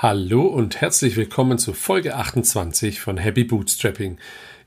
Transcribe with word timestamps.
Hallo 0.00 0.46
und 0.46 0.80
herzlich 0.80 1.16
willkommen 1.16 1.58
zu 1.58 1.72
Folge 1.72 2.14
28 2.14 3.00
von 3.00 3.16
Happy 3.16 3.42
Bootstrapping. 3.42 4.18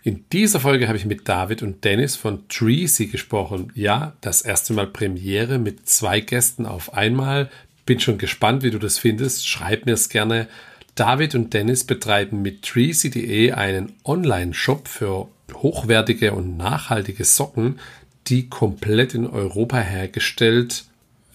In 0.03 0.25
dieser 0.33 0.59
Folge 0.59 0.89
habe 0.89 0.97
ich 0.97 1.05
mit 1.05 1.29
David 1.29 1.63
und 1.63 1.85
Dennis 1.85 2.17
von 2.17 2.49
Treasy 2.49 3.07
gesprochen. 3.07 3.71
Ja, 3.73 4.11
das 4.19 4.41
erste 4.41 4.73
Mal 4.73 4.87
Premiere 4.87 5.57
mit 5.57 5.87
zwei 5.87 6.19
Gästen 6.19 6.65
auf 6.65 6.93
einmal. 6.95 7.49
Bin 7.85 8.01
schon 8.01 8.17
gespannt, 8.17 8.61
wie 8.61 8.71
du 8.71 8.77
das 8.77 8.97
findest. 8.97 9.47
Schreib 9.47 9.85
mir 9.85 9.93
es 9.93 10.09
gerne. 10.09 10.49
David 10.95 11.33
und 11.33 11.53
Dennis 11.53 11.85
betreiben 11.85 12.41
mit 12.41 12.63
Treasy.de 12.63 13.53
einen 13.53 13.93
Online-Shop 14.03 14.89
für 14.89 15.29
hochwertige 15.53 16.33
und 16.33 16.57
nachhaltige 16.57 17.23
Socken, 17.23 17.79
die 18.27 18.49
komplett 18.49 19.13
in 19.13 19.27
Europa 19.27 19.77
hergestellt 19.77 20.83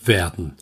werden. 0.04 0.52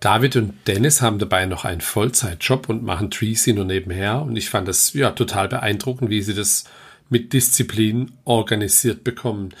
David 0.00 0.36
und 0.36 0.54
Dennis 0.66 1.02
haben 1.02 1.18
dabei 1.18 1.46
noch 1.46 1.64
einen 1.64 1.80
Vollzeitjob 1.80 2.68
und 2.68 2.84
machen 2.84 3.10
Treasy 3.10 3.52
nur 3.52 3.64
nebenher. 3.64 4.22
Und 4.22 4.36
ich 4.36 4.48
fand 4.48 4.68
das 4.68 4.92
ja 4.92 5.10
total 5.10 5.48
beeindruckend, 5.48 6.10
wie 6.10 6.22
sie 6.22 6.34
das 6.34 6.64
mit 7.10 7.32
Disziplin 7.32 8.12
organisiert 8.24 9.02
bekommen. 9.02 9.54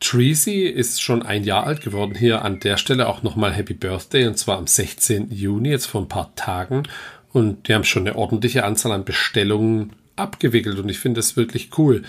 Treasy 0.00 0.62
ist 0.62 1.00
schon 1.00 1.22
ein 1.22 1.44
Jahr 1.44 1.66
alt 1.66 1.80
geworden. 1.80 2.14
Hier 2.14 2.44
an 2.44 2.60
der 2.60 2.76
Stelle 2.76 3.08
auch 3.08 3.22
nochmal 3.22 3.52
Happy 3.52 3.74
Birthday 3.74 4.26
und 4.26 4.36
zwar 4.36 4.58
am 4.58 4.66
16. 4.66 5.30
Juni, 5.30 5.70
jetzt 5.70 5.86
vor 5.86 6.02
ein 6.02 6.08
paar 6.08 6.34
Tagen. 6.34 6.82
Und 7.32 7.68
die 7.68 7.74
haben 7.74 7.84
schon 7.84 8.06
eine 8.06 8.16
ordentliche 8.16 8.64
Anzahl 8.64 8.92
an 8.92 9.04
Bestellungen 9.04 9.92
abgewickelt 10.16 10.78
und 10.78 10.88
ich 10.88 10.98
finde 10.98 11.18
das 11.18 11.36
wirklich 11.36 11.70
cool. 11.78 12.02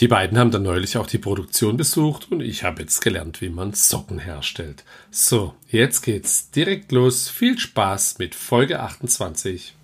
Die 0.00 0.06
beiden 0.06 0.38
haben 0.38 0.52
dann 0.52 0.62
neulich 0.62 0.96
auch 0.96 1.08
die 1.08 1.18
Produktion 1.18 1.76
besucht 1.76 2.30
und 2.30 2.40
ich 2.40 2.62
habe 2.62 2.82
jetzt 2.82 3.00
gelernt, 3.00 3.40
wie 3.40 3.48
man 3.48 3.72
Socken 3.72 4.20
herstellt. 4.20 4.84
So, 5.10 5.54
jetzt 5.68 6.02
geht's 6.02 6.52
direkt 6.52 6.92
los. 6.92 7.28
Viel 7.28 7.58
Spaß 7.58 8.18
mit 8.18 8.36
Folge 8.36 8.78
28. 8.78 9.74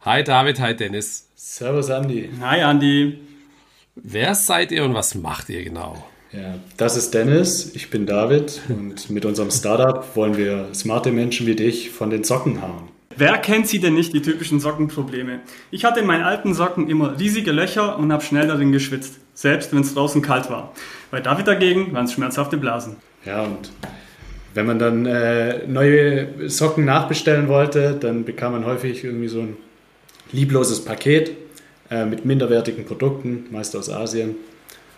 Hi 0.00 0.24
David, 0.24 0.60
hi 0.60 0.74
Dennis. 0.74 1.28
Servus 1.34 1.90
Andy. 1.90 2.30
Hi 2.40 2.60
Andy. 2.60 3.18
Wer 3.96 4.34
seid 4.34 4.72
ihr 4.72 4.82
und 4.82 4.94
was 4.94 5.14
macht 5.14 5.50
ihr 5.50 5.62
genau? 5.62 6.02
Ja, 6.32 6.58
das 6.78 6.96
ist 6.96 7.12
Dennis, 7.12 7.74
ich 7.74 7.90
bin 7.90 8.06
David 8.06 8.62
und 8.70 9.10
mit 9.10 9.26
unserem 9.26 9.50
Startup 9.50 10.16
wollen 10.16 10.38
wir 10.38 10.70
smarte 10.74 11.12
Menschen 11.12 11.46
wie 11.46 11.54
dich 11.54 11.90
von 11.90 12.08
den 12.08 12.24
Socken 12.24 12.62
hauen. 12.62 12.93
Wer 13.16 13.38
kennt 13.38 13.68
sie 13.68 13.78
denn 13.78 13.94
nicht, 13.94 14.12
die 14.12 14.22
typischen 14.22 14.60
Sockenprobleme? 14.60 15.40
Ich 15.70 15.84
hatte 15.84 16.00
in 16.00 16.06
meinen 16.06 16.24
alten 16.24 16.54
Socken 16.54 16.88
immer 16.88 17.18
riesige 17.18 17.52
Löcher 17.52 17.98
und 17.98 18.12
habe 18.12 18.24
schnell 18.24 18.48
darin 18.48 18.72
geschwitzt, 18.72 19.18
selbst 19.34 19.72
wenn 19.72 19.82
es 19.82 19.94
draußen 19.94 20.20
kalt 20.20 20.50
war. 20.50 20.72
Bei 21.10 21.20
David 21.20 21.46
dagegen 21.46 21.92
waren 21.92 22.06
es 22.06 22.12
schmerzhafte 22.12 22.56
Blasen. 22.56 22.96
Ja, 23.24 23.42
und 23.42 23.70
wenn 24.54 24.66
man 24.66 24.78
dann 24.78 25.06
äh, 25.06 25.66
neue 25.66 26.48
Socken 26.48 26.84
nachbestellen 26.84 27.48
wollte, 27.48 27.96
dann 27.98 28.24
bekam 28.24 28.52
man 28.52 28.64
häufig 28.64 29.04
irgendwie 29.04 29.28
so 29.28 29.40
ein 29.40 29.56
liebloses 30.32 30.84
Paket 30.84 31.32
äh, 31.90 32.04
mit 32.04 32.24
minderwertigen 32.24 32.84
Produkten, 32.84 33.46
meist 33.50 33.76
aus 33.76 33.90
Asien. 33.90 34.36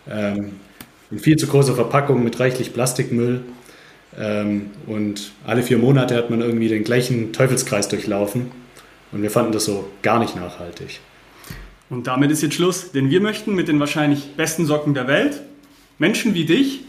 Ähm, 0.08 0.52
in 1.10 1.18
viel 1.18 1.36
zu 1.36 1.46
großer 1.46 1.74
Verpackung 1.74 2.24
mit 2.24 2.40
reichlich 2.40 2.72
Plastikmüll 2.72 3.42
und 4.86 5.32
alle 5.44 5.62
vier 5.62 5.78
Monate 5.78 6.16
hat 6.16 6.30
man 6.30 6.40
irgendwie 6.40 6.68
den 6.68 6.84
gleichen 6.84 7.32
Teufelskreis 7.32 7.88
durchlaufen. 7.88 8.50
Und 9.12 9.22
wir 9.22 9.30
fanden 9.30 9.52
das 9.52 9.66
so 9.66 9.88
gar 10.02 10.18
nicht 10.18 10.36
nachhaltig. 10.36 11.00
Und 11.88 12.06
damit 12.06 12.30
ist 12.30 12.42
jetzt 12.42 12.54
Schluss, 12.54 12.92
denn 12.92 13.10
wir 13.10 13.20
möchten 13.20 13.54
mit 13.54 13.68
den 13.68 13.78
wahrscheinlich 13.78 14.34
besten 14.36 14.66
Socken 14.66 14.94
der 14.94 15.06
Welt 15.06 15.42
Menschen 15.98 16.34
wie 16.34 16.44
dich 16.44 16.84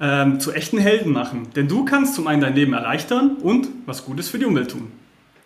ähm, 0.00 0.38
zu 0.40 0.52
echten 0.52 0.78
Helden 0.78 1.12
machen. 1.12 1.48
Denn 1.56 1.68
du 1.68 1.84
kannst 1.84 2.14
zum 2.14 2.26
einen 2.26 2.42
dein 2.42 2.54
Leben 2.54 2.72
erleichtern 2.72 3.36
und 3.40 3.68
was 3.86 4.04
Gutes 4.04 4.28
für 4.28 4.38
die 4.38 4.44
Umwelt 4.44 4.70
tun. 4.70 4.92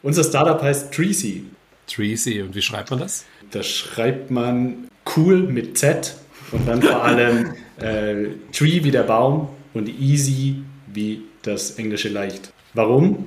Unser 0.03 0.25
Startup 0.25 0.61
heißt 0.61 0.93
Treesy. 0.93 1.45
Treasy, 1.87 2.43
und 2.43 2.55
wie 2.55 2.63
schreibt 2.63 2.91
man 2.91 3.01
das? 3.01 3.25
Das 3.51 3.67
schreibt 3.67 4.31
man 4.31 4.89
cool 5.17 5.39
mit 5.39 5.79
Z 5.79 6.17
und 6.53 6.69
dann 6.69 6.83
vor 6.83 7.03
allem 7.03 7.55
äh, 7.79 8.29
Tree 8.53 8.85
wie 8.85 8.91
der 8.91 9.05
Baum 9.05 9.49
und 9.75 9.89
Easy 9.89 10.57
wie 10.93 11.23
das 11.43 11.73
englische 11.73 12.09
leicht. 12.09 12.53
Warum? 12.75 13.27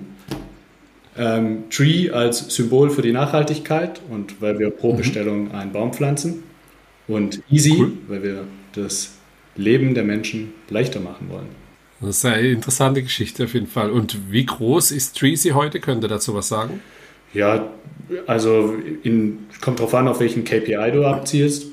Ähm, 1.17 1.63
Tree 1.69 2.09
als 2.09 2.53
Symbol 2.55 2.89
für 2.89 3.01
die 3.01 3.11
Nachhaltigkeit 3.11 4.01
und 4.09 4.41
weil 4.41 4.59
wir 4.59 4.69
pro 4.69 4.93
mhm. 4.93 4.97
Bestellung 4.97 5.51
einen 5.51 5.71
Baum 5.71 5.93
pflanzen. 5.93 6.43
Und 7.07 7.41
Easy, 7.49 7.75
cool. 7.77 7.91
weil 8.07 8.23
wir 8.23 8.43
das 8.73 9.11
Leben 9.55 9.93
der 9.93 10.03
Menschen 10.03 10.53
leichter 10.69 10.99
machen 10.99 11.29
wollen. 11.29 11.49
Das 11.99 12.17
ist 12.17 12.25
eine 12.25 12.47
interessante 12.47 13.03
Geschichte 13.03 13.43
auf 13.43 13.53
jeden 13.53 13.67
Fall. 13.67 13.91
Und 13.91 14.31
wie 14.31 14.45
groß 14.45 14.91
ist 14.91 15.17
Treesy 15.17 15.49
heute? 15.49 15.79
Könnt 15.79 16.03
ihr 16.03 16.07
dazu 16.07 16.33
was 16.33 16.47
sagen? 16.47 16.79
Ja, 17.33 17.69
also 18.27 18.75
in, 19.03 19.39
kommt 19.61 19.79
darauf 19.79 19.93
an, 19.93 20.07
auf 20.07 20.19
welchen 20.19 20.43
KPI 20.43 20.91
du 20.91 21.05
abzielst. 21.05 21.67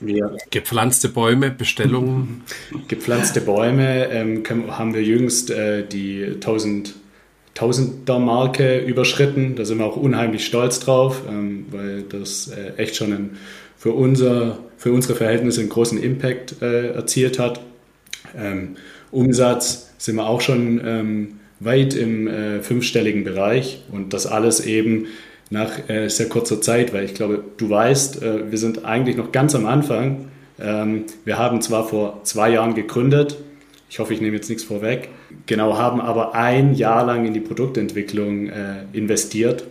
Wir 0.00 0.36
Gepflanzte 0.50 1.08
Bäume, 1.08 1.50
Bestellungen. 1.50 2.42
Gepflanzte 2.88 3.40
Bäume 3.40 4.08
ähm, 4.10 4.42
haben 4.70 4.94
wir 4.94 5.02
jüngst 5.02 5.50
äh, 5.50 5.86
die 5.86 6.24
1000, 6.24 6.94
Tausender 7.56 8.18
Marke 8.18 8.80
überschritten. 8.80 9.56
Da 9.56 9.64
sind 9.64 9.78
wir 9.78 9.86
auch 9.86 9.96
unheimlich 9.96 10.44
stolz 10.44 10.78
drauf, 10.78 11.22
ähm, 11.26 11.64
weil 11.70 12.02
das 12.02 12.48
äh, 12.48 12.74
echt 12.76 12.96
schon 12.96 13.14
einen, 13.14 13.38
für, 13.78 13.92
unser, 13.92 14.58
für 14.76 14.92
unsere 14.92 15.14
Verhältnisse 15.14 15.60
einen 15.60 15.70
großen 15.70 15.98
Impact 15.98 16.60
äh, 16.60 16.88
erzielt 16.88 17.38
hat. 17.38 17.62
Ähm, 18.36 18.76
Umsatz 19.10 19.90
sind 19.96 20.16
wir 20.16 20.26
auch 20.26 20.42
schon 20.42 20.82
ähm, 20.84 21.40
weit 21.58 21.94
im 21.94 22.28
äh, 22.28 22.60
fünfstelligen 22.60 23.24
Bereich 23.24 23.82
und 23.90 24.12
das 24.12 24.26
alles 24.26 24.60
eben 24.60 25.06
nach 25.50 25.88
äh, 25.88 26.08
sehr 26.08 26.28
kurzer 26.28 26.60
Zeit, 26.60 26.92
weil 26.92 27.04
ich 27.04 27.14
glaube, 27.14 27.42
du 27.56 27.70
weißt, 27.70 28.22
äh, 28.22 28.50
wir 28.50 28.58
sind 28.58 28.84
eigentlich 28.84 29.16
noch 29.16 29.32
ganz 29.32 29.54
am 29.54 29.66
Anfang. 29.66 30.28
Ähm, 30.60 31.04
wir 31.24 31.38
haben 31.38 31.60
zwar 31.62 31.88
vor 31.88 32.20
zwei 32.24 32.50
Jahren 32.50 32.74
gegründet, 32.74 33.36
ich 33.88 34.00
hoffe, 34.00 34.12
ich 34.14 34.20
nehme 34.20 34.34
jetzt 34.34 34.48
nichts 34.48 34.64
vorweg, 34.64 35.08
genau, 35.46 35.76
haben 35.78 36.00
aber 36.00 36.34
ein 36.34 36.74
Jahr 36.74 37.06
lang 37.06 37.24
in 37.24 37.34
die 37.34 37.40
Produktentwicklung 37.40 38.48
äh, 38.48 38.84
investiert 38.92 39.64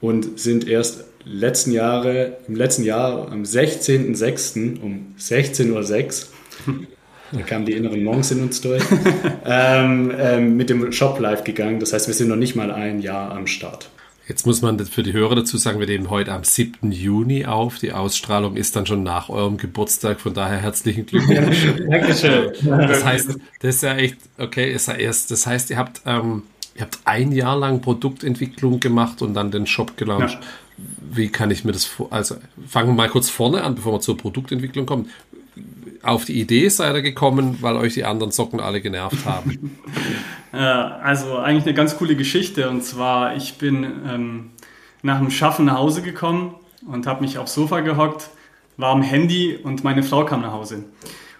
und 0.00 0.40
sind 0.40 0.66
erst 0.68 1.04
letzten 1.24 1.70
Jahre, 1.70 2.38
im 2.48 2.56
letzten 2.56 2.82
Jahr 2.82 3.30
am 3.30 3.44
16.06. 3.44 4.80
um 4.82 5.14
16.06 5.18 5.70
Uhr 5.70 6.74
da 7.32 7.40
kamen 7.42 7.64
die 7.64 7.72
inneren 7.72 8.02
Monks 8.04 8.30
in 8.30 8.42
uns 8.42 8.60
durch, 8.60 8.82
ähm, 9.46 10.12
ähm, 10.18 10.56
mit 10.56 10.68
dem 10.70 10.92
Shop 10.92 11.18
live 11.18 11.44
gegangen. 11.44 11.80
Das 11.80 11.92
heißt, 11.92 12.06
wir 12.06 12.14
sind 12.14 12.28
noch 12.28 12.36
nicht 12.36 12.56
mal 12.56 12.70
ein 12.70 13.00
Jahr 13.00 13.30
am 13.30 13.46
Start. 13.46 13.88
Jetzt 14.28 14.46
muss 14.46 14.62
man 14.62 14.78
für 14.86 15.02
die 15.02 15.12
Hörer 15.12 15.34
dazu 15.34 15.56
sagen, 15.56 15.80
wir 15.80 15.86
nehmen 15.86 16.08
heute 16.08 16.32
am 16.32 16.44
7. 16.44 16.92
Juni 16.92 17.44
auf. 17.44 17.78
Die 17.78 17.92
Ausstrahlung 17.92 18.56
ist 18.56 18.76
dann 18.76 18.86
schon 18.86 19.02
nach 19.02 19.28
eurem 19.28 19.56
Geburtstag, 19.56 20.20
von 20.20 20.32
daher 20.32 20.58
herzlichen 20.58 21.06
Glückwunsch. 21.06 21.66
Dankeschön. 21.90 22.52
Das 22.62 23.04
heißt, 23.04 23.38
das 23.60 23.74
ist 23.76 23.82
ja 23.82 23.96
echt, 23.96 24.18
okay, 24.38 24.72
ist 24.72 24.86
ja 24.86 24.94
erst, 24.94 25.32
das 25.32 25.46
heißt, 25.46 25.70
ihr 25.70 25.76
habt, 25.76 26.02
ähm, 26.06 26.44
ihr 26.76 26.82
habt 26.82 27.00
ein 27.04 27.32
Jahr 27.32 27.58
lang 27.58 27.80
Produktentwicklung 27.80 28.78
gemacht 28.78 29.22
und 29.22 29.34
dann 29.34 29.50
den 29.50 29.66
Shop 29.66 29.96
gelauncht. 29.96 30.34
Ja. 30.34 30.84
Wie 31.14 31.28
kann 31.28 31.50
ich 31.50 31.64
mir 31.64 31.72
das 31.72 31.84
vor, 31.84 32.12
also 32.12 32.36
fangen 32.66 32.90
wir 32.90 32.94
mal 32.94 33.08
kurz 33.08 33.28
vorne 33.28 33.62
an, 33.62 33.74
bevor 33.74 33.94
wir 33.94 34.00
zur 34.00 34.16
Produktentwicklung 34.16 34.86
kommen 34.86 35.10
auf 36.02 36.24
die 36.24 36.40
Idee 36.40 36.68
seid 36.68 36.94
ihr 36.94 37.02
gekommen, 37.02 37.58
weil 37.60 37.76
euch 37.76 37.94
die 37.94 38.04
anderen 38.04 38.32
Socken 38.32 38.60
alle 38.60 38.80
genervt 38.80 39.24
haben? 39.24 39.78
ja, 40.52 40.96
also 41.02 41.38
eigentlich 41.38 41.64
eine 41.64 41.74
ganz 41.74 41.96
coole 41.96 42.16
Geschichte. 42.16 42.68
Und 42.68 42.82
zwar, 42.82 43.36
ich 43.36 43.58
bin 43.58 43.84
ähm, 43.84 44.50
nach 45.02 45.18
dem 45.18 45.30
Schaffen 45.30 45.66
nach 45.66 45.78
Hause 45.78 46.02
gekommen 46.02 46.54
und 46.86 47.06
habe 47.06 47.22
mich 47.22 47.38
aufs 47.38 47.54
Sofa 47.54 47.80
gehockt, 47.80 48.30
war 48.76 48.90
am 48.90 49.02
Handy 49.02 49.56
und 49.56 49.84
meine 49.84 50.02
Frau 50.02 50.24
kam 50.24 50.40
nach 50.40 50.52
Hause. 50.52 50.84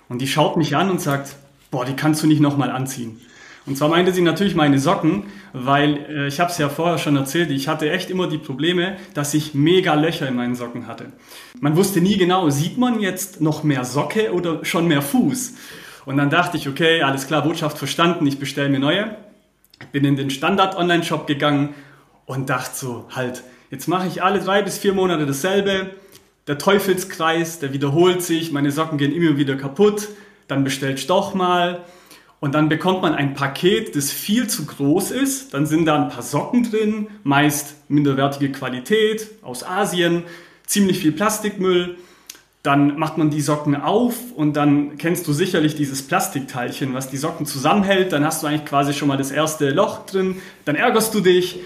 Und 0.09 0.21
die 0.21 0.29
schaut 0.29 0.57
mich 0.57 0.77
an 0.77 0.91
und 0.91 1.01
sagt, 1.01 1.37
boah, 1.71 1.85
die 1.85 1.95
kannst 1.95 2.23
du 2.23 2.27
nicht 2.27 2.41
nochmal 2.41 2.71
anziehen. 2.71 3.21
Und 3.65 3.79
zwar 3.79 3.89
meinte 3.89 4.13
sie 4.13 4.23
natürlich 4.23 4.57
meine 4.57 4.79
Socken, 4.79 5.25
weil 5.53 5.97
äh, 6.09 6.27
ich 6.27 6.41
habe 6.41 6.51
es 6.51 6.59
ja 6.59 6.69
vorher 6.69 6.99
schon 6.99 7.17
erzählt, 7.17 7.51
ich 7.51 7.69
hatte 7.69 7.91
echt 7.91 8.11
immer 8.11 8.27
die 8.27 8.39
Probleme, 8.39 8.97
dass 9.15 9.35
ich 9.35 9.55
mega 9.55 9.95
Löcher 9.95 10.27
in 10.27 10.35
meinen 10.35 10.57
Socken 10.57 10.89
hatte. 10.89 11.13
Man 11.61 11.77
wusste 11.77 12.01
nie 12.01 12.17
genau, 12.17 12.51
sieht 12.51 12.77
man 12.77 13.01
jetzt 13.01 13.41
noch 13.41 13.63
mehr 13.63 13.85
Socke 13.85 14.33
oder 14.33 14.65
schon 14.65 14.89
mehr 14.89 15.03
Fuß? 15.03 15.55
Und 16.05 16.17
dann 16.17 16.31
dachte 16.31 16.57
ich, 16.57 16.69
okay, 16.69 17.03
alles 17.03 17.29
klar, 17.29 17.43
Botschaft 17.43 17.79
verstanden, 17.79 18.27
ich 18.27 18.41
bestelle 18.41 18.69
mir 18.69 18.81
neue. 18.81 19.17
Bin 19.93 20.05
in 20.05 20.17
den 20.17 20.31
Standard-Online-Shop 20.31 21.29
gegangen 21.29 21.75
und 22.27 22.51
dachte 22.51 22.75
so, 22.75 23.07
halt, 23.15 23.45
jetzt 23.71 23.87
mache 23.87 24.09
ich 24.09 24.23
alle 24.23 24.41
drei 24.41 24.63
bis 24.63 24.79
vier 24.79 24.93
Monate 24.93 25.27
dasselbe. 25.27 25.91
Der 26.49 26.59
Teufelskreis, 26.59 27.61
der 27.61 27.73
wiederholt 27.73 28.23
sich, 28.23 28.51
meine 28.51 28.73
Socken 28.73 28.99
gehen 28.99 29.13
immer 29.13 29.37
wieder 29.37 29.55
kaputt, 29.55 30.09
dann 30.49 30.65
bestellst 30.65 31.09
doch 31.09 31.35
mal 31.35 31.85
und 32.43 32.57
dann 32.57 32.69
bekommt 32.69 33.03
man 33.03 33.15
ein 33.15 33.35
Paket, 33.35 33.95
das 33.95 34.11
viel 34.11 34.49
zu 34.49 34.67
groß 34.67 35.13
ist. 35.13 35.55
Dann 35.55 35.65
sind 35.65 35.85
da 35.85 35.95
ein 35.95 36.09
paar 36.09 36.25
Socken 36.25 36.69
drin, 36.69 37.07
meist 37.23 37.77
minderwertige 37.89 38.51
Qualität 38.51 39.31
aus 39.43 39.63
Asien, 39.63 40.25
ziemlich 40.67 40.99
viel 40.99 41.13
Plastikmüll. 41.13 41.99
Dann 42.65 42.99
macht 42.99 43.17
man 43.17 43.31
die 43.31 43.41
Socken 43.41 43.77
auf 43.77 44.17
und 44.35 44.57
dann 44.57 44.99
kennst 44.99 45.29
du 45.29 45.33
sicherlich 45.33 45.77
dieses 45.77 46.03
Plastikteilchen, 46.03 46.95
was 46.95 47.09
die 47.09 47.17
Socken 47.17 47.47
zusammenhält. 47.47 48.11
Dann 48.11 48.25
hast 48.25 48.43
du 48.43 48.49
eigentlich 48.49 48.65
quasi 48.65 48.93
schon 48.93 49.07
mal 49.07 49.17
das 49.17 49.31
erste 49.31 49.71
Loch 49.71 50.05
drin. 50.07 50.43
Dann 50.65 50.75
ärgerst 50.75 51.15
du 51.15 51.21
dich 51.21 51.61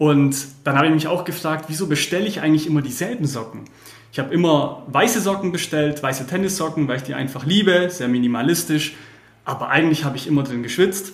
Und 0.00 0.48
dann 0.64 0.76
habe 0.76 0.86
ich 0.86 0.94
mich 0.94 1.08
auch 1.08 1.24
gefragt, 1.24 1.66
wieso 1.68 1.86
bestelle 1.86 2.26
ich 2.26 2.40
eigentlich 2.40 2.66
immer 2.66 2.80
dieselben 2.80 3.26
Socken? 3.26 3.64
Ich 4.12 4.18
habe 4.18 4.32
immer 4.32 4.82
weiße 4.86 5.20
Socken 5.20 5.52
bestellt, 5.52 6.02
weiße 6.02 6.26
Tennissocken, 6.26 6.88
weil 6.88 6.96
ich 6.96 7.02
die 7.02 7.12
einfach 7.12 7.44
liebe, 7.44 7.88
sehr 7.90 8.08
minimalistisch. 8.08 8.94
Aber 9.50 9.68
eigentlich 9.68 10.04
habe 10.04 10.16
ich 10.16 10.28
immer 10.28 10.44
drin 10.44 10.62
geschwitzt. 10.62 11.12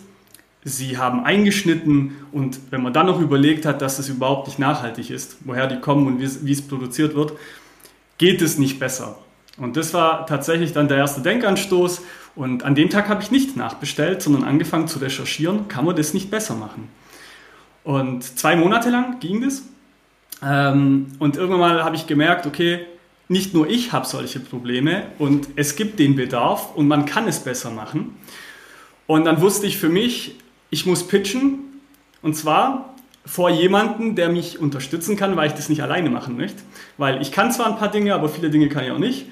Sie 0.63 0.99
haben 0.99 1.25
eingeschnitten 1.25 2.17
und 2.33 2.59
wenn 2.71 2.83
man 2.83 2.93
dann 2.93 3.07
noch 3.07 3.19
überlegt 3.19 3.65
hat, 3.65 3.81
dass 3.81 3.99
es 3.99 4.11
überhaupt 4.11 4.47
nicht 4.47 4.59
nachhaltig 4.59 5.09
ist, 5.09 5.39
woher 5.47 5.67
die 5.67 5.81
kommen 5.81 6.07
und 6.07 6.21
wie 6.21 6.53
es 6.53 6.69
produziert 6.69 7.15
wird, 7.15 7.33
geht 8.19 8.43
es 8.43 8.59
nicht 8.59 8.79
besser. 8.79 9.17
Und 9.57 9.79
das 9.79 9.95
war 9.95 10.27
tatsächlich 10.27 10.75
dann 10.75 10.87
der 10.87 10.99
erste 10.99 11.23
Denkanstoß. 11.23 12.03
Und 12.35 12.63
an 12.63 12.75
dem 12.75 12.91
Tag 12.91 13.09
habe 13.09 13.23
ich 13.23 13.31
nicht 13.31 13.57
nachbestellt, 13.57 14.21
sondern 14.21 14.45
angefangen 14.45 14.87
zu 14.87 14.99
recherchieren, 14.99 15.69
kann 15.69 15.87
man 15.87 15.97
das 15.97 16.13
nicht 16.13 16.31
besser 16.31 16.57
machen. 16.57 16.91
Und 17.85 18.23
zwei 18.39 18.55
Monate 18.55 18.91
lang 18.91 19.19
ging 19.19 19.41
das. 19.41 19.63
Ähm, 20.43 21.07
und 21.19 21.37
irgendwann 21.37 21.61
mal 21.61 21.85
habe 21.85 21.97
ich 21.97 22.07
gemerkt, 22.07 22.47
okay, 22.47 22.85
nicht 23.29 23.55
nur 23.55 23.69
ich 23.69 23.93
habe 23.93 24.07
solche 24.07 24.41
Probleme 24.41 25.07
und 25.19 25.49
es 25.57 25.77
gibt 25.77 25.99
den 25.99 26.17
Bedarf 26.17 26.75
und 26.75 26.87
man 26.87 27.07
kann 27.07 27.27
es 27.27 27.41
besser 27.41 27.71
machen. 27.71 28.17
Und 29.07 29.25
dann 29.25 29.41
wusste 29.41 29.67
ich 29.67 29.79
für 29.79 29.89
mich, 29.89 30.37
ich 30.71 30.87
muss 30.87 31.07
pitchen 31.07 31.59
und 32.23 32.35
zwar 32.35 32.95
vor 33.25 33.51
jemanden, 33.51 34.15
der 34.15 34.29
mich 34.29 34.61
unterstützen 34.61 35.17
kann, 35.17 35.37
weil 35.37 35.49
ich 35.49 35.55
das 35.55 35.69
nicht 35.69 35.83
alleine 35.83 36.11
machen 36.11 36.37
möchte. 36.37 36.63
Weil 36.97 37.21
ich 37.21 37.33
kann 37.33 37.51
zwar 37.51 37.67
ein 37.67 37.77
paar 37.77 37.91
Dinge, 37.91 38.15
aber 38.15 38.29
viele 38.29 38.51
Dinge 38.51 38.69
kann 38.69 38.85
ich 38.85 38.91
auch 38.93 38.99
nicht. 38.99 39.27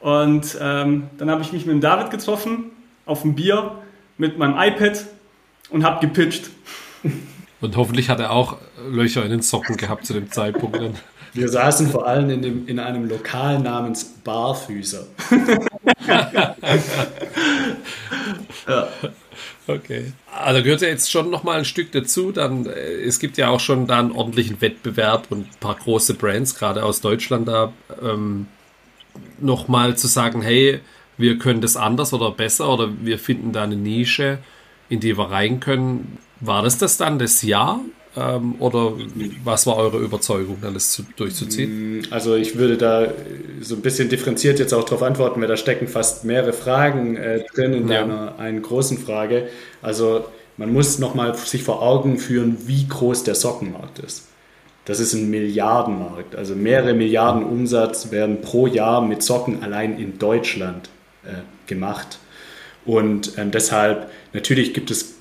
Und 0.00 0.56
ähm, 0.60 1.08
dann 1.18 1.30
habe 1.30 1.42
ich 1.42 1.52
mich 1.52 1.66
mit 1.66 1.74
dem 1.74 1.80
David 1.80 2.10
getroffen 2.10 2.70
auf 3.04 3.24
ein 3.24 3.34
Bier 3.34 3.82
mit 4.16 4.38
meinem 4.38 4.56
iPad 4.56 5.04
und 5.70 5.84
habe 5.84 6.00
gepitcht. 6.06 6.50
Und 7.60 7.76
hoffentlich 7.76 8.08
hat 8.08 8.20
er 8.20 8.30
auch 8.30 8.58
Löcher 8.90 9.24
in 9.24 9.30
den 9.30 9.42
Socken 9.42 9.76
gehabt 9.76 10.06
zu 10.06 10.12
dem 10.12 10.30
Zeitpunkt. 10.30 10.80
Wir 11.34 11.48
saßen 11.48 11.88
vor 11.88 12.06
allem 12.06 12.28
in, 12.30 12.42
dem, 12.42 12.68
in 12.68 12.78
einem 12.78 13.08
Lokal 13.08 13.58
namens 13.58 14.04
Barfüßer. 14.22 15.06
ja. 18.68 18.88
Okay. 19.66 20.12
Also 20.30 20.62
gehört 20.62 20.82
ja 20.82 20.88
jetzt 20.88 21.10
schon 21.10 21.30
nochmal 21.30 21.58
ein 21.58 21.64
Stück 21.64 21.92
dazu. 21.92 22.32
Dann, 22.32 22.66
äh, 22.66 22.70
es 23.02 23.18
gibt 23.18 23.38
ja 23.38 23.48
auch 23.48 23.60
schon 23.60 23.86
da 23.86 23.98
einen 23.98 24.12
ordentlichen 24.12 24.60
Wettbewerb 24.60 25.28
und 25.30 25.46
ein 25.46 25.58
paar 25.60 25.76
große 25.76 26.14
Brands, 26.14 26.54
gerade 26.54 26.84
aus 26.84 27.00
Deutschland, 27.00 27.48
da 27.48 27.72
ähm, 28.02 28.46
nochmal 29.40 29.96
zu 29.96 30.08
sagen, 30.08 30.42
hey, 30.42 30.80
wir 31.16 31.38
können 31.38 31.60
das 31.60 31.76
anders 31.76 32.12
oder 32.12 32.30
besser 32.30 32.68
oder 32.68 32.90
wir 33.00 33.18
finden 33.18 33.52
da 33.52 33.62
eine 33.62 33.76
Nische, 33.76 34.38
in 34.88 35.00
die 35.00 35.16
wir 35.16 35.30
rein 35.30 35.60
können. 35.60 36.18
War 36.40 36.62
das 36.62 36.78
das 36.78 36.96
dann 36.96 37.18
das 37.18 37.42
Jahr? 37.42 37.80
Ähm, 38.14 38.56
oder 38.58 38.92
was 39.42 39.66
war 39.66 39.76
eure 39.76 39.98
Überzeugung, 39.98 40.58
dann 40.60 40.74
das 40.74 40.92
zu, 40.92 41.02
durchzuziehen? 41.16 42.00
Mm, 42.00 42.02
also 42.10 42.34
ich 42.36 42.56
würde 42.56 42.76
da 42.76 43.08
so 43.60 43.74
ein 43.74 43.80
bisschen 43.80 44.10
differenziert 44.10 44.58
jetzt 44.58 44.74
auch 44.74 44.84
darauf 44.84 45.02
antworten, 45.02 45.40
weil 45.40 45.48
da 45.48 45.56
stecken 45.56 45.88
fast 45.88 46.24
mehrere 46.24 46.52
Fragen 46.52 47.16
äh, 47.16 47.42
drin 47.54 47.72
in 47.72 47.88
ja. 47.88 48.02
einer 48.02 48.38
einen 48.38 48.60
großen 48.60 48.98
Frage. 48.98 49.48
Also 49.80 50.26
man 50.58 50.72
muss 50.72 50.98
nochmal 50.98 51.34
sich 51.34 51.62
vor 51.62 51.80
Augen 51.80 52.18
führen, 52.18 52.58
wie 52.66 52.86
groß 52.86 53.24
der 53.24 53.34
Sockenmarkt 53.34 53.98
ist. 54.00 54.28
Das 54.84 55.00
ist 55.00 55.14
ein 55.14 55.30
Milliardenmarkt. 55.30 56.36
Also 56.36 56.54
mehrere 56.54 56.92
Milliarden 56.92 57.44
Umsatz 57.44 58.10
werden 58.10 58.42
pro 58.42 58.66
Jahr 58.66 59.00
mit 59.00 59.22
Socken 59.22 59.62
allein 59.62 59.98
in 59.98 60.18
Deutschland 60.18 60.90
äh, 61.24 61.30
gemacht. 61.66 62.18
Und 62.84 63.38
ähm, 63.38 63.52
deshalb, 63.52 64.10
natürlich 64.32 64.74
gibt 64.74 64.90
es 64.90 65.14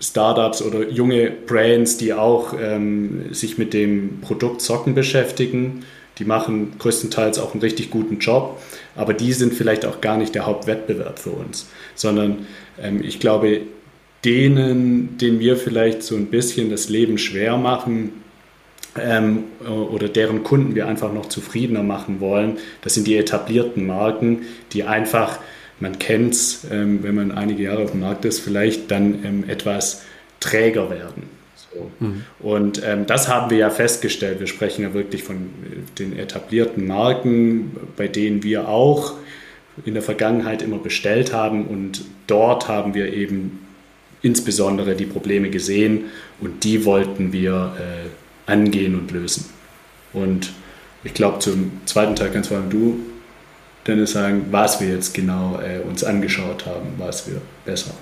Startups 0.00 0.62
oder 0.62 0.88
junge 0.88 1.30
Brands, 1.30 1.96
die 1.96 2.12
auch 2.12 2.54
ähm, 2.60 3.32
sich 3.32 3.58
mit 3.58 3.74
dem 3.74 4.20
Produkt 4.20 4.60
Socken 4.60 4.94
beschäftigen. 4.94 5.84
Die 6.18 6.24
machen 6.24 6.72
größtenteils 6.78 7.38
auch 7.38 7.52
einen 7.52 7.60
richtig 7.60 7.90
guten 7.90 8.18
Job, 8.18 8.60
aber 8.96 9.14
die 9.14 9.32
sind 9.32 9.54
vielleicht 9.54 9.84
auch 9.86 10.00
gar 10.00 10.16
nicht 10.16 10.34
der 10.34 10.46
Hauptwettbewerb 10.46 11.18
für 11.18 11.30
uns, 11.30 11.68
sondern 11.94 12.46
ähm, 12.80 13.02
ich 13.02 13.20
glaube, 13.20 13.62
denen, 14.24 15.16
denen 15.18 15.40
wir 15.40 15.56
vielleicht 15.56 16.02
so 16.02 16.16
ein 16.16 16.26
bisschen 16.26 16.70
das 16.70 16.88
Leben 16.88 17.18
schwer 17.18 17.56
machen 17.56 18.12
ähm, 19.00 19.44
oder 19.64 20.08
deren 20.08 20.42
Kunden 20.42 20.74
wir 20.74 20.88
einfach 20.88 21.12
noch 21.12 21.26
zufriedener 21.26 21.84
machen 21.84 22.20
wollen, 22.20 22.58
das 22.82 22.94
sind 22.94 23.06
die 23.06 23.16
etablierten 23.16 23.86
Marken, 23.86 24.42
die 24.72 24.84
einfach 24.84 25.38
man 25.80 25.98
kennt 25.98 26.34
es, 26.34 26.66
ähm, 26.70 27.02
wenn 27.02 27.14
man 27.14 27.32
einige 27.32 27.64
Jahre 27.64 27.82
auf 27.82 27.92
dem 27.92 28.00
Markt 28.00 28.24
ist, 28.24 28.40
vielleicht 28.40 28.90
dann 28.90 29.24
ähm, 29.24 29.44
etwas 29.48 30.02
träger 30.40 30.90
werden. 30.90 31.24
So. 31.56 31.90
Mhm. 32.00 32.24
Und 32.40 32.82
ähm, 32.84 33.06
das 33.06 33.28
haben 33.28 33.50
wir 33.50 33.58
ja 33.58 33.70
festgestellt. 33.70 34.40
Wir 34.40 34.46
sprechen 34.46 34.82
ja 34.82 34.94
wirklich 34.94 35.22
von 35.22 35.36
äh, 35.36 35.98
den 35.98 36.18
etablierten 36.18 36.86
Marken, 36.86 37.76
bei 37.96 38.08
denen 38.08 38.42
wir 38.42 38.68
auch 38.68 39.14
in 39.84 39.94
der 39.94 40.02
Vergangenheit 40.02 40.62
immer 40.62 40.78
bestellt 40.78 41.32
haben. 41.32 41.66
Und 41.66 42.04
dort 42.26 42.68
haben 42.68 42.94
wir 42.94 43.12
eben 43.12 43.66
insbesondere 44.22 44.96
die 44.96 45.06
Probleme 45.06 45.50
gesehen 45.50 46.06
und 46.40 46.64
die 46.64 46.84
wollten 46.84 47.32
wir 47.32 47.76
äh, 47.78 48.50
angehen 48.50 48.96
und 48.96 49.12
lösen. 49.12 49.46
Und 50.12 50.52
ich 51.04 51.14
glaube, 51.14 51.38
zum 51.38 51.70
zweiten 51.84 52.16
Teil 52.16 52.30
kannst 52.32 52.48
vor 52.48 52.58
allem 52.58 52.70
du 53.84 53.92
Dennis 53.92 54.12
sagen, 54.12 54.46
was 54.50 54.80
wir 54.80 54.88
jetzt 54.88 55.14
genau 55.14 55.60
äh, 55.60 55.80
uns 55.80 56.04
angeschaut 56.04 56.66
haben, 56.66 56.94
was 56.98 57.28
wir 57.28 57.40
besser 57.64 57.92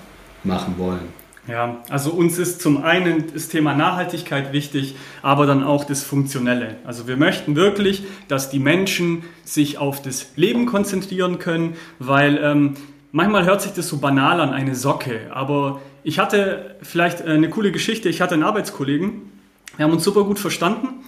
machen 0.43 0.75
wollen. 0.77 1.17
Ja, 1.47 1.81
also 1.89 2.11
uns 2.11 2.37
ist 2.37 2.61
zum 2.61 2.83
einen 2.83 3.31
das 3.33 3.47
Thema 3.47 3.73
Nachhaltigkeit 3.73 4.51
wichtig, 4.51 4.95
aber 5.21 5.45
dann 5.45 5.63
auch 5.63 5.85
das 5.85 6.03
Funktionelle. 6.03 6.75
Also 6.83 7.07
wir 7.07 7.15
möchten 7.15 7.55
wirklich, 7.55 8.03
dass 8.27 8.49
die 8.49 8.59
Menschen 8.59 9.23
sich 9.45 9.77
auf 9.77 10.01
das 10.01 10.31
Leben 10.35 10.65
konzentrieren 10.65 11.39
können, 11.39 11.75
weil 11.99 12.37
ähm, 12.43 12.73
manchmal 13.13 13.45
hört 13.45 13.61
sich 13.61 13.71
das 13.71 13.87
so 13.87 13.99
banal 13.99 14.41
an, 14.41 14.49
eine 14.49 14.75
Socke. 14.75 15.21
Aber 15.33 15.79
ich 16.03 16.19
hatte 16.19 16.75
vielleicht 16.81 17.21
äh, 17.21 17.29
eine 17.29 17.49
coole 17.49 17.71
Geschichte. 17.71 18.09
Ich 18.09 18.19
hatte 18.19 18.33
einen 18.33 18.43
Arbeitskollegen, 18.43 19.31
wir 19.77 19.85
haben 19.85 19.93
uns 19.93 20.03
super 20.03 20.25
gut 20.25 20.39
verstanden 20.39 21.05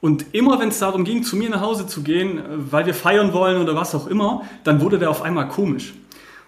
und 0.00 0.26
immer 0.32 0.60
wenn 0.60 0.68
es 0.68 0.78
darum 0.78 1.04
ging, 1.04 1.22
zu 1.22 1.36
mir 1.36 1.50
nach 1.50 1.60
Hause 1.60 1.86
zu 1.86 2.02
gehen, 2.02 2.38
äh, 2.38 2.42
weil 2.72 2.86
wir 2.86 2.94
feiern 2.94 3.32
wollen 3.32 3.60
oder 3.60 3.74
was 3.74 3.94
auch 3.94 4.06
immer, 4.06 4.42
dann 4.64 4.80
wurde 4.80 4.98
der 4.98 5.10
auf 5.10 5.22
einmal 5.22 5.48
komisch. 5.48 5.94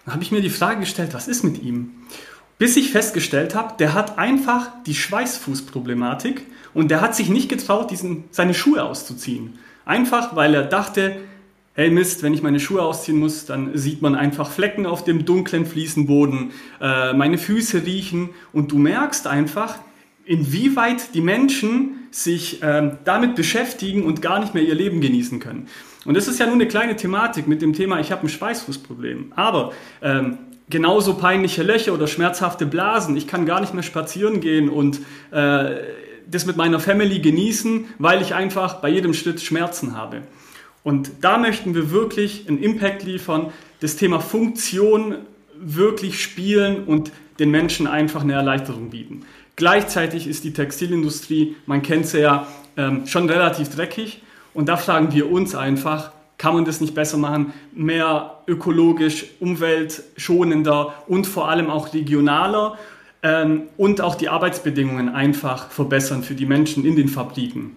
Dann 0.05 0.13
habe 0.13 0.23
ich 0.23 0.31
mir 0.31 0.41
die 0.41 0.49
Frage 0.49 0.81
gestellt, 0.81 1.13
was 1.13 1.27
ist 1.27 1.43
mit 1.43 1.61
ihm? 1.61 1.91
Bis 2.57 2.75
ich 2.75 2.91
festgestellt 2.91 3.55
habe, 3.55 3.75
der 3.79 3.93
hat 3.93 4.17
einfach 4.17 4.69
die 4.85 4.95
Schweißfußproblematik 4.95 6.45
und 6.73 6.91
der 6.91 7.01
hat 7.01 7.15
sich 7.15 7.29
nicht 7.29 7.47
getraut, 7.47 7.89
diesen, 7.89 8.25
seine 8.31 8.53
Schuhe 8.53 8.83
auszuziehen. 8.83 9.59
Einfach, 9.85 10.35
weil 10.35 10.53
er 10.53 10.63
dachte, 10.63 11.15
hey 11.73 11.89
Mist, 11.89 12.23
wenn 12.23 12.33
ich 12.33 12.41
meine 12.41 12.59
Schuhe 12.59 12.81
ausziehen 12.81 13.17
muss, 13.17 13.45
dann 13.45 13.77
sieht 13.77 14.01
man 14.01 14.15
einfach 14.15 14.51
Flecken 14.51 14.85
auf 14.85 15.05
dem 15.05 15.25
dunklen 15.25 15.65
Fliesenboden, 15.65 16.51
äh, 16.81 17.13
meine 17.13 17.37
Füße 17.37 17.85
riechen 17.85 18.31
und 18.51 18.71
du 18.71 18.77
merkst 18.77 19.27
einfach, 19.27 19.75
inwieweit 20.29 21.15
die 21.15 21.21
Menschen 21.21 22.07
sich 22.11 22.59
ähm, 22.61 22.99
damit 23.03 23.35
beschäftigen 23.35 24.03
und 24.03 24.21
gar 24.21 24.39
nicht 24.39 24.53
mehr 24.53 24.61
ihr 24.61 24.75
Leben 24.75 25.01
genießen 25.01 25.39
können. 25.39 25.67
Und 26.05 26.15
das 26.15 26.27
ist 26.27 26.39
ja 26.39 26.45
nur 26.45 26.53
eine 26.53 26.67
kleine 26.67 26.95
Thematik 26.95 27.47
mit 27.47 27.63
dem 27.63 27.73
Thema, 27.73 27.99
ich 27.99 28.11
habe 28.11 28.27
ein 28.27 28.29
Schweißfußproblem. 28.29 29.33
Aber 29.35 29.73
ähm, 30.03 30.37
genauso 30.69 31.15
peinliche 31.15 31.63
Löcher 31.63 31.95
oder 31.95 32.05
schmerzhafte 32.05 32.67
Blasen, 32.67 33.17
ich 33.17 33.25
kann 33.25 33.47
gar 33.47 33.59
nicht 33.59 33.73
mehr 33.73 33.81
spazieren 33.81 34.39
gehen 34.39 34.69
und 34.69 34.99
äh, 35.31 35.77
das 36.27 36.45
mit 36.45 36.57
meiner 36.57 36.79
Family 36.79 37.19
genießen, 37.19 37.85
weil 37.97 38.21
ich 38.21 38.35
einfach 38.35 38.81
bei 38.81 38.89
jedem 38.89 39.15
Schritt 39.15 39.41
Schmerzen 39.41 39.97
habe. 39.97 40.21
Und 40.83 41.09
da 41.21 41.39
möchten 41.39 41.73
wir 41.73 41.89
wirklich 41.89 42.47
einen 42.47 42.61
Impact 42.61 43.03
liefern, 43.03 43.51
das 43.79 43.95
Thema 43.95 44.19
Funktion 44.19 45.15
wirklich 45.59 46.21
spielen 46.21 46.83
und 46.83 47.11
den 47.39 47.49
Menschen 47.49 47.87
einfach 47.87 48.21
eine 48.21 48.33
Erleichterung 48.33 48.91
bieten. 48.91 49.25
Gleichzeitig 49.59 50.25
ist 50.25 50.45
die 50.45 50.53
Textilindustrie, 50.53 51.57
man 51.65 51.81
kennt 51.81 52.07
sie 52.07 52.21
ja, 52.21 52.47
ähm, 52.77 53.05
schon 53.05 53.29
relativ 53.29 53.67
dreckig. 53.67 54.21
Und 54.53 54.69
da 54.69 54.77
fragen 54.77 55.11
wir 55.11 55.29
uns 55.29 55.53
einfach, 55.53 56.11
kann 56.37 56.53
man 56.53 56.63
das 56.63 56.79
nicht 56.79 56.95
besser 56.95 57.17
machen, 57.17 57.51
mehr 57.73 58.37
ökologisch, 58.47 59.25
umweltschonender 59.41 60.93
und 61.07 61.27
vor 61.27 61.49
allem 61.49 61.69
auch 61.69 61.93
regionaler 61.93 62.77
ähm, 63.21 63.63
und 63.75 63.99
auch 63.99 64.15
die 64.15 64.29
Arbeitsbedingungen 64.29 65.09
einfach 65.09 65.69
verbessern 65.71 66.23
für 66.23 66.35
die 66.35 66.45
Menschen 66.45 66.85
in 66.85 66.95
den 66.95 67.09
Fabriken. 67.09 67.75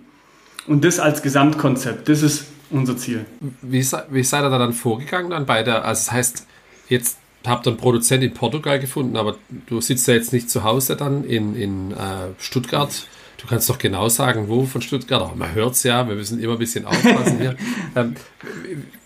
Und 0.68 0.84
das 0.84 1.00
als 1.00 1.20
Gesamtkonzept, 1.20 2.08
das 2.08 2.22
ist 2.22 2.46
unser 2.70 2.96
Ziel. 2.96 3.26
Wie, 3.60 3.84
wie 4.10 4.22
seid 4.22 4.44
ihr 4.44 4.50
da 4.50 4.58
dann 4.58 4.72
vorgegangen 4.72 5.32
dann 5.32 5.46
bei 5.46 5.64
der, 5.64 5.84
also 5.84 5.98
das 5.98 6.12
heißt, 6.12 6.46
jetzt 6.88 7.18
habe 7.46 7.62
dann 7.64 7.76
Produzent 7.76 8.22
in 8.22 8.34
Portugal 8.34 8.78
gefunden, 8.78 9.16
aber 9.16 9.36
du 9.66 9.80
sitzt 9.80 10.06
ja 10.08 10.14
jetzt 10.14 10.32
nicht 10.32 10.50
zu 10.50 10.62
Hause 10.62 10.96
dann 10.96 11.24
in, 11.24 11.56
in 11.56 11.92
äh, 11.92 12.28
Stuttgart. 12.38 13.06
Du 13.38 13.48
kannst 13.48 13.68
doch 13.68 13.78
genau 13.78 14.08
sagen, 14.08 14.48
wo 14.48 14.64
von 14.66 14.82
Stuttgart. 14.82 15.20
Auch 15.20 15.34
man 15.34 15.52
hört 15.52 15.74
es 15.74 15.82
ja, 15.82 16.08
wir 16.08 16.14
müssen 16.14 16.40
immer 16.40 16.52
ein 16.52 16.58
bisschen 16.58 16.84
aufpassen 16.84 17.38
hier. 17.40 17.56
ähm, 17.96 18.14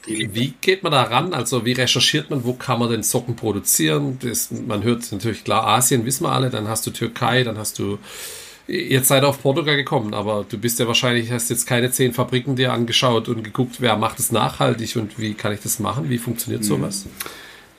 wie 0.07 0.55
geht 0.61 0.83
man 0.83 0.93
da 0.93 1.05
ran? 1.05 1.33
Also 1.33 1.65
wie 1.65 1.73
recherchiert 1.73 2.29
man, 2.29 2.45
wo 2.45 2.53
kann 2.53 2.79
man 2.79 2.91
denn 2.91 3.03
Socken 3.03 3.35
produzieren? 3.35 4.19
Das, 4.21 4.51
man 4.51 4.83
hört 4.83 5.11
natürlich 5.11 5.43
klar, 5.43 5.67
Asien 5.67 6.05
wissen 6.05 6.25
wir 6.25 6.33
alle, 6.33 6.51
dann 6.51 6.69
hast 6.69 6.87
du 6.87 6.91
Türkei, 6.91 7.45
dann 7.45 7.57
hast 7.57 7.79
du 7.79 7.99
Jetzt 8.69 9.09
seid 9.09 9.23
ihr 9.23 9.29
auf 9.29 9.43
Portugal 9.43 9.77
gekommen, 9.77 10.13
aber 10.13 10.45
du 10.49 10.59
bist 10.59 10.81
ja 10.81 10.89
wahrscheinlich, 10.89 11.31
hast 11.31 11.51
jetzt 11.51 11.67
keine 11.67 11.93
zehn 11.93 12.13
Fabriken 12.13 12.57
dir 12.57 12.73
angeschaut 12.73 13.29
und 13.29 13.45
geguckt, 13.45 13.77
wer 13.79 13.97
macht 13.97 14.19
es 14.19 14.33
nachhaltig 14.33 14.97
und 14.97 15.21
wie 15.21 15.35
kann 15.35 15.53
ich 15.53 15.61
das 15.61 15.79
machen? 15.79 16.11
Wie 16.11 16.19
funktioniert 16.19 16.63
mhm. 16.63 16.67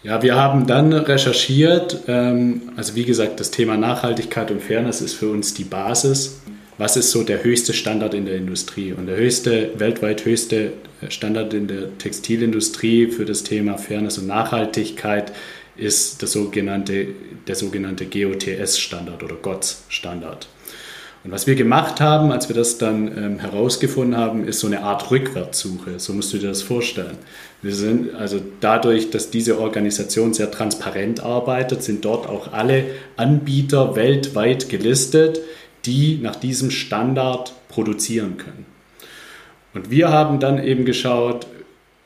Ja, 0.04 0.22
wir 0.22 0.36
haben 0.36 0.68
dann 0.68 0.94
recherchiert. 0.94 2.04
Ähm, 2.08 2.74
also 2.76 2.96
wie 2.96 3.06
gesagt, 3.06 3.40
das 3.40 3.52
Thema 3.52 3.78
Nachhaltigkeit 3.78 4.52
und 4.52 4.62
Fairness 4.62 5.02
ist 5.02 5.14
für 5.14 5.30
uns 5.30 5.54
die 5.54 5.64
Basis. 5.64 6.42
Was 6.78 6.96
ist 6.96 7.10
so 7.10 7.24
der 7.24 7.44
höchste 7.44 7.74
Standard 7.74 8.14
in 8.14 8.26
der 8.26 8.36
Industrie? 8.36 8.94
Und 8.94 9.08
der 9.08 9.18
höchste, 9.18 9.72
weltweit 9.80 10.26
höchste 10.26 10.74
Standard 11.10 11.54
in 11.54 11.68
der 11.68 11.98
Textilindustrie 11.98 13.08
für 13.08 13.26
das 13.26 13.44
Thema 13.44 13.78
Fairness 13.78 14.20
und 14.20 14.28
Nachhaltigkeit 14.28 15.32
ist 15.76 16.22
das 16.22 16.34
sogenannte, 16.34 17.08
der 17.48 17.56
sogenannte 17.56 18.06
GOTS-Standard 18.06 19.24
oder 19.24 19.36
GOTS-Standard. 19.36 20.48
Und 21.28 21.34
was 21.34 21.46
wir 21.46 21.56
gemacht 21.56 22.00
haben, 22.00 22.32
als 22.32 22.48
wir 22.48 22.56
das 22.56 22.78
dann 22.78 23.08
ähm, 23.18 23.40
herausgefunden 23.40 24.16
haben, 24.16 24.48
ist 24.48 24.62
so 24.62 24.68
eine 24.68 24.84
Art 24.84 25.12
Rückwärtssuche. 25.12 26.00
So 26.00 26.14
musst 26.14 26.32
du 26.32 26.38
dir 26.38 26.48
das 26.48 26.62
vorstellen. 26.62 27.18
Wir 27.62 27.76
sind 27.76 28.16
also 28.16 28.40
dadurch, 28.62 29.10
dass 29.10 29.30
diese 29.30 29.60
Organisation 29.60 30.34
sehr 30.34 30.52
transparent 30.52 31.22
arbeitet, 31.22 31.84
sind 31.84 32.06
dort 32.06 32.30
auch 32.30 32.54
alle 32.54 32.86
Anbieter 33.18 33.98
weltweit 33.98 34.70
gelistet, 34.70 35.42
die 35.84 36.18
nach 36.22 36.38
diesem 36.38 36.72
Standard 36.72 37.52
produzieren 37.68 38.38
können. 38.38 38.66
Und 39.74 39.92
wir 39.92 40.08
haben 40.08 40.40
dann 40.40 40.64
eben 40.64 40.86
geschaut, 40.86 41.46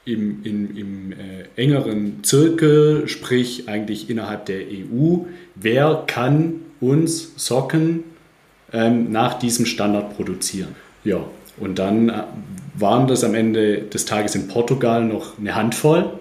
im, 0.03 0.43
im, 0.43 0.75
im 0.75 1.11
äh, 1.11 1.15
engeren 1.61 2.23
Zirkel, 2.23 3.07
sprich 3.07 3.69
eigentlich 3.69 4.09
innerhalb 4.09 4.47
der 4.47 4.61
EU, 4.61 5.25
wer 5.53 6.05
kann 6.07 6.61
uns 6.79 7.33
Socken 7.35 8.05
ähm, 8.73 9.11
nach 9.11 9.35
diesem 9.35 9.65
Standard 9.65 10.15
produzieren. 10.15 10.75
Ja, 11.03 11.21
und 11.57 11.79
dann 11.79 12.09
äh, 12.09 12.23
waren 12.75 13.07
das 13.07 13.23
am 13.23 13.35
Ende 13.35 13.81
des 13.81 14.05
Tages 14.05 14.35
in 14.35 14.47
Portugal 14.47 15.03
noch 15.03 15.37
eine 15.37 15.55
Handvoll. 15.55 16.11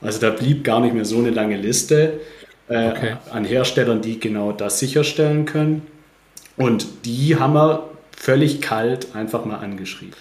Also 0.00 0.20
da 0.20 0.30
blieb 0.30 0.64
gar 0.64 0.80
nicht 0.80 0.94
mehr 0.94 1.04
so 1.04 1.18
eine 1.18 1.30
lange 1.30 1.56
Liste 1.56 2.20
äh, 2.68 2.90
okay. 2.90 3.16
an 3.30 3.44
Herstellern, 3.44 4.02
die 4.02 4.20
genau 4.20 4.52
das 4.52 4.78
sicherstellen 4.78 5.46
können. 5.46 5.82
Und 6.56 6.86
die 7.04 7.36
haben 7.36 7.54
wir 7.54 7.88
völlig 8.16 8.60
kalt 8.60 9.14
einfach 9.14 9.44
mal 9.44 9.56
angeschrieben. 9.56 10.14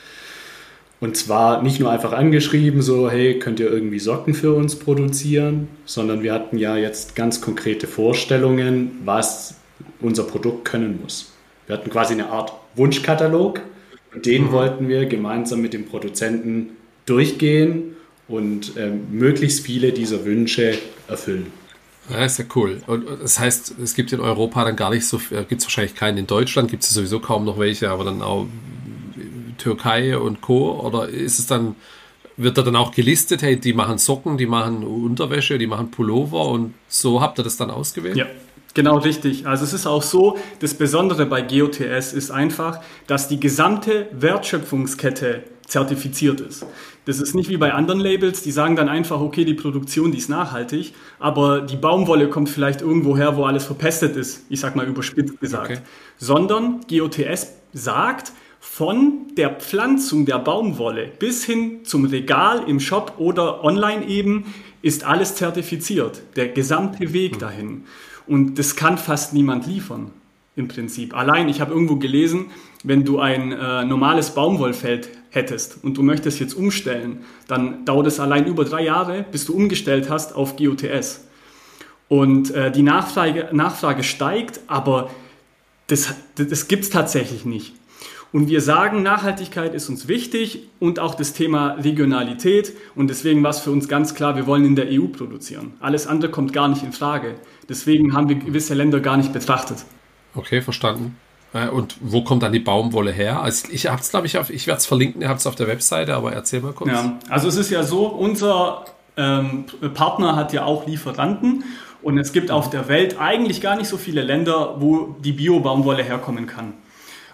Und 1.00 1.18
zwar 1.18 1.62
nicht 1.62 1.82
nur 1.82 1.92
einfach 1.92 2.14
angeschrieben, 2.14 2.82
so, 2.82 3.12
hey, 3.12 3.38
könnt 3.38 3.60
ihr 3.60 3.70
irgendwie 3.70 4.00
Socken 4.00 4.34
für 4.34 4.54
uns 4.54 4.78
produzieren, 4.78 5.68
sondern 5.86 6.24
wir 6.24 6.34
hatten 6.34 6.58
ja 6.58 6.78
jetzt 6.78 7.14
ganz 7.16 7.42
konkrete 7.42 7.88
Vorstellungen, 7.88 9.02
was 9.04 9.56
unser 10.00 10.24
Produkt 10.24 10.64
können 10.64 11.02
muss. 11.02 11.33
Wir 11.68 11.78
hatten 11.78 11.90
quasi 11.90 12.14
eine 12.14 12.28
Art 12.30 12.54
Wunschkatalog 12.76 13.62
und 14.14 14.26
den 14.26 14.46
mhm. 14.46 14.52
wollten 14.52 14.88
wir 14.88 15.06
gemeinsam 15.06 15.62
mit 15.62 15.74
dem 15.74 15.86
Produzenten 15.86 16.72
durchgehen 17.06 17.96
und 18.28 18.78
äh, 18.78 18.90
möglichst 18.90 19.66
viele 19.66 19.92
dieser 19.92 20.26
Wünsche 20.26 20.78
erfüllen. 21.08 21.48
Ja, 22.10 22.26
ist 22.26 22.38
ja 22.38 22.46
cool. 22.56 22.82
Und 22.88 23.06
das 23.22 23.40
heißt, 23.40 23.76
es 23.82 23.96
gibt 23.96 24.12
in 24.12 24.20
Europa 24.20 24.66
dann 24.66 24.76
gar 24.76 24.90
nicht 24.90 25.06
so, 25.06 25.18
äh, 25.32 25.44
gibt 25.48 25.62
es 25.62 25.66
wahrscheinlich 25.66 25.96
keinen 25.96 26.18
in 26.18 26.28
Deutschland, 26.28 26.70
gibt 26.70 26.84
es 26.84 26.90
sowieso 26.90 27.20
kaum 27.20 27.46
noch 27.46 27.60
welche, 27.60 27.90
aber 27.90 28.04
dann 28.04 28.22
auch 28.22 28.48
Türkei 29.58 30.18
und 30.18 30.42
Co. 30.42 30.82
Oder 30.82 31.08
ist 31.08 31.40
es 31.40 31.48
dann, 31.48 31.76
wird 32.36 32.58
da 32.58 32.62
dann 32.62 32.76
auch 32.76 32.92
gelistet, 32.92 33.42
hey, 33.42 33.58
die 33.58 33.74
machen 33.74 33.98
Socken, 33.98 34.38
die 34.38 34.46
machen 34.46 34.84
Unterwäsche, 34.84 35.58
die 35.58 35.68
machen 35.68 35.92
Pullover 35.92 36.48
und 36.48 36.74
so 36.88 37.22
habt 37.22 37.40
ihr 37.40 37.44
das 37.44 37.56
dann 37.56 37.72
ausgewählt? 37.72 38.18
Ja. 38.18 38.26
Genau 38.74 38.98
richtig. 38.98 39.46
Also 39.46 39.64
es 39.64 39.74
ist 39.74 39.86
auch 39.86 40.02
so, 40.02 40.38
das 40.60 40.74
Besondere 40.74 41.26
bei 41.26 41.42
GOTS 41.42 42.14
ist 42.14 42.32
einfach, 42.32 42.80
dass 43.06 43.28
die 43.28 43.40
gesamte 43.40 44.08
Wertschöpfungskette 44.12 45.44
zertifiziert 45.68 46.42
ist. 46.42 46.66
Das 47.06 47.20
ist 47.20 47.36
nicht 47.36 47.50
wie 47.50 47.58
bei 47.58 47.74
anderen 47.74 48.00
Labels, 48.00 48.42
die 48.42 48.52
sagen 48.52 48.76
dann 48.76 48.90
einfach, 48.90 49.20
okay, 49.20 49.46
die 49.46 49.54
Produktion, 49.54 50.12
die 50.12 50.18
ist 50.18 50.30
nachhaltig, 50.30 50.94
aber 51.20 51.62
die 51.62 51.76
Baumwolle 51.76 52.30
kommt 52.30 52.50
vielleicht 52.50 52.82
irgendwo 52.82 53.18
her, 53.18 53.36
wo 53.36 53.44
alles 53.44 53.66
verpestet 53.66 54.16
ist, 54.16 54.46
ich 54.50 54.60
sag 54.60 54.76
mal 54.76 54.88
überspitzt 54.88 55.40
gesagt. 55.40 55.72
Okay. 55.72 55.80
Sondern 56.18 56.82
GOTS 56.90 57.54
sagt, 57.74 58.32
von 58.60 59.28
der 59.36 59.50
Pflanzung 59.50 60.26
der 60.26 60.40
Baumwolle 60.40 61.12
bis 61.20 61.44
hin 61.44 61.82
zum 61.84 62.06
Regal 62.06 62.64
im 62.68 62.80
Shop 62.80 63.16
oder 63.18 63.64
online 63.64 64.08
eben 64.08 64.46
ist 64.82 65.04
alles 65.04 65.36
zertifiziert. 65.36 66.22
Der 66.38 66.48
gesamte 66.48 67.12
Weg 67.14 67.40
dahin. 67.40 67.84
Und 68.28 68.60
das 68.60 68.76
kann 68.76 68.98
fast 68.98 69.34
niemand 69.34 69.68
liefern 69.68 70.12
im 70.56 70.68
Prinzip. 70.68 71.16
Allein, 71.16 71.50
ich 71.50 71.62
habe 71.62 71.74
irgendwo 71.74 71.96
gelesen, 71.96 72.48
wenn 72.84 73.04
du 73.04 73.20
ein 73.20 73.52
äh, 73.52 73.86
normales 73.86 74.32
Baumwollfeld 74.32 75.10
hättest 75.32 75.84
und 75.84 75.98
du 75.98 76.04
möchtest 76.04 76.40
jetzt 76.40 76.54
umstellen, 76.54 77.24
dann 77.48 77.86
dauert 77.86 78.08
es 78.08 78.20
allein 78.20 78.46
über 78.46 78.66
drei 78.66 78.84
Jahre, 78.84 79.26
bis 79.32 79.46
du 79.46 79.54
umgestellt 79.56 80.10
hast 80.10 80.36
auf 80.36 80.56
GOTS. 80.58 81.26
Und 82.08 82.52
äh, 82.52 82.72
die 82.72 82.84
Nachfrage, 82.84 83.50
Nachfrage 83.52 84.04
steigt, 84.04 84.60
aber 84.68 85.10
das, 85.88 86.14
das 86.36 86.68
gibt 86.68 86.84
es 86.84 86.90
tatsächlich 86.90 87.46
nicht. 87.46 87.74
Und 88.32 88.48
wir 88.48 88.62
sagen, 88.62 89.04
Nachhaltigkeit 89.04 89.76
ist 89.76 89.90
uns 89.90 90.08
wichtig 90.08 90.68
und 90.80 91.00
auch 91.00 91.14
das 91.14 91.34
Thema 91.34 91.74
Regionalität. 91.74 92.74
Und 92.96 93.10
deswegen 93.10 93.44
war 93.44 93.52
es 93.52 93.60
für 93.60 93.70
uns 93.70 93.88
ganz 93.88 94.16
klar, 94.16 94.36
wir 94.36 94.48
wollen 94.48 94.66
in 94.66 94.76
der 94.76 94.88
EU 94.90 95.06
produzieren. 95.08 95.74
Alles 95.80 96.08
andere 96.08 96.32
kommt 96.32 96.52
gar 96.52 96.68
nicht 96.68 96.84
in 96.84 96.94
Frage. 96.94 97.36
Deswegen 97.70 98.14
haben 98.14 98.30
wir 98.30 98.36
gewisse 98.36 98.74
Länder 98.74 99.00
gar 99.00 99.18
nicht 99.18 99.34
betrachtet. 99.34 99.86
Okay, 100.36 100.62
verstanden. 100.62 101.18
Äh, 101.54 101.70
und 101.70 101.98
wo 102.02 102.24
kommt 102.24 102.44
dann 102.44 102.52
die 102.52 102.60
Baumwolle 102.60 103.12
her? 103.12 103.42
Also 103.42 103.68
ich 103.72 103.88
habe 103.88 104.02
es, 104.02 104.10
glaube 104.10 104.28
ich, 104.28 104.38
auf, 104.38 104.50
ich 104.50 104.68
werde 104.68 104.80
es 104.80 104.86
verlinken, 104.86 105.22
ihr 105.22 105.30
habt 105.30 105.40
es 105.40 105.48
auf 105.48 105.56
der 105.56 105.68
Webseite, 105.68 106.16
aber 106.16 106.34
erzähl 106.34 106.62
mal 106.62 106.74
kurz. 106.74 106.92
Ja, 106.92 107.20
also 107.30 107.48
es 107.48 107.56
ist 107.56 107.70
ja 107.70 107.84
so, 107.84 108.08
unser 108.08 108.86
ähm, 109.18 109.66
Partner 109.94 110.36
hat 110.36 110.54
ja 110.54 110.66
auch 110.66 110.88
Lieferanten 110.88 111.64
und 112.02 112.18
es 112.18 112.34
gibt 112.34 112.52
auf 112.52 112.70
der 112.70 112.88
Welt 112.88 113.20
eigentlich 113.20 113.62
gar 113.62 113.76
nicht 113.76 113.88
so 113.88 113.98
viele 113.98 114.22
Länder, 114.22 114.76
wo 114.80 115.16
die 115.24 115.32
Bio-Baumwolle 115.32 116.04
herkommen 116.04 116.48
kann. 116.48 116.74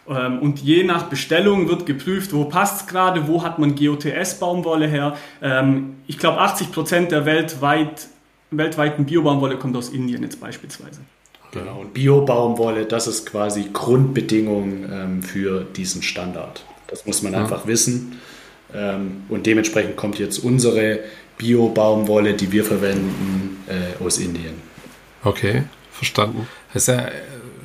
Ähm, 0.10 0.40
und 0.40 0.60
je 0.60 0.84
nach 0.84 1.04
Bestellung 1.04 1.70
wird 1.70 1.86
geprüft, 1.86 2.34
wo 2.34 2.46
passt 2.46 2.82
es 2.82 2.88
gerade, 2.88 3.28
wo 3.28 3.44
hat 3.44 3.60
man 3.60 3.76
GOTS-Baumwolle 3.76 4.88
her. 4.88 5.16
Ähm, 5.42 5.98
ich 6.08 6.18
glaube, 6.18 6.40
80 6.40 6.72
Prozent 6.72 7.12
der 7.12 7.26
weltweit, 7.26 8.08
weltweiten 8.52 9.06
Biobaumwolle 9.06 9.58
kommt 9.58 9.76
aus 9.76 9.90
Indien 9.90 10.24
jetzt 10.24 10.40
beispielsweise. 10.40 11.02
Genau, 11.52 11.82
und 11.82 11.94
Biobaumwolle, 11.94 12.86
das 12.86 13.08
ist 13.08 13.26
quasi 13.26 13.70
Grundbedingung 13.74 14.86
ähm, 14.92 15.24
für 15.24 15.64
diesen 15.64 16.04
Standard. 16.04 16.64
Das 16.88 17.06
muss 17.06 17.22
man 17.22 17.34
ja. 17.34 17.40
einfach 17.40 17.68
wissen. 17.68 18.20
und 19.30 19.48
dementsprechend 19.48 19.96
kommt 19.96 20.20
jetzt 20.20 20.38
unsere 20.44 21.00
Bio-Baumwolle, 21.40 22.34
die 22.36 22.52
wir 22.52 22.64
verwenden, 22.64 23.64
äh, 23.68 24.04
aus 24.04 24.20
Indien. 24.20 24.54
Okay, 25.24 25.64
verstanden. 25.92 26.48
Das 26.74 26.84
ist 26.84 26.88
ja 26.88 27.08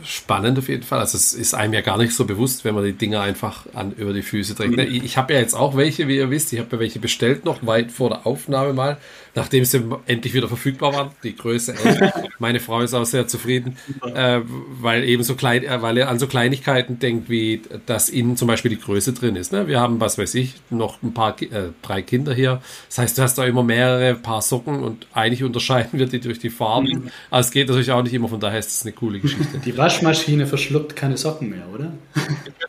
spannend 0.04 0.58
auf 0.58 0.68
jeden 0.68 0.82
Fall. 0.82 1.00
Also 1.00 1.16
es 1.16 1.32
ist 1.34 1.54
einem 1.54 1.74
ja 1.74 1.80
gar 1.80 1.98
nicht 1.98 2.14
so 2.14 2.24
bewusst, 2.24 2.64
wenn 2.64 2.74
man 2.74 2.84
die 2.84 2.92
Dinger 2.92 3.20
einfach 3.20 3.66
an, 3.74 3.92
über 3.92 4.12
die 4.12 4.22
Füße 4.22 4.54
trägt. 4.54 4.76
Ne? 4.76 4.84
Ich, 4.86 5.04
ich 5.04 5.16
habe 5.16 5.34
ja 5.34 5.40
jetzt 5.40 5.54
auch 5.54 5.76
welche, 5.76 6.08
wie 6.08 6.16
ihr 6.16 6.30
wisst. 6.30 6.52
Ich 6.52 6.58
habe 6.58 6.68
ja 6.72 6.78
welche 6.78 6.98
bestellt 6.98 7.44
noch 7.44 7.66
weit 7.66 7.90
vor 7.92 8.10
der 8.10 8.26
Aufnahme 8.26 8.72
mal, 8.72 8.98
nachdem 9.34 9.64
sie 9.64 9.82
endlich 10.06 10.34
wieder 10.34 10.48
verfügbar 10.48 10.92
waren. 10.94 11.10
Die 11.22 11.34
Größe 11.34 11.74
L. 11.74 12.12
Meine 12.38 12.60
Frau 12.60 12.80
ist 12.80 12.94
auch 12.94 13.04
sehr 13.04 13.26
zufrieden, 13.26 13.76
äh, 14.14 14.40
weil 14.80 15.04
eben 15.04 15.22
so 15.22 15.34
klein, 15.34 15.64
äh, 15.64 15.82
weil 15.82 15.98
er 15.98 16.08
an 16.08 16.18
so 16.18 16.26
Kleinigkeiten 16.26 16.98
denkt, 16.98 17.28
wie 17.28 17.62
dass 17.86 18.08
innen 18.08 18.36
zum 18.36 18.48
Beispiel 18.48 18.70
die 18.70 18.80
Größe 18.80 19.12
drin 19.12 19.36
ist. 19.36 19.52
Ne? 19.52 19.66
Wir 19.66 19.80
haben, 19.80 20.00
was 20.00 20.18
weiß 20.18 20.34
ich, 20.36 20.54
noch 20.70 21.02
ein 21.02 21.14
paar, 21.14 21.40
äh, 21.42 21.70
drei 21.82 22.02
Kinder 22.02 22.34
hier. 22.34 22.60
Das 22.88 22.98
heißt, 22.98 23.18
du 23.18 23.22
hast 23.22 23.38
da 23.38 23.44
immer 23.44 23.62
mehrere 23.62 24.14
Paar 24.14 24.42
Socken 24.42 24.82
und 24.82 25.06
eigentlich 25.12 25.42
unterscheiden 25.42 25.98
wir 25.98 26.06
die 26.06 26.20
durch 26.20 26.38
die 26.38 26.50
Farben. 26.50 26.88
Mhm. 26.88 27.10
Aber 27.30 27.40
es 27.40 27.50
geht 27.50 27.68
natürlich 27.68 27.90
auch 27.90 28.02
nicht 28.02 28.14
immer, 28.14 28.28
von 28.28 28.40
daher 28.40 28.58
ist 28.58 28.70
es 28.70 28.82
eine 28.82 28.92
coole 28.92 29.20
Geschichte. 29.20 29.58
Die 29.64 29.72
Waschmaschine 29.94 30.48
verschluckt 30.48 30.96
keine 30.96 31.16
Socken 31.16 31.50
mehr, 31.50 31.68
oder? 31.72 31.92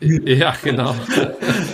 ja, 0.00 0.54
genau. 0.62 0.94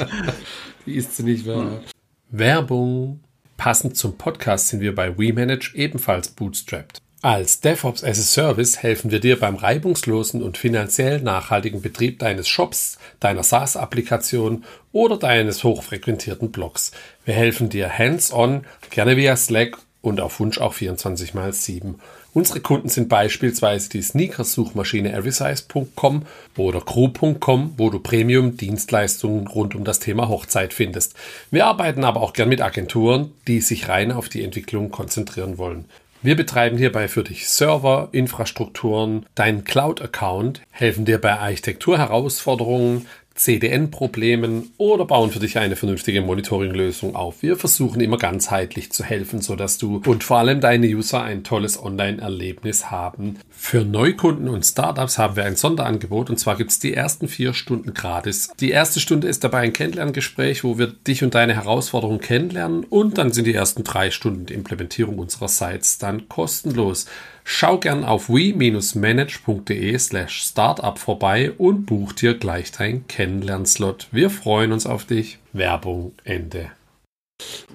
Die 0.87 0.95
ist 0.95 1.15
sie 1.15 1.25
nicht 1.25 1.47
wahr. 1.47 1.83
Werbung. 2.31 3.21
Passend 3.59 3.99
zum 3.99 4.17
Podcast 4.17 4.69
sind 4.69 4.81
wir 4.81 4.95
bei 4.95 5.19
WeManage 5.19 5.75
ebenfalls 5.75 6.29
bootstrapped. 6.29 7.03
Als 7.21 7.61
DevOps 7.61 8.03
as 8.03 8.19
a 8.19 8.23
Service 8.23 8.83
helfen 8.83 9.11
wir 9.11 9.21
dir 9.21 9.39
beim 9.39 9.57
reibungslosen 9.57 10.43
und 10.43 10.57
finanziell 10.57 11.21
nachhaltigen 11.21 11.83
Betrieb 11.83 12.19
deines 12.19 12.49
Shops, 12.49 12.99
deiner 13.21 13.43
SaaS-Applikation 13.43 14.65
oder 14.91 15.19
deines 15.19 15.63
hochfrequentierten 15.63 16.51
Blogs. 16.51 16.93
Wir 17.27 17.35
helfen 17.35 17.69
dir 17.69 17.97
hands-on, 17.97 18.65
gerne 18.91 19.19
via 19.19 19.37
Slack 19.37 19.77
und 20.03 20.21
auf 20.21 20.41
Wunsch 20.41 20.61
auch 20.61 20.75
24 20.75 21.35
x 21.35 21.65
7. 21.65 21.95
Unsere 22.35 22.61
Kunden 22.61 22.89
sind 22.89 23.09
beispielsweise 23.09 23.89
die 23.89 24.03
Sneakers-Suchmaschine 24.03 25.13
everysize.com 25.13 26.23
oder 26.57 26.81
crew.com, 26.81 27.75
wo 27.77 27.91
du 27.91 27.99
Premium-Dienstleistungen 28.01 29.47
rund 29.47 29.75
um 29.75 29.85
das 29.85 30.01
Thema 30.01 30.29
Hochzeit 30.29 30.75
findest. 30.75 31.15
Wir 31.51 31.67
arbeiten 31.67 32.05
aber 32.05 32.21
auch 32.21 32.33
gern 32.33 32.49
mit 32.49 32.61
Agenturen, 32.61 33.33
die 33.47 33.61
sich 33.61 33.89
rein 33.89 34.13
auf 34.13 34.29
die 34.29 34.43
Entwicklung 34.43 34.91
konzentrieren 34.91 35.57
wollen. 35.57 35.87
Wir 36.25 36.37
betreiben 36.37 36.79
hierbei 36.79 37.09
für 37.09 37.25
dich 37.25 37.49
Server, 37.49 38.09
Infrastrukturen, 38.13 39.27
deinen 39.35 39.65
Cloud-Account, 39.65 40.63
helfen 40.71 41.05
dir 41.05 41.21
bei 41.21 41.37
Architekturherausforderungen, 41.37 43.09
CDN-Problemen 43.35 44.73
oder 44.79 45.05
bauen 45.05 45.31
für 45.31 45.39
dich 45.39 45.59
eine 45.59 45.77
vernünftige 45.77 46.23
Monitoring-Lösung 46.23 47.17
auf. 47.17 47.43
Wir 47.43 47.57
versuchen 47.57 48.01
immer 48.01 48.19
ganzheitlich 48.19 48.93
zu 48.93 49.05
helfen, 49.05 49.41
sodass 49.41 49.79
du 49.79 50.03
und 50.07 50.25
vor 50.25 50.39
allem 50.39 50.61
deine 50.61 50.87
User 50.87 51.23
ein 51.23 51.45
tolles 51.45 51.83
Online-Erlebnis 51.83 52.91
haben. 52.91 53.39
Für 53.51 53.85
Neukunden 53.85 54.49
und 54.49 54.65
Startups 54.65 55.19
haben 55.19 55.37
wir 55.37 55.45
ein 55.45 55.57
Sonderangebot 55.57 56.31
und 56.31 56.39
zwar 56.39 56.57
gibt 56.57 56.71
es 56.71 56.79
die 56.79 56.95
ersten 56.95 57.29
vier 57.29 57.55
Stunden 57.55 57.95
gratis. 57.95 58.51
Die 58.61 58.71
erste 58.71 59.01
Stunde 59.01 59.29
ist 59.29 59.45
dabei 59.45 59.61
ein 59.61 59.73
Kennenlerngespräch, 59.73 60.65
wo 60.65 60.79
wir 60.79 60.89
dich 60.89 61.23
und 61.23 61.35
deine 61.35 61.55
Herausforderungen 61.55 62.21
kennenlernen 62.21 62.85
und 62.85 63.19
dann 63.19 63.33
sind 63.33 63.47
die 63.47 63.55
ersten 63.55 63.85
drei 63.85 64.11
Stunden 64.11 64.47
die 64.47 64.55
Implementierung 64.55 65.19
unserer 65.19 65.49
Sites 65.49 65.99
dann 65.99 66.29
kostenlos. 66.29 67.07
Schau 67.45 67.79
gern 67.79 68.05
auf 68.05 68.29
we-manage.de 68.29 69.99
slash 69.99 70.43
startup 70.43 70.99
vorbei 70.99 71.53
und 71.53 71.87
buch 71.87 72.13
dir 72.13 72.35
gleich 72.35 72.73
dein 72.73 73.07
Kennenlernslot. 73.09 74.09
Wir 74.13 74.31
freuen 74.31 74.73
uns 74.73 74.87
auf 74.87 75.05
dich. 75.05 75.39
Werbung 75.53 76.13
Ende. 76.25 76.71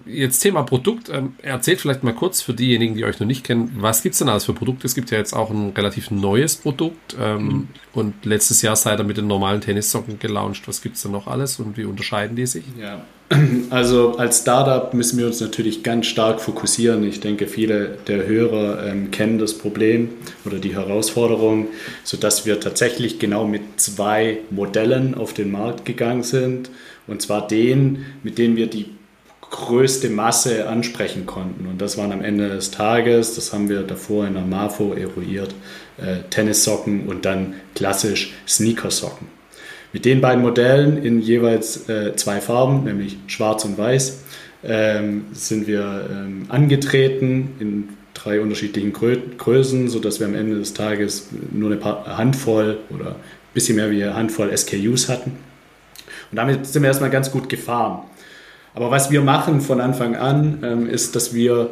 Jetzt 0.05 0.39
Thema 0.39 0.63
Produkt. 0.63 1.09
Ähm, 1.09 1.35
erzählt 1.41 1.81
vielleicht 1.81 2.03
mal 2.03 2.13
kurz 2.13 2.41
für 2.41 2.53
diejenigen, 2.53 2.95
die 2.95 3.03
euch 3.03 3.19
noch 3.19 3.27
nicht 3.27 3.43
kennen, 3.43 3.75
was 3.79 4.01
gibt 4.01 4.13
es 4.13 4.19
denn 4.19 4.29
alles 4.29 4.45
für 4.45 4.53
Produkte? 4.53 4.87
Es 4.87 4.95
gibt 4.95 5.11
ja 5.11 5.17
jetzt 5.17 5.33
auch 5.33 5.49
ein 5.49 5.71
relativ 5.75 6.11
neues 6.11 6.55
Produkt 6.55 7.17
ähm, 7.19 7.43
mhm. 7.43 7.67
und 7.93 8.25
letztes 8.25 8.61
Jahr 8.61 8.77
seid 8.77 8.99
ihr 8.99 9.03
mit 9.03 9.17
den 9.17 9.27
normalen 9.27 9.59
Tennissocken 9.59 10.17
gelauncht. 10.19 10.67
Was 10.67 10.81
gibt 10.81 10.95
es 10.95 11.01
denn 11.01 11.11
noch 11.11 11.27
alles 11.27 11.59
und 11.59 11.75
wie 11.75 11.83
unterscheiden 11.83 12.37
die 12.37 12.45
sich? 12.45 12.63
Ja, 12.79 13.05
also 13.69 14.17
als 14.17 14.41
Startup 14.41 14.93
müssen 14.93 15.19
wir 15.19 15.25
uns 15.25 15.41
natürlich 15.41 15.83
ganz 15.83 16.05
stark 16.05 16.39
fokussieren. 16.39 17.03
Ich 17.03 17.19
denke, 17.19 17.47
viele 17.47 17.97
der 18.07 18.25
Hörer 18.25 18.85
ähm, 18.85 19.11
kennen 19.11 19.37
das 19.37 19.57
Problem 19.57 20.09
oder 20.45 20.59
die 20.59 20.75
Herausforderung, 20.75 21.67
sodass 22.03 22.45
wir 22.45 22.59
tatsächlich 22.59 23.19
genau 23.19 23.45
mit 23.45 23.61
zwei 23.77 24.39
Modellen 24.49 25.15
auf 25.15 25.33
den 25.33 25.51
Markt 25.51 25.83
gegangen 25.85 26.23
sind. 26.23 26.69
Und 27.05 27.21
zwar 27.21 27.47
den, 27.47 28.05
mit 28.23 28.37
denen 28.37 28.55
wir 28.55 28.67
die 28.67 28.85
größte 29.49 30.09
Masse 30.09 30.67
ansprechen 30.67 31.25
konnten. 31.25 31.67
Und 31.67 31.81
das 31.81 31.97
waren 31.97 32.11
am 32.11 32.21
Ende 32.21 32.49
des 32.49 32.71
Tages, 32.71 33.35
das 33.35 33.53
haben 33.53 33.69
wir 33.69 33.83
davor 33.83 34.27
in 34.27 34.33
der 34.33 34.43
MAFO 34.43 34.93
eruiert, 34.93 35.53
äh, 35.97 36.17
Tennissocken 36.29 37.07
und 37.07 37.25
dann 37.25 37.55
klassisch 37.73 38.33
Sneakersocken. 38.45 39.36
Mit 39.93 40.05
den 40.05 40.21
beiden 40.21 40.41
Modellen 40.41 41.01
in 41.01 41.21
jeweils 41.21 41.87
äh, 41.89 42.15
zwei 42.15 42.41
Farben, 42.41 42.83
nämlich 42.83 43.17
schwarz 43.27 43.63
und 43.65 43.77
weiß, 43.77 44.23
ähm, 44.63 45.25
sind 45.31 45.67
wir 45.67 46.09
ähm, 46.11 46.45
angetreten 46.49 47.55
in 47.59 47.89
drei 48.13 48.41
unterschiedlichen 48.41 48.91
Grö 48.91 49.17
Größen, 49.37 49.87
sodass 49.87 50.19
wir 50.19 50.27
am 50.27 50.35
Ende 50.35 50.57
des 50.57 50.73
Tages 50.73 51.29
nur 51.51 51.71
eine 51.71 52.17
Handvoll 52.17 52.79
oder 52.89 53.11
ein 53.11 53.53
bisschen 53.53 53.75
mehr 53.75 53.91
wie 53.91 54.03
eine 54.03 54.15
Handvoll 54.15 54.55
SKUs 54.55 55.07
hatten. 55.07 55.31
Und 56.31 56.35
damit 56.35 56.65
sind 56.65 56.81
wir 56.81 56.87
erstmal 56.87 57.09
ganz 57.09 57.31
gut 57.31 57.47
gefahren. 57.47 58.01
Aber 58.73 58.91
was 58.91 59.09
wir 59.09 59.21
machen 59.21 59.61
von 59.61 59.79
Anfang 59.79 60.15
an, 60.15 60.59
ähm, 60.63 60.89
ist, 60.89 61.15
dass 61.15 61.33
wir 61.33 61.71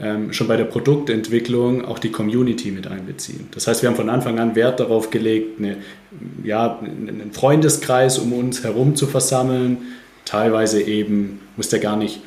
ähm, 0.00 0.32
schon 0.32 0.48
bei 0.48 0.56
der 0.56 0.64
Produktentwicklung 0.64 1.84
auch 1.84 1.98
die 1.98 2.10
Community 2.10 2.70
mit 2.70 2.86
einbeziehen. 2.86 3.48
Das 3.52 3.66
heißt, 3.66 3.82
wir 3.82 3.88
haben 3.88 3.96
von 3.96 4.10
Anfang 4.10 4.38
an 4.38 4.56
Wert 4.56 4.80
darauf 4.80 5.10
gelegt, 5.10 5.60
eine, 5.60 5.76
ja, 6.42 6.80
einen 6.80 7.30
Freundeskreis 7.32 8.18
um 8.18 8.32
uns 8.32 8.64
herum 8.64 8.96
zu 8.96 9.06
versammeln. 9.06 9.78
Teilweise 10.24 10.82
eben 10.82 11.40
muss 11.56 11.68
der 11.68 11.78
gar 11.78 11.96
nicht 11.96 12.22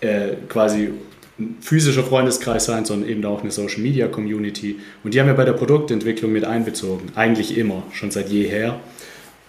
äh, 0.00 0.34
quasi 0.48 0.90
ein 1.38 1.56
physischer 1.60 2.04
Freundeskreis 2.04 2.64
sein, 2.64 2.84
sondern 2.84 3.08
eben 3.08 3.24
auch 3.24 3.42
eine 3.42 3.50
Social 3.50 3.80
Media 3.80 4.08
Community. 4.08 4.78
Und 5.02 5.14
die 5.14 5.20
haben 5.20 5.26
wir 5.26 5.34
bei 5.34 5.44
der 5.44 5.52
Produktentwicklung 5.52 6.32
mit 6.32 6.44
einbezogen. 6.44 7.10
Eigentlich 7.14 7.56
immer, 7.56 7.82
schon 7.92 8.10
seit 8.10 8.28
jeher. 8.30 8.80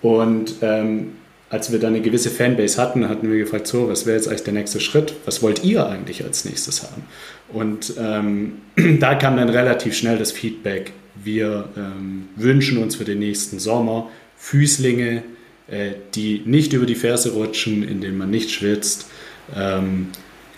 Und 0.01 0.55
ähm, 0.61 1.13
als 1.55 1.71
wir 1.71 1.79
dann 1.79 1.93
eine 1.93 2.01
gewisse 2.01 2.29
Fanbase 2.29 2.81
hatten, 2.81 3.07
hatten 3.07 3.31
wir 3.31 3.37
gefragt, 3.39 3.65
so, 3.65 3.87
was 3.87 4.05
wäre 4.05 4.17
jetzt 4.17 4.27
eigentlich 4.27 4.43
der 4.43 4.53
nächste 4.53 4.81
Schritt? 4.81 5.15
Was 5.23 5.41
wollt 5.41 5.63
ihr 5.63 5.87
eigentlich 5.87 6.21
als 6.25 6.43
nächstes 6.43 6.83
haben? 6.83 7.03
Und 7.47 7.93
ähm, 7.97 8.57
da 8.99 9.15
kam 9.15 9.37
dann 9.37 9.47
relativ 9.47 9.95
schnell 9.95 10.17
das 10.17 10.33
Feedback, 10.33 10.91
wir 11.23 11.69
ähm, 11.77 12.27
wünschen 12.35 12.77
uns 12.77 12.97
für 12.97 13.05
den 13.05 13.19
nächsten 13.19 13.59
Sommer 13.59 14.09
Füßlinge, 14.35 15.23
äh, 15.69 15.91
die 16.13 16.41
nicht 16.43 16.73
über 16.73 16.85
die 16.85 16.95
Ferse 16.95 17.31
rutschen, 17.31 17.87
indem 17.87 18.17
man 18.17 18.29
nicht 18.29 18.51
schwitzt, 18.51 19.07
ähm, 19.55 20.07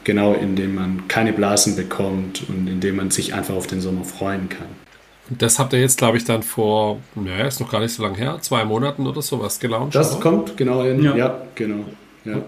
genau 0.04 0.34
indem 0.34 0.74
man 0.74 1.08
keine 1.08 1.32
Blasen 1.32 1.76
bekommt 1.76 2.44
und 2.50 2.68
indem 2.68 2.96
man 2.96 3.12
sich 3.12 3.36
einfach 3.36 3.54
auf 3.54 3.68
den 3.68 3.82
Sommer 3.82 4.04
freuen 4.04 4.50
kann. 4.50 4.87
Das 5.30 5.60
habt 5.60 5.74
ihr 5.74 5.80
jetzt, 5.80 5.98
glaube 5.98 6.18
ich, 6.18 6.24
dann 6.24 6.44
vor, 6.44 7.00
naja, 7.16 7.48
ist 7.48 7.60
noch 7.60 7.72
gar 7.72 7.82
nicht 7.82 7.94
so 7.94 8.04
lange 8.04 8.18
her, 8.18 8.38
zwei 8.42 8.64
Monaten 8.64 9.08
oder 9.08 9.22
sowas 9.22 9.60
gelauncht. 9.60 9.96
Das 9.96 10.14
oder? 10.14 10.22
kommt 10.22 10.58
genau 10.58 10.84
hin, 10.84 11.04
ja, 11.04 11.16
ja 11.16 11.42
genau. 11.56 11.86
Ja. 12.24 12.42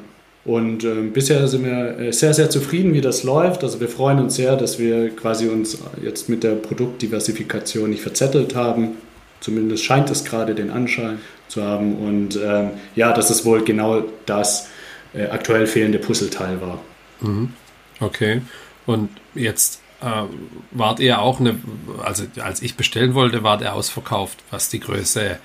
Und 0.45 0.83
äh, 0.83 1.01
bisher 1.13 1.47
sind 1.47 1.65
wir 1.65 1.99
äh, 1.99 2.13
sehr, 2.13 2.33
sehr 2.33 2.49
zufrieden, 2.49 2.93
wie 2.93 3.01
das 3.01 3.23
läuft. 3.23 3.63
Also 3.63 3.79
wir 3.79 3.89
freuen 3.89 4.19
uns 4.19 4.35
sehr, 4.35 4.55
dass 4.55 4.79
wir 4.79 5.15
quasi 5.15 5.47
uns 5.47 5.77
jetzt 6.01 6.29
mit 6.29 6.43
der 6.43 6.55
Produktdiversifikation 6.55 7.89
nicht 7.89 8.01
verzettelt 8.01 8.55
haben. 8.55 8.97
Zumindest 9.41 9.83
scheint 9.83 10.09
es 10.09 10.23
gerade 10.23 10.55
den 10.55 10.71
Anschein 10.71 11.19
zu 11.49 11.63
haben. 11.63 11.97
Und 11.97 12.39
ähm, 12.43 12.71
ja, 12.95 13.11
dass 13.11 13.29
es 13.29 13.45
wohl 13.45 13.63
genau 13.63 14.03
das 14.25 14.69
äh, 15.13 15.25
aktuell 15.25 15.67
fehlende 15.67 15.99
Puzzleteil 15.99 16.61
war. 16.61 16.79
Mhm. 17.21 17.53
Okay. 17.99 18.41
Und 18.85 19.09
jetzt 19.35 19.81
äh, 20.01 20.23
wart 20.71 20.99
ihr 20.99 21.21
auch 21.21 21.39
eine, 21.39 21.59
also 22.03 22.25
als 22.41 22.61
ich 22.61 22.75
bestellen 22.75 23.13
wollte, 23.13 23.43
war 23.43 23.57
der 23.57 23.75
ausverkauft, 23.75 24.39
was 24.51 24.69
die 24.69 24.79
Größe, 24.79 25.39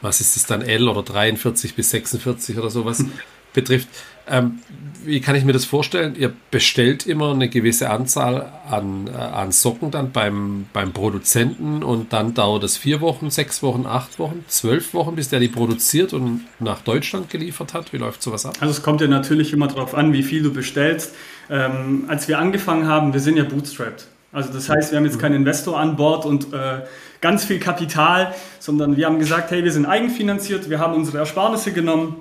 was 0.00 0.20
ist 0.20 0.36
es 0.36 0.46
dann, 0.46 0.62
L 0.62 0.88
oder 0.88 1.02
43 1.02 1.74
bis 1.74 1.90
46 1.90 2.58
oder 2.58 2.70
sowas 2.70 3.04
betrifft. 3.52 3.88
Ähm, 4.28 4.58
wie 5.04 5.20
kann 5.20 5.36
ich 5.36 5.44
mir 5.44 5.52
das 5.52 5.64
vorstellen? 5.64 6.16
Ihr 6.18 6.32
bestellt 6.50 7.06
immer 7.06 7.30
eine 7.30 7.48
gewisse 7.48 7.90
Anzahl 7.90 8.52
an, 8.68 9.06
äh, 9.06 9.16
an 9.16 9.52
Socken 9.52 9.90
dann 9.90 10.10
beim, 10.10 10.66
beim 10.72 10.92
Produzenten 10.92 11.82
und 11.82 12.12
dann 12.12 12.34
dauert 12.34 12.64
es 12.64 12.76
vier 12.76 13.00
Wochen, 13.00 13.30
sechs 13.30 13.62
Wochen, 13.62 13.86
acht 13.86 14.18
Wochen, 14.18 14.44
zwölf 14.48 14.94
Wochen, 14.94 15.14
bis 15.14 15.28
der 15.28 15.38
die 15.38 15.48
produziert 15.48 16.12
und 16.12 16.42
nach 16.58 16.80
Deutschland 16.80 17.30
geliefert 17.30 17.72
hat. 17.72 17.92
Wie 17.92 17.98
läuft 17.98 18.22
sowas 18.22 18.44
ab? 18.46 18.54
Also 18.60 18.72
es 18.72 18.82
kommt 18.82 19.00
ja 19.00 19.06
natürlich 19.06 19.52
immer 19.52 19.68
darauf 19.68 19.94
an, 19.94 20.12
wie 20.12 20.22
viel 20.22 20.42
du 20.42 20.52
bestellst. 20.52 21.14
Ähm, 21.48 22.06
als 22.08 22.26
wir 22.26 22.38
angefangen 22.38 22.88
haben, 22.88 23.12
wir 23.12 23.20
sind 23.20 23.36
ja 23.36 23.44
bootstrapped. 23.44 24.08
Also 24.32 24.52
das 24.52 24.68
heißt, 24.68 24.90
wir 24.90 24.98
haben 24.98 25.06
jetzt 25.06 25.20
keinen 25.20 25.36
Investor 25.36 25.78
an 25.78 25.96
Bord 25.96 26.26
und 26.26 26.52
äh, 26.52 26.82
ganz 27.20 27.44
viel 27.44 27.58
Kapital, 27.58 28.34
sondern 28.58 28.96
wir 28.96 29.06
haben 29.06 29.18
gesagt, 29.18 29.50
hey, 29.50 29.62
wir 29.64 29.72
sind 29.72 29.86
eigenfinanziert, 29.86 30.68
wir 30.68 30.78
haben 30.78 30.94
unsere 30.94 31.18
Ersparnisse 31.18 31.72
genommen 31.72 32.16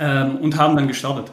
ähm, 0.00 0.36
und 0.36 0.56
haben 0.56 0.76
dann 0.76 0.88
gestartet. 0.88 1.30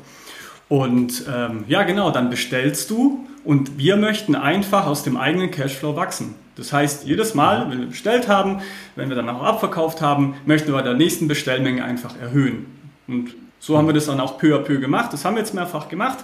Und 0.68 1.26
ähm, 1.34 1.64
ja, 1.68 1.84
genau, 1.84 2.12
dann 2.12 2.30
bestellst 2.30 2.90
du 2.90 3.26
und 3.44 3.78
wir 3.78 3.98
möchten 3.98 4.36
einfach 4.36 4.86
aus 4.86 5.04
dem 5.04 5.18
eigenen 5.18 5.50
Cashflow 5.50 5.96
wachsen. 5.96 6.36
Das 6.56 6.74
heißt, 6.74 7.06
jedes 7.06 7.34
Mal, 7.34 7.70
wenn 7.72 7.80
wir 7.80 7.88
bestellt 7.88 8.28
haben, 8.28 8.62
wenn 8.96 9.10
wir 9.10 9.16
dann 9.16 9.30
auch 9.30 9.42
abverkauft 9.42 10.02
haben, 10.02 10.36
möchten 10.46 10.68
wir 10.68 10.76
bei 10.76 10.82
der 10.82 10.94
nächsten 10.94 11.28
Bestellmenge 11.28 11.84
einfach 11.84 12.20
erhöhen. 12.20 12.66
Und 13.08 13.34
so 13.60 13.78
haben 13.78 13.88
wir 13.88 13.94
das 13.94 14.06
dann 14.06 14.20
auch 14.20 14.38
peu 14.38 14.56
à 14.56 14.60
peu 14.60 14.80
gemacht. 14.80 15.12
Das 15.14 15.26
haben 15.26 15.36
wir 15.36 15.42
jetzt 15.42 15.54
mehrfach 15.54 15.88
gemacht. 15.90 16.20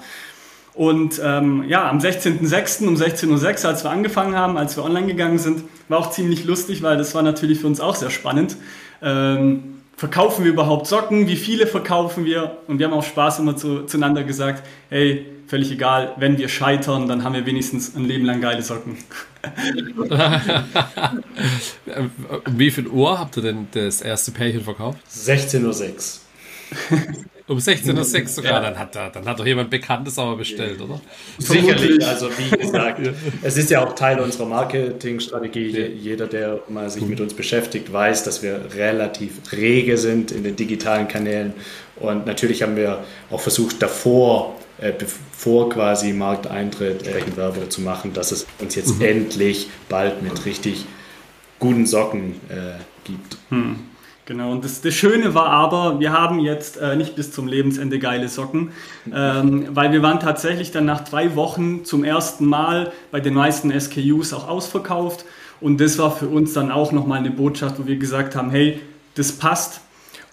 Und 0.73 1.21
ähm, 1.23 1.63
ja, 1.67 1.89
am 1.89 1.99
16.06. 1.99 2.85
um 2.85 2.95
16.06 2.95 3.63
Uhr, 3.63 3.69
als 3.69 3.83
wir 3.85 3.91
angefangen 3.91 4.35
haben, 4.35 4.57
als 4.57 4.75
wir 4.75 4.83
online 4.83 5.07
gegangen 5.07 5.39
sind, 5.39 5.63
war 5.87 5.99
auch 5.99 6.11
ziemlich 6.11 6.43
lustig, 6.43 6.83
weil 6.83 6.97
das 6.97 7.15
war 7.15 7.23
natürlich 7.23 7.59
für 7.59 7.67
uns 7.67 7.79
auch 7.79 7.95
sehr 7.95 8.09
spannend. 8.09 8.57
Ähm, 9.01 9.74
verkaufen 9.97 10.43
wir 10.43 10.51
überhaupt 10.51 10.87
Socken, 10.87 11.27
wie 11.27 11.35
viele 11.35 11.67
verkaufen 11.67 12.25
wir? 12.25 12.57
Und 12.67 12.79
wir 12.79 12.87
haben 12.87 12.93
auch 12.93 13.03
Spaß 13.03 13.39
immer 13.39 13.55
zu, 13.55 13.83
zueinander 13.83 14.23
gesagt, 14.23 14.67
hey, 14.89 15.25
völlig 15.47 15.71
egal, 15.71 16.13
wenn 16.17 16.37
wir 16.37 16.49
scheitern, 16.49 17.07
dann 17.07 17.23
haben 17.23 17.33
wir 17.33 17.45
wenigstens 17.45 17.95
ein 17.95 18.05
Leben 18.05 18.25
lang 18.25 18.41
geile 18.41 18.61
Socken. 18.61 18.97
wie 22.47 22.71
viel 22.71 22.87
Uhr 22.87 23.19
habt 23.19 23.37
ihr 23.37 23.43
denn 23.43 23.67
das 23.71 24.01
erste 24.01 24.31
Pärchen 24.31 24.61
verkauft? 24.61 24.99
16.06 25.11 26.19
Uhr. 26.91 26.97
Um 27.47 27.59
16.06 27.59 28.21
Uhr 28.21 28.27
sogar, 28.27 28.51
ja. 28.53 28.59
dann, 28.59 28.79
hat 28.79 28.95
da, 28.95 29.09
dann 29.09 29.25
hat 29.25 29.39
doch 29.39 29.45
jemand 29.45 29.69
Bekanntes 29.69 30.17
aber 30.17 30.35
bestellt, 30.35 30.81
oder? 30.81 30.99
Sicherlich, 31.37 32.03
also 32.03 32.27
wie 32.37 32.57
gesagt, 32.57 33.07
es 33.43 33.57
ist 33.57 33.69
ja 33.69 33.85
auch 33.85 33.93
Teil 33.93 34.19
unserer 34.19 34.47
Marketingstrategie. 34.47 35.69
Ja. 35.69 35.85
Jeder, 35.85 36.25
der 36.25 36.61
mal 36.69 36.89
sich 36.89 37.03
mit 37.03 37.21
uns 37.21 37.35
beschäftigt, 37.35 37.93
weiß, 37.93 38.23
dass 38.23 38.41
wir 38.41 38.61
relativ 38.75 39.51
rege 39.51 39.99
sind 39.99 40.31
in 40.31 40.43
den 40.43 40.55
digitalen 40.55 41.07
Kanälen. 41.07 41.53
Und 41.97 42.25
natürlich 42.25 42.63
haben 42.63 42.75
wir 42.75 43.03
auch 43.29 43.41
versucht, 43.41 43.79
davor, 43.79 44.55
äh, 44.79 44.91
bevor 44.91 45.69
quasi 45.69 46.13
Markteintritt, 46.13 47.03
entsprechend 47.03 47.37
Werbung 47.37 47.69
zu 47.69 47.81
machen, 47.81 48.13
dass 48.13 48.31
es 48.31 48.47
uns 48.59 48.73
jetzt 48.73 48.95
mhm. 48.95 49.05
endlich 49.05 49.69
bald 49.87 50.23
mit 50.23 50.45
richtig 50.45 50.85
guten 51.59 51.85
Socken 51.85 52.41
äh, 52.49 52.79
gibt. 53.03 53.37
Hm. 53.49 53.79
Genau, 54.25 54.51
und 54.51 54.63
das, 54.65 54.81
das, 54.81 54.95
Schöne 54.95 55.35
war 55.35 55.47
aber, 55.47 55.99
wir 55.99 56.11
haben 56.11 56.39
jetzt 56.39 56.77
äh, 56.77 56.95
nicht 56.95 57.15
bis 57.15 57.31
zum 57.31 57.47
Lebensende 57.47 57.99
geile 57.99 58.27
Socken, 58.27 58.71
ähm, 59.13 59.67
weil 59.69 59.91
wir 59.91 60.01
waren 60.01 60.19
tatsächlich 60.19 60.71
dann 60.71 60.85
nach 60.85 61.01
drei 61.01 61.35
Wochen 61.35 61.85
zum 61.85 62.03
ersten 62.03 62.45
Mal 62.45 62.91
bei 63.11 63.19
den 63.19 63.35
meisten 63.35 63.71
SKUs 63.79 64.33
auch 64.33 64.47
ausverkauft. 64.47 65.25
Und 65.61 65.79
das 65.79 65.99
war 65.99 66.15
für 66.15 66.27
uns 66.27 66.53
dann 66.53 66.71
auch 66.71 66.91
nochmal 66.91 67.19
eine 67.19 67.29
Botschaft, 67.29 67.79
wo 67.79 67.85
wir 67.85 67.97
gesagt 67.97 68.35
haben, 68.35 68.49
hey, 68.49 68.81
das 69.13 69.31
passt. 69.31 69.81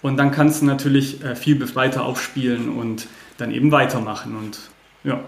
Und 0.01 0.17
dann 0.17 0.31
kannst 0.31 0.63
du 0.63 0.65
natürlich 0.65 1.23
äh, 1.23 1.35
viel 1.35 1.55
befreiter 1.55 2.03
aufspielen 2.03 2.69
und 2.69 3.07
dann 3.37 3.51
eben 3.51 3.71
weitermachen. 3.71 4.35
Und 4.35 4.59
ja. 5.03 5.23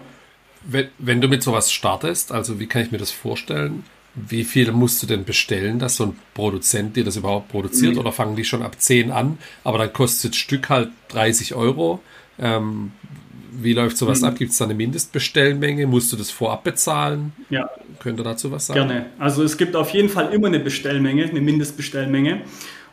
Wenn, 0.63 0.87
wenn 0.97 1.21
du 1.21 1.27
mit 1.27 1.43
sowas 1.43 1.71
startest, 1.71 2.31
also 2.31 2.59
wie 2.59 2.65
kann 2.65 2.81
ich 2.81 2.91
mir 2.91 2.97
das 2.97 3.11
vorstellen? 3.11 3.83
Wie 4.15 4.45
viel 4.45 4.71
musst 4.71 5.03
du 5.03 5.07
denn 5.07 5.25
bestellen, 5.25 5.77
dass 5.77 5.97
so 5.97 6.05
ein 6.05 6.19
Produzent 6.33 6.95
dir 6.95 7.03
das 7.03 7.17
überhaupt 7.17 7.49
produziert? 7.49 7.93
Mhm. 7.93 7.99
Oder 7.99 8.11
fangen 8.11 8.35
die 8.35 8.45
schon 8.45 8.61
ab 8.61 8.79
10 8.79 9.11
an, 9.11 9.37
aber 9.63 9.77
dann 9.77 9.91
kostet 9.91 10.31
das 10.31 10.37
Stück 10.37 10.69
halt 10.69 10.89
30 11.09 11.53
Euro? 11.53 12.01
Ähm, 12.39 12.91
wie 13.51 13.73
läuft 13.73 13.97
sowas 13.97 14.21
mhm. 14.21 14.27
ab? 14.27 14.37
Gibt 14.37 14.51
es 14.51 14.57
da 14.57 14.65
eine 14.65 14.73
Mindestbestellmenge? 14.73 15.87
Musst 15.87 16.11
du 16.13 16.17
das 16.17 16.31
vorab 16.31 16.63
bezahlen? 16.63 17.33
Ja. 17.49 17.69
Könnt 17.99 18.19
ihr 18.19 18.23
dazu 18.23 18.51
was 18.51 18.67
sagen? 18.67 18.87
Gerne. 18.87 19.05
Also 19.19 19.43
es 19.43 19.57
gibt 19.57 19.75
auf 19.75 19.89
jeden 19.91 20.09
Fall 20.09 20.33
immer 20.33 20.47
eine 20.47 20.59
Bestellmenge, 20.59 21.25
eine 21.25 21.41
Mindestbestellmenge. 21.41 22.41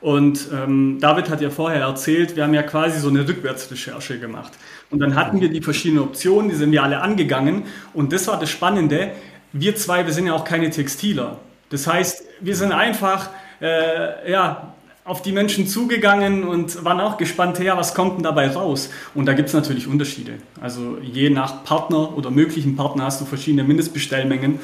Und 0.00 0.48
ähm, 0.52 0.98
David 1.00 1.30
hat 1.30 1.40
ja 1.40 1.50
vorher 1.50 1.82
erzählt, 1.82 2.35
wir 2.35 2.42
haben 2.42 2.54
ja 2.54 2.64
quasi 2.64 2.98
so 2.98 3.08
eine 3.08 3.26
Rückwärtsrecherche 3.26 4.18
gemacht. 4.18 4.52
Und 4.90 4.98
dann 4.98 5.14
hatten 5.14 5.40
wir 5.40 5.48
die 5.48 5.62
verschiedenen 5.62 6.02
Optionen, 6.02 6.50
die 6.50 6.56
sind 6.56 6.72
wir 6.72 6.82
alle 6.82 7.00
angegangen. 7.00 7.64
Und 7.94 8.12
das 8.12 8.26
war 8.26 8.40
das 8.40 8.50
Spannende 8.50 9.12
wir 9.52 9.76
zwei, 9.76 10.06
wir 10.06 10.12
sind 10.12 10.26
ja 10.26 10.34
auch 10.34 10.44
keine 10.44 10.70
Textiler. 10.70 11.38
Das 11.70 11.86
heißt, 11.86 12.24
wir 12.40 12.56
sind 12.56 12.72
einfach 12.72 13.30
äh, 13.60 14.30
ja, 14.30 14.74
auf 15.04 15.22
die 15.22 15.32
Menschen 15.32 15.66
zugegangen 15.66 16.44
und 16.44 16.84
waren 16.84 17.00
auch 17.00 17.16
gespannt, 17.16 17.58
ja, 17.58 17.76
was 17.76 17.94
kommt 17.94 18.16
denn 18.16 18.22
dabei 18.22 18.48
raus? 18.48 18.90
Und 19.14 19.26
da 19.26 19.32
gibt 19.32 19.48
es 19.48 19.54
natürlich 19.54 19.88
Unterschiede. 19.88 20.34
Also 20.60 20.98
je 21.02 21.30
nach 21.30 21.64
Partner 21.64 22.16
oder 22.16 22.30
möglichen 22.30 22.76
Partner 22.76 23.04
hast 23.04 23.20
du 23.20 23.24
verschiedene 23.24 23.64
Mindestbestellmengen. 23.64 24.60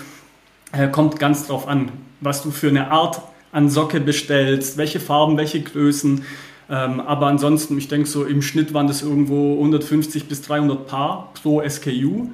Äh, 0.72 0.88
kommt 0.88 1.18
ganz 1.18 1.46
drauf 1.46 1.66
an, 1.66 1.90
was 2.20 2.42
du 2.42 2.51
für 2.51 2.68
eine 2.68 2.90
Art 2.90 3.22
an 3.53 3.68
Socke 3.70 4.01
bestellst, 4.01 4.77
welche 4.77 5.01
Farben, 5.01 5.37
welche 5.37 5.62
Größen. 5.62 6.24
Ähm, 6.70 7.01
aber 7.01 7.27
ansonsten, 7.27 7.79
ich 7.79 7.88
denke 7.88 8.07
so 8.07 8.24
im 8.24 8.42
Schnitt 8.42 8.74
waren 8.74 8.87
das 8.87 9.03
irgendwo 9.03 9.55
150 9.55 10.29
bis 10.29 10.42
300 10.42 10.87
Paar 10.87 11.33
pro 11.42 11.66
SKU. 11.66 12.29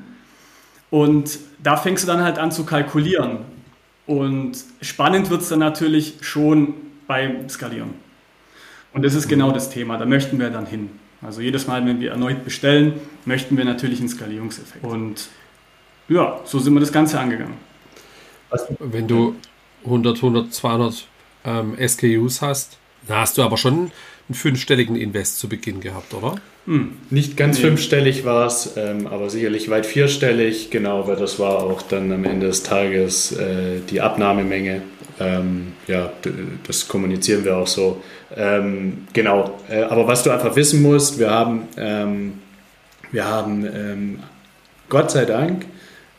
Und 0.90 1.38
da 1.62 1.76
fängst 1.76 2.04
du 2.04 2.06
dann 2.06 2.22
halt 2.22 2.38
an 2.38 2.52
zu 2.52 2.64
kalkulieren. 2.64 3.38
Und 4.06 4.52
spannend 4.80 5.30
wird 5.30 5.42
es 5.42 5.48
dann 5.48 5.58
natürlich 5.58 6.16
schon 6.20 6.74
beim 7.06 7.48
Skalieren. 7.48 7.94
Und 8.92 9.04
das 9.04 9.14
ist 9.14 9.28
genau 9.28 9.50
das 9.50 9.70
Thema, 9.70 9.98
da 9.98 10.06
möchten 10.06 10.38
wir 10.38 10.50
dann 10.50 10.66
hin. 10.66 10.90
Also 11.20 11.40
jedes 11.40 11.66
Mal, 11.66 11.84
wenn 11.86 12.00
wir 12.00 12.10
erneut 12.10 12.44
bestellen, 12.44 13.00
möchten 13.24 13.56
wir 13.56 13.64
natürlich 13.64 13.98
einen 13.98 14.08
Skalierungseffekt. 14.08 14.84
Und 14.84 15.28
ja, 16.08 16.40
so 16.44 16.58
sind 16.58 16.74
wir 16.74 16.80
das 16.80 16.92
Ganze 16.92 17.18
angegangen. 17.18 17.54
Wenn 18.78 19.08
du 19.08 19.34
100, 19.84 20.16
100, 20.16 20.52
200 20.52 21.08
ähm, 21.44 21.76
SKUs 21.88 22.42
hast, 22.42 22.78
da 23.08 23.20
hast 23.20 23.38
du 23.38 23.42
aber 23.42 23.56
schon 23.56 23.90
einen 24.28 24.34
fünfstelligen 24.34 24.96
Invest 24.96 25.38
zu 25.38 25.48
Beginn 25.48 25.80
gehabt, 25.80 26.14
oder? 26.14 26.36
Hm. 26.66 26.92
Nicht 27.10 27.36
ganz 27.36 27.58
nee. 27.58 27.64
fünfstellig 27.64 28.24
war 28.24 28.46
es, 28.46 28.74
ähm, 28.76 29.06
aber 29.06 29.28
sicherlich 29.28 29.68
weit 29.68 29.84
vierstellig. 29.84 30.70
Genau, 30.70 31.06
weil 31.06 31.16
das 31.16 31.38
war 31.38 31.62
auch 31.62 31.82
dann 31.82 32.10
am 32.10 32.24
Ende 32.24 32.46
des 32.46 32.62
Tages 32.62 33.32
äh, 33.32 33.80
die 33.90 34.00
Abnahmemenge. 34.00 34.82
Ähm, 35.20 35.74
ja, 35.86 36.12
das 36.66 36.88
kommunizieren 36.88 37.44
wir 37.44 37.56
auch 37.56 37.66
so. 37.66 38.02
Ähm, 38.34 39.06
genau, 39.12 39.58
äh, 39.68 39.82
aber 39.82 40.06
was 40.06 40.22
du 40.22 40.30
einfach 40.30 40.56
wissen 40.56 40.82
musst, 40.82 41.18
wir 41.18 41.30
haben, 41.30 41.68
ähm, 41.76 42.32
wir 43.12 43.26
haben 43.26 43.64
ähm, 43.66 44.18
Gott 44.88 45.10
sei 45.10 45.24
Dank 45.24 45.66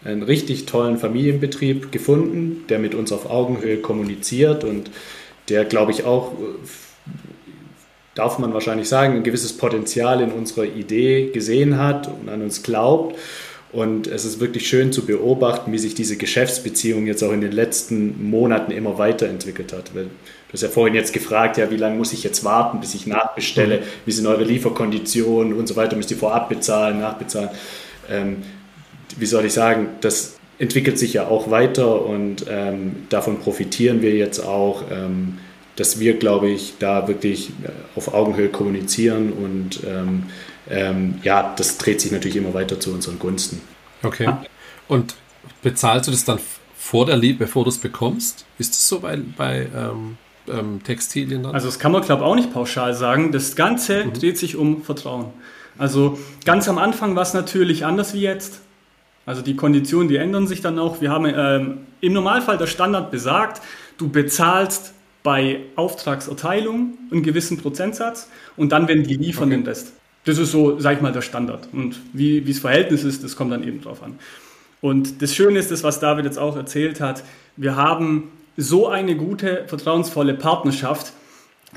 einen 0.04 0.22
richtig 0.22 0.68
tollen 0.68 0.98
Familienbetrieb 0.98 1.92
gefunden, 1.92 2.66
der 2.70 2.78
mit 2.78 2.94
uns 2.94 3.12
auf 3.12 3.30
Augenhöhe 3.30 3.78
kommuniziert 3.78 4.64
und 4.64 4.92
der, 5.50 5.66
glaube 5.66 5.92
ich, 5.92 6.06
auch 6.06 6.34
darf 8.16 8.40
man 8.40 8.54
wahrscheinlich 8.54 8.90
sagen, 8.90 9.14
ein 9.14 9.24
gewisses 9.24 9.54
Potenzial 9.54 10.22
in 10.22 10.32
unserer 10.32 10.64
Idee 10.64 11.30
gesehen 11.32 11.78
hat 11.78 12.08
und 12.08 12.30
an 12.30 12.42
uns 12.42 12.64
glaubt. 12.64 13.18
Und 13.72 14.08
es 14.08 14.24
ist 14.24 14.40
wirklich 14.40 14.70
schön 14.70 14.94
zu 14.94 15.06
beobachten, 15.06 15.74
wie 15.74 15.78
sich 15.78 15.96
diese 15.96 16.16
Geschäftsbeziehung 16.16 17.08
jetzt 17.08 17.22
auch 17.24 17.34
in 17.34 17.42
den 17.42 17.52
letzten 17.52 18.30
Monaten 18.30 18.72
immer 18.72 18.98
weiterentwickelt 18.98 19.74
hat. 19.74 19.94
Weil 19.94 20.06
du 20.06 20.54
hast 20.54 20.62
ja 20.62 20.70
vorhin 20.70 20.96
jetzt 20.96 21.12
gefragt, 21.12 21.58
ja, 21.58 21.70
wie 21.70 21.76
lange 21.76 21.98
muss 21.98 22.14
ich 22.14 22.24
jetzt 22.24 22.46
warten, 22.46 22.80
bis 22.80 22.96
ich 22.96 23.06
nachbestelle? 23.06 23.84
Wie 24.06 24.14
sind 24.14 24.28
eure 24.28 24.46
Lieferkonditionen 24.46 25.52
und 25.52 25.68
so 25.68 25.76
weiter? 25.76 25.98
Müsst 25.98 26.10
ihr 26.10 26.16
vorab 26.16 26.48
bezahlen, 26.48 27.02
nachbezahlen? 27.02 27.50
Ähm, 28.10 28.38
wie 29.18 29.26
soll 29.26 29.44
ich 29.44 29.52
sagen, 29.52 29.90
das 30.00 30.38
entwickelt 30.58 30.98
sich 30.98 31.12
ja 31.12 31.28
auch 31.28 31.52
weiter 31.52 32.06
und 32.06 32.46
ähm, 32.50 33.08
davon 33.10 33.40
profitieren 33.40 34.02
wir 34.02 34.14
jetzt 34.14 34.40
auch. 34.40 34.84
Ähm, 34.90 35.40
dass 35.76 36.00
wir, 36.00 36.18
glaube 36.18 36.50
ich, 36.50 36.76
da 36.80 37.08
wirklich 37.08 37.50
äh, 37.50 37.70
auf 37.96 38.14
Augenhöhe 38.14 38.50
kommunizieren 38.50 39.34
und 39.34 39.82
ähm, 39.86 40.24
ähm, 40.70 41.20
ja, 41.24 41.54
das 41.56 41.78
dreht 41.78 42.02
sich 42.02 42.12
natürlich 42.12 42.38
immer 42.38 42.54
weiter 42.54 42.80
zu 42.80 42.92
unseren 42.92 43.20
Gunsten. 43.20 43.62
Okay. 44.04 44.30
Und 44.88 45.16
bezahlst 45.62 46.08
du 46.08 46.12
das 46.12 46.26
dann 46.26 46.40
vor 46.78 47.06
der 47.06 47.18
Liebe, 47.18 47.40
bevor 47.46 47.64
du 47.64 47.70
es 47.70 47.78
bekommst? 47.78 48.46
Ist 48.58 48.74
das 48.74 48.88
so 48.88 49.00
bei, 49.00 49.20
bei 49.38 49.68
ähm, 49.76 50.18
ähm, 50.48 50.84
Textilien 50.84 51.44
dann? 51.44 51.54
Also 51.54 51.68
das 51.68 51.80
kann 51.80 51.92
man, 51.92 52.02
glaube 52.02 52.24
ich, 52.24 52.28
auch 52.28 52.36
nicht 52.36 52.54
pauschal 52.54 52.94
sagen. 52.94 53.32
Das 53.32 53.56
Ganze 53.56 54.06
mhm. 54.06 54.14
dreht 54.14 54.38
sich 54.38 54.56
um 54.56 54.84
Vertrauen. 54.84 55.28
Also 55.78 56.18
ganz 56.46 56.70
am 56.70 56.78
Anfang 56.78 57.16
war 57.16 57.24
es 57.24 57.34
natürlich 57.34 57.86
anders 57.86 58.14
wie 58.14 58.22
jetzt. 58.22 58.62
Also 59.26 59.42
die 59.42 59.56
Konditionen, 59.56 60.08
die 60.08 60.18
ändern 60.18 60.48
sich 60.48 60.62
dann 60.62 60.80
auch. 60.80 61.02
Wir 61.02 61.10
haben 61.10 61.26
ähm, 61.26 61.78
im 62.02 62.14
Normalfall 62.14 62.58
der 62.58 62.68
Standard 62.68 63.12
besagt, 63.12 63.62
du 63.98 64.10
bezahlst 64.10 64.94
bei 65.26 65.62
Auftragserteilung 65.76 66.94
einen 67.12 67.24
gewissen 67.24 67.58
Prozentsatz 67.58 68.30
und 68.56 68.72
dann, 68.72 68.88
wenn 68.88 69.04
die 69.04 69.16
liefern, 69.16 69.48
okay. 69.50 69.58
den 69.58 69.66
Rest. 69.66 69.94
Das 70.24 70.38
ist 70.38 70.52
so, 70.52 70.80
sag 70.80 70.98
ich 70.98 71.02
mal, 71.02 71.12
der 71.12 71.24
Standard. 71.24 71.68
Und 71.74 72.00
wie, 72.14 72.46
wie 72.46 72.52
das 72.52 72.62
Verhältnis 72.62 73.04
ist, 73.04 73.24
das 73.24 73.36
kommt 73.36 73.52
dann 73.52 73.68
eben 73.68 73.82
drauf 73.82 74.04
an. 74.04 74.20
Und 74.82 75.24
das 75.24 75.34
Schöne 75.34 75.58
ist 75.58 75.72
das, 75.72 75.84
was 75.84 76.00
David 76.00 76.26
jetzt 76.26 76.38
auch 76.38 76.56
erzählt 76.56 77.02
hat. 77.02 77.24
Wir 77.58 77.76
haben 77.76 78.30
so 78.56 78.88
eine 78.88 79.16
gute, 79.18 79.64
vertrauensvolle 79.66 80.36
Partnerschaft, 80.36 81.14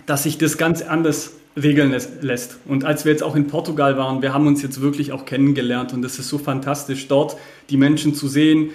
dass 0.05 0.25
sich 0.25 0.37
das 0.37 0.59
ganz 0.59 0.83
anders 0.83 1.33
regeln 1.57 1.97
lässt. 2.21 2.59
Und 2.67 2.85
als 2.85 3.07
wir 3.07 3.13
jetzt 3.13 3.23
auch 3.23 3.35
in 3.35 3.47
Portugal 3.47 3.97
waren, 3.97 4.21
wir 4.21 4.35
haben 4.35 4.47
uns 4.47 4.63
jetzt 4.63 4.83
wirklich 4.83 5.11
auch 5.13 5.25
kennengelernt 5.25 5.95
und 5.95 6.05
es 6.05 6.19
ist 6.19 6.29
so 6.29 6.37
fantastisch, 6.37 7.09
dort 7.09 7.39
die 7.71 7.79
Menschen 7.79 8.15
zu 8.15 8.29
sehen, 8.29 8.71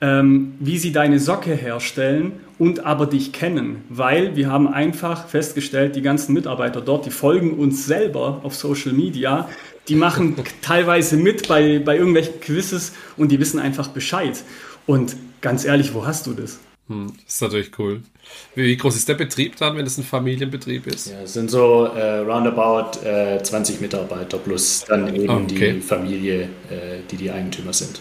ähm, 0.00 0.54
wie 0.60 0.78
sie 0.78 0.92
deine 0.92 1.18
Socke 1.18 1.54
herstellen 1.54 2.32
und 2.58 2.84
aber 2.84 3.06
dich 3.06 3.32
kennen, 3.32 3.82
weil 3.88 4.36
wir 4.36 4.50
haben 4.50 4.68
einfach 4.68 5.26
festgestellt, 5.28 5.96
die 5.96 6.02
ganzen 6.02 6.34
Mitarbeiter 6.34 6.80
dort, 6.80 7.06
die 7.06 7.10
folgen 7.10 7.54
uns 7.54 7.86
selber 7.86 8.40
auf 8.42 8.54
Social 8.54 8.92
Media, 8.92 9.48
die 9.88 9.96
machen 9.96 10.36
teilweise 10.62 11.16
mit 11.16 11.48
bei, 11.48 11.78
bei 11.78 11.96
irgendwelchen 11.96 12.40
Quizzes 12.40 12.92
und 13.16 13.32
die 13.32 13.40
wissen 13.40 13.58
einfach 13.58 13.88
Bescheid. 13.88 14.42
Und 14.86 15.16
ganz 15.40 15.64
ehrlich, 15.64 15.94
wo 15.94 16.06
hast 16.06 16.26
du 16.26 16.32
das? 16.32 16.58
Hm, 16.88 17.12
das 17.24 17.34
ist 17.34 17.42
natürlich 17.42 17.70
cool. 17.78 18.02
Wie 18.54 18.76
groß 18.76 18.96
ist 18.96 19.08
der 19.08 19.14
Betrieb 19.14 19.56
dann, 19.56 19.76
wenn 19.76 19.86
es 19.86 19.98
ein 19.98 20.04
Familienbetrieb 20.04 20.86
ist? 20.86 21.10
Ja, 21.10 21.20
es 21.22 21.34
sind 21.34 21.50
so 21.50 21.84
äh, 21.84 22.18
roundabout 22.20 23.04
äh, 23.04 23.42
20 23.42 23.80
Mitarbeiter 23.80 24.38
plus 24.38 24.84
dann 24.88 25.14
eben 25.14 25.28
okay. 25.28 25.74
die 25.74 25.80
Familie, 25.80 26.42
äh, 26.70 27.00
die 27.10 27.16
die 27.16 27.30
Eigentümer 27.30 27.72
sind. 27.72 28.00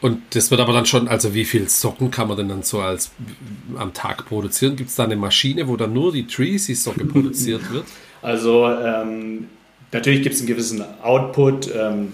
Und 0.00 0.22
das 0.30 0.50
wird 0.50 0.60
aber 0.60 0.72
dann 0.72 0.86
schon, 0.86 1.08
also 1.08 1.34
wie 1.34 1.44
viel 1.44 1.68
Socken 1.68 2.10
kann 2.10 2.28
man 2.28 2.36
denn 2.36 2.48
dann 2.48 2.62
so 2.62 2.80
als 2.80 3.10
am 3.76 3.92
Tag 3.92 4.26
produzieren? 4.26 4.76
Gibt 4.76 4.90
es 4.90 4.96
da 4.96 5.04
eine 5.04 5.16
Maschine, 5.16 5.66
wo 5.66 5.76
dann 5.76 5.92
nur 5.92 6.12
die 6.12 6.26
Treasy-Socke 6.26 7.04
produziert 7.04 7.72
wird? 7.72 7.84
Also 8.22 8.68
ähm, 8.68 9.48
natürlich 9.92 10.22
gibt 10.22 10.34
es 10.34 10.40
einen 10.40 10.48
gewissen 10.48 10.84
Output. 11.02 11.70
Ähm, 11.74 12.12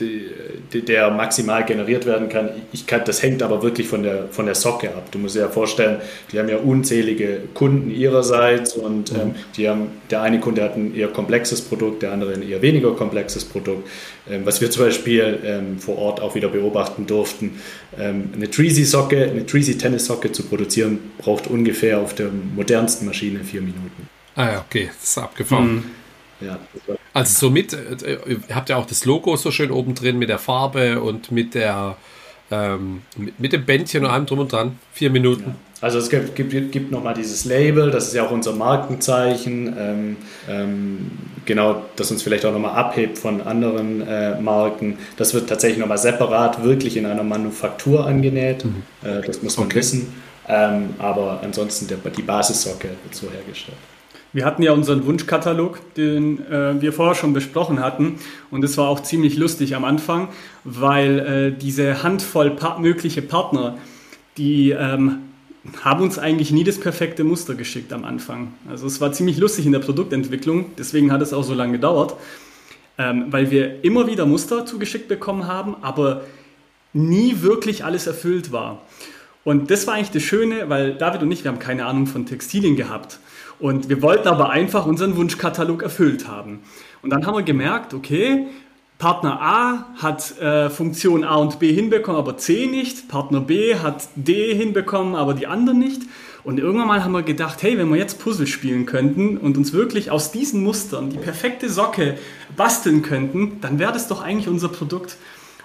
die, 0.00 0.82
der 0.82 1.10
maximal 1.10 1.64
generiert 1.64 2.06
werden 2.06 2.28
kann. 2.28 2.50
Ich 2.72 2.86
kann. 2.86 3.02
Das 3.04 3.22
hängt 3.22 3.42
aber 3.42 3.62
wirklich 3.62 3.88
von 3.88 4.02
der, 4.02 4.28
von 4.30 4.46
der 4.46 4.54
Socke 4.54 4.88
ab. 4.88 5.10
Du 5.12 5.18
musst 5.18 5.36
dir 5.36 5.40
ja 5.40 5.48
vorstellen, 5.48 5.98
die 6.32 6.38
haben 6.38 6.48
ja 6.48 6.56
unzählige 6.56 7.42
Kunden 7.54 7.90
ihrerseits 7.90 8.74
und 8.74 9.12
mhm. 9.12 9.20
ähm, 9.20 9.34
die 9.56 9.68
haben, 9.68 9.88
der 10.10 10.22
eine 10.22 10.40
Kunde 10.40 10.62
hat 10.62 10.76
ein 10.76 10.94
eher 10.94 11.08
komplexes 11.08 11.60
Produkt, 11.60 12.02
der 12.02 12.12
andere 12.12 12.34
ein 12.34 12.42
eher 12.42 12.62
weniger 12.62 12.94
komplexes 12.94 13.44
Produkt. 13.44 13.88
Ähm, 14.28 14.42
was 14.44 14.60
wir 14.60 14.70
zum 14.70 14.84
Beispiel 14.84 15.38
ähm, 15.44 15.78
vor 15.78 15.98
Ort 15.98 16.20
auch 16.20 16.34
wieder 16.34 16.48
beobachten 16.48 17.06
durften, 17.06 17.60
ähm, 17.98 18.30
eine 18.34 18.50
Treasy-Socke, 18.50 19.30
eine 19.30 19.46
Treasy-Tennis-Socke 19.46 20.32
zu 20.32 20.44
produzieren, 20.44 20.98
braucht 21.18 21.46
ungefähr 21.46 21.98
auf 21.98 22.14
der 22.14 22.28
modernsten 22.54 23.06
Maschine 23.06 23.44
vier 23.44 23.60
Minuten. 23.60 24.08
Ah 24.36 24.52
ja, 24.52 24.64
okay, 24.66 24.90
das 25.00 25.10
ist 25.10 25.18
abgefahren. 25.18 25.74
Mhm. 25.74 25.99
Ja, 26.40 26.58
also 27.12 27.46
somit, 27.46 27.72
äh, 27.72 28.18
ihr 28.26 28.54
habt 28.54 28.68
ja 28.68 28.76
auch 28.76 28.86
das 28.86 29.04
Logo 29.04 29.36
so 29.36 29.50
schön 29.50 29.70
oben 29.70 29.94
drin 29.94 30.18
mit 30.18 30.28
der 30.28 30.38
Farbe 30.38 31.00
und 31.00 31.32
mit 31.32 31.54
der 31.54 31.96
ähm, 32.50 33.02
mit, 33.38 33.52
dem 33.52 33.64
Bändchen 33.64 34.04
und 34.04 34.10
allem 34.10 34.26
drum 34.26 34.40
und 34.40 34.52
dran. 34.52 34.78
Vier 34.92 35.10
Minuten. 35.10 35.54
Also 35.80 35.98
es 35.98 36.10
gibt, 36.10 36.34
gibt, 36.34 36.72
gibt 36.72 36.90
nochmal 36.90 37.14
dieses 37.14 37.44
Label, 37.46 37.90
das 37.90 38.08
ist 38.08 38.14
ja 38.14 38.26
auch 38.26 38.30
unser 38.30 38.52
Markenzeichen, 38.52 39.74
ähm, 39.78 40.16
ähm, 40.46 41.10
genau, 41.46 41.84
das 41.96 42.10
uns 42.10 42.22
vielleicht 42.22 42.44
auch 42.44 42.52
nochmal 42.52 42.74
abhebt 42.74 43.16
von 43.16 43.40
anderen 43.40 44.06
äh, 44.06 44.38
Marken. 44.38 44.98
Das 45.16 45.32
wird 45.32 45.48
tatsächlich 45.48 45.78
nochmal 45.78 45.96
separat 45.96 46.62
wirklich 46.62 46.98
in 46.98 47.06
einer 47.06 47.22
Manufaktur 47.22 48.06
angenäht, 48.06 48.64
mhm. 48.64 48.82
äh, 49.02 49.22
das 49.22 49.42
muss 49.42 49.56
man 49.56 49.66
okay. 49.66 49.76
wissen. 49.76 50.12
Ähm, 50.48 50.94
aber 50.98 51.40
ansonsten 51.42 51.86
der, 51.86 51.98
die 52.10 52.22
Basissocke 52.22 52.88
wird 52.88 53.14
so 53.14 53.30
hergestellt. 53.30 53.78
Wir 54.32 54.44
hatten 54.44 54.62
ja 54.62 54.72
unseren 54.72 55.06
Wunschkatalog, 55.06 55.94
den 55.94 56.46
äh, 56.46 56.80
wir 56.80 56.92
vorher 56.92 57.16
schon 57.16 57.32
besprochen 57.32 57.80
hatten. 57.80 58.20
Und 58.50 58.62
es 58.62 58.78
war 58.78 58.88
auch 58.88 59.00
ziemlich 59.00 59.36
lustig 59.36 59.74
am 59.74 59.84
Anfang, 59.84 60.28
weil 60.62 61.18
äh, 61.18 61.58
diese 61.58 62.04
Handvoll 62.04 62.50
pa 62.50 62.78
mögliche 62.78 63.22
Partner, 63.22 63.76
die 64.36 64.70
ähm, 64.70 65.18
haben 65.82 66.02
uns 66.02 66.18
eigentlich 66.18 66.52
nie 66.52 66.62
das 66.62 66.78
perfekte 66.78 67.24
Muster 67.24 67.54
geschickt 67.54 67.92
am 67.92 68.04
Anfang. 68.04 68.54
Also 68.68 68.86
es 68.86 69.00
war 69.00 69.12
ziemlich 69.12 69.36
lustig 69.38 69.66
in 69.66 69.72
der 69.72 69.80
Produktentwicklung, 69.80 70.66
deswegen 70.78 71.10
hat 71.10 71.22
es 71.22 71.32
auch 71.32 71.44
so 71.44 71.54
lange 71.54 71.72
gedauert, 71.72 72.14
ähm, 72.98 73.26
weil 73.30 73.50
wir 73.50 73.84
immer 73.84 74.06
wieder 74.06 74.26
Muster 74.26 74.64
zugeschickt 74.64 75.08
bekommen 75.08 75.48
haben, 75.48 75.74
aber 75.82 76.22
nie 76.92 77.42
wirklich 77.42 77.84
alles 77.84 78.06
erfüllt 78.06 78.52
war. 78.52 78.82
Und 79.42 79.70
das 79.70 79.86
war 79.86 79.94
eigentlich 79.94 80.10
das 80.10 80.22
Schöne, 80.22 80.68
weil 80.68 80.94
David 80.94 81.22
und 81.22 81.32
ich, 81.32 81.44
wir 81.44 81.50
haben 81.50 81.58
keine 81.58 81.86
Ahnung 81.86 82.06
von 82.06 82.26
Textilien 82.26 82.76
gehabt. 82.76 83.18
Und 83.60 83.90
wir 83.90 84.00
wollten 84.00 84.26
aber 84.26 84.50
einfach 84.50 84.86
unseren 84.86 85.16
Wunschkatalog 85.16 85.82
erfüllt 85.82 86.26
haben. 86.26 86.60
Und 87.02 87.10
dann 87.10 87.26
haben 87.26 87.36
wir 87.36 87.42
gemerkt, 87.42 87.92
okay, 87.92 88.46
Partner 88.98 89.40
A 89.40 89.86
hat 89.96 90.38
äh, 90.40 90.68
Funktion 90.68 91.24
A 91.24 91.36
und 91.36 91.58
B 91.58 91.72
hinbekommen, 91.72 92.18
aber 92.18 92.36
C 92.36 92.66
nicht. 92.66 93.08
Partner 93.08 93.40
B 93.40 93.76
hat 93.76 94.08
D 94.14 94.54
hinbekommen, 94.54 95.14
aber 95.14 95.34
die 95.34 95.46
anderen 95.46 95.78
nicht. 95.78 96.02
Und 96.42 96.58
irgendwann 96.58 96.88
mal 96.88 97.04
haben 97.04 97.12
wir 97.12 97.22
gedacht, 97.22 97.62
hey, 97.62 97.76
wenn 97.76 97.90
wir 97.90 97.96
jetzt 97.96 98.18
Puzzle 98.18 98.46
spielen 98.46 98.86
könnten 98.86 99.36
und 99.36 99.58
uns 99.58 99.74
wirklich 99.74 100.10
aus 100.10 100.32
diesen 100.32 100.62
Mustern 100.62 101.10
die 101.10 101.18
perfekte 101.18 101.68
Socke 101.68 102.16
basteln 102.56 103.02
könnten, 103.02 103.58
dann 103.60 103.78
wäre 103.78 103.92
das 103.92 104.08
doch 104.08 104.22
eigentlich 104.22 104.48
unser 104.48 104.68
Produkt. 104.68 105.16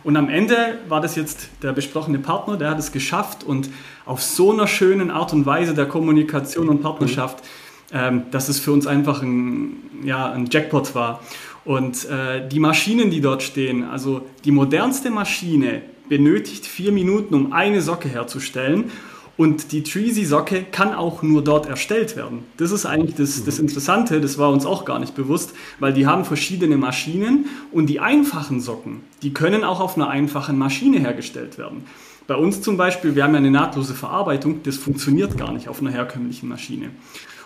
Und 0.04 0.18
am 0.18 0.30
Ende 0.30 0.80
war 0.88 1.02
das 1.02 1.16
jetzt 1.16 1.50
der 1.64 1.74
besprochene 1.74 2.20
Partner, 2.20 2.58
der 2.58 2.70
hat 2.70 2.80
es 2.80 2.92
geschafft 2.92 3.44
und 3.44 3.70
auf 4.06 4.22
so 4.22 4.52
einer 4.52 4.68
schönen 4.68 5.12
Art 5.12 5.34
und 5.34 5.46
Weise 5.46 5.74
der 5.74 5.88
Kommunikation 5.88 6.70
und 6.70 6.82
Partnerschaft. 6.82 7.40
Mhm 7.42 7.65
ähm, 7.96 8.24
dass 8.30 8.50
es 8.50 8.60
für 8.60 8.74
uns 8.74 8.86
einfach 8.86 9.24
ein, 9.24 9.78
ja, 10.04 10.30
ein 10.30 10.48
Jackpot 10.52 10.94
war. 10.96 11.22
Und 11.64 12.06
äh, 12.10 12.48
die 12.48 12.60
Maschinen, 12.60 13.10
die 13.10 13.22
dort 13.22 13.42
stehen, 13.42 13.86
also 13.86 14.28
die 14.44 14.52
modernste 14.52 15.10
Maschine 15.10 15.82
benötigt 16.10 16.66
vier 16.66 16.92
Minuten, 16.92 17.34
um 17.34 17.54
eine 17.54 17.82
Socke 17.82 18.10
herzustellen. 18.10 18.92
Und 19.38 19.72
die 19.72 19.84
Treasy-Socke 19.84 20.66
kann 20.72 20.94
auch 20.94 21.22
nur 21.22 21.44
dort 21.44 21.68
erstellt 21.68 22.16
werden. 22.16 22.44
Das 22.58 22.72
ist 22.72 22.86
eigentlich 22.86 23.16
das, 23.16 23.44
das 23.44 23.60
Interessante, 23.60 24.22
das 24.22 24.38
war 24.38 24.50
uns 24.50 24.66
auch 24.66 24.86
gar 24.86 25.00
nicht 25.00 25.16
bewusst, 25.16 25.54
weil 25.80 25.94
die 25.94 26.06
haben 26.06 26.24
verschiedene 26.24 26.78
Maschinen 26.78 27.46
und 27.72 27.88
die 27.88 28.00
einfachen 28.00 28.62
Socken, 28.62 29.02
die 29.24 29.34
können 29.34 29.66
auch 29.66 29.82
auf 29.82 29.98
einer 29.98 30.10
einfachen 30.10 30.58
Maschine 30.58 31.00
hergestellt 31.00 31.58
werden. 31.58 31.84
Bei 32.28 32.36
uns 32.36 32.62
zum 32.62 32.78
Beispiel, 32.78 33.16
wir 33.16 33.24
haben 33.24 33.34
ja 33.34 33.40
eine 33.40 33.52
nahtlose 33.52 33.94
Verarbeitung, 33.94 34.64
das 34.64 34.78
funktioniert 34.78 35.38
gar 35.38 35.52
nicht 35.52 35.68
auf 35.68 35.82
einer 35.82 35.92
herkömmlichen 35.92 36.48
Maschine. 36.48 36.92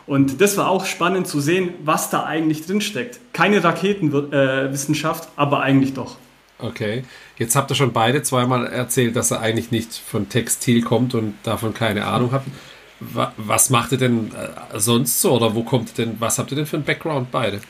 Und 0.10 0.41
das 0.41 0.58
war 0.58 0.69
auch 0.69 0.88
spannend 0.88 1.28
zu 1.28 1.39
sehen, 1.39 1.69
was 1.84 2.10
da 2.10 2.24
eigentlich 2.24 2.65
drinsteckt. 2.65 3.19
Keine 3.32 3.63
Raketenwissenschaft, 3.63 5.26
äh, 5.26 5.28
aber 5.36 5.62
eigentlich 5.62 5.93
doch. 5.93 6.17
Okay, 6.58 7.04
jetzt 7.38 7.56
habt 7.56 7.69
ihr 7.72 7.76
schon 7.76 7.93
beide 7.93 8.24
zweimal 8.24 8.65
erzählt, 8.65 9.15
dass 9.15 9.30
er 9.30 9.41
eigentlich 9.41 9.69
nicht 9.69 9.93
von 9.93 10.28
Textil 10.28 10.82
kommt 10.82 11.13
und 11.13 11.36
davon 11.43 11.76
keine 11.76 12.06
Ahnung 12.06 12.32
habt. 12.32 12.48
Was 13.38 13.69
macht 13.69 13.91
ihr 13.91 14.00
denn 14.00 14.32
äh, 14.32 14.80
sonst 14.80 15.22
so 15.22 15.34
oder 15.34 15.54
wo 15.54 15.62
kommt 15.62 15.89
ihr 15.89 16.06
denn, 16.06 16.15
was 16.19 16.39
habt 16.39 16.52
ihr 16.52 16.56
denn 16.56 16.65
für 16.65 16.78
einen 16.78 16.86
Background 16.86 17.30
beide? 17.32 17.62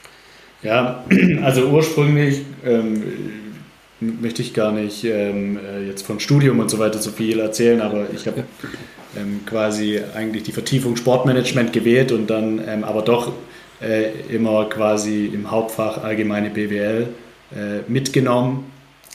Ja, 0.64 1.04
also 1.44 1.66
ursprünglich 1.66 2.46
ähm, 2.64 3.04
möchte 4.00 4.42
ich 4.42 4.54
gar 4.54 4.72
nicht 4.72 5.04
ähm, 5.04 5.60
äh, 5.60 5.86
jetzt 5.86 6.06
von 6.06 6.22
Studium 6.22 6.62
und 6.62 6.70
so 6.70 6.80
weiter 6.80 7.00
so 7.00 7.12
viel 7.12 7.38
erzählen, 7.42 7.82
aber 7.82 8.08
ich 8.14 8.28
habe 8.28 8.46
ähm, 9.18 9.42
quasi 9.46 10.00
eigentlich 10.16 10.44
die 10.44 10.52
Vertiefung 10.52 10.96
Sportmanagement 10.96 11.74
gewählt 11.74 12.12
und 12.12 12.30
dann 12.30 12.62
ähm, 12.68 12.84
aber 12.84 13.02
doch 13.02 13.32
äh, 13.82 14.12
immer 14.30 14.66
quasi 14.66 15.26
im 15.26 15.50
Hauptfach 15.50 16.04
allgemeine 16.04 16.50
BWL 16.50 17.08
äh, 17.56 17.90
mitgenommen. 17.92 18.66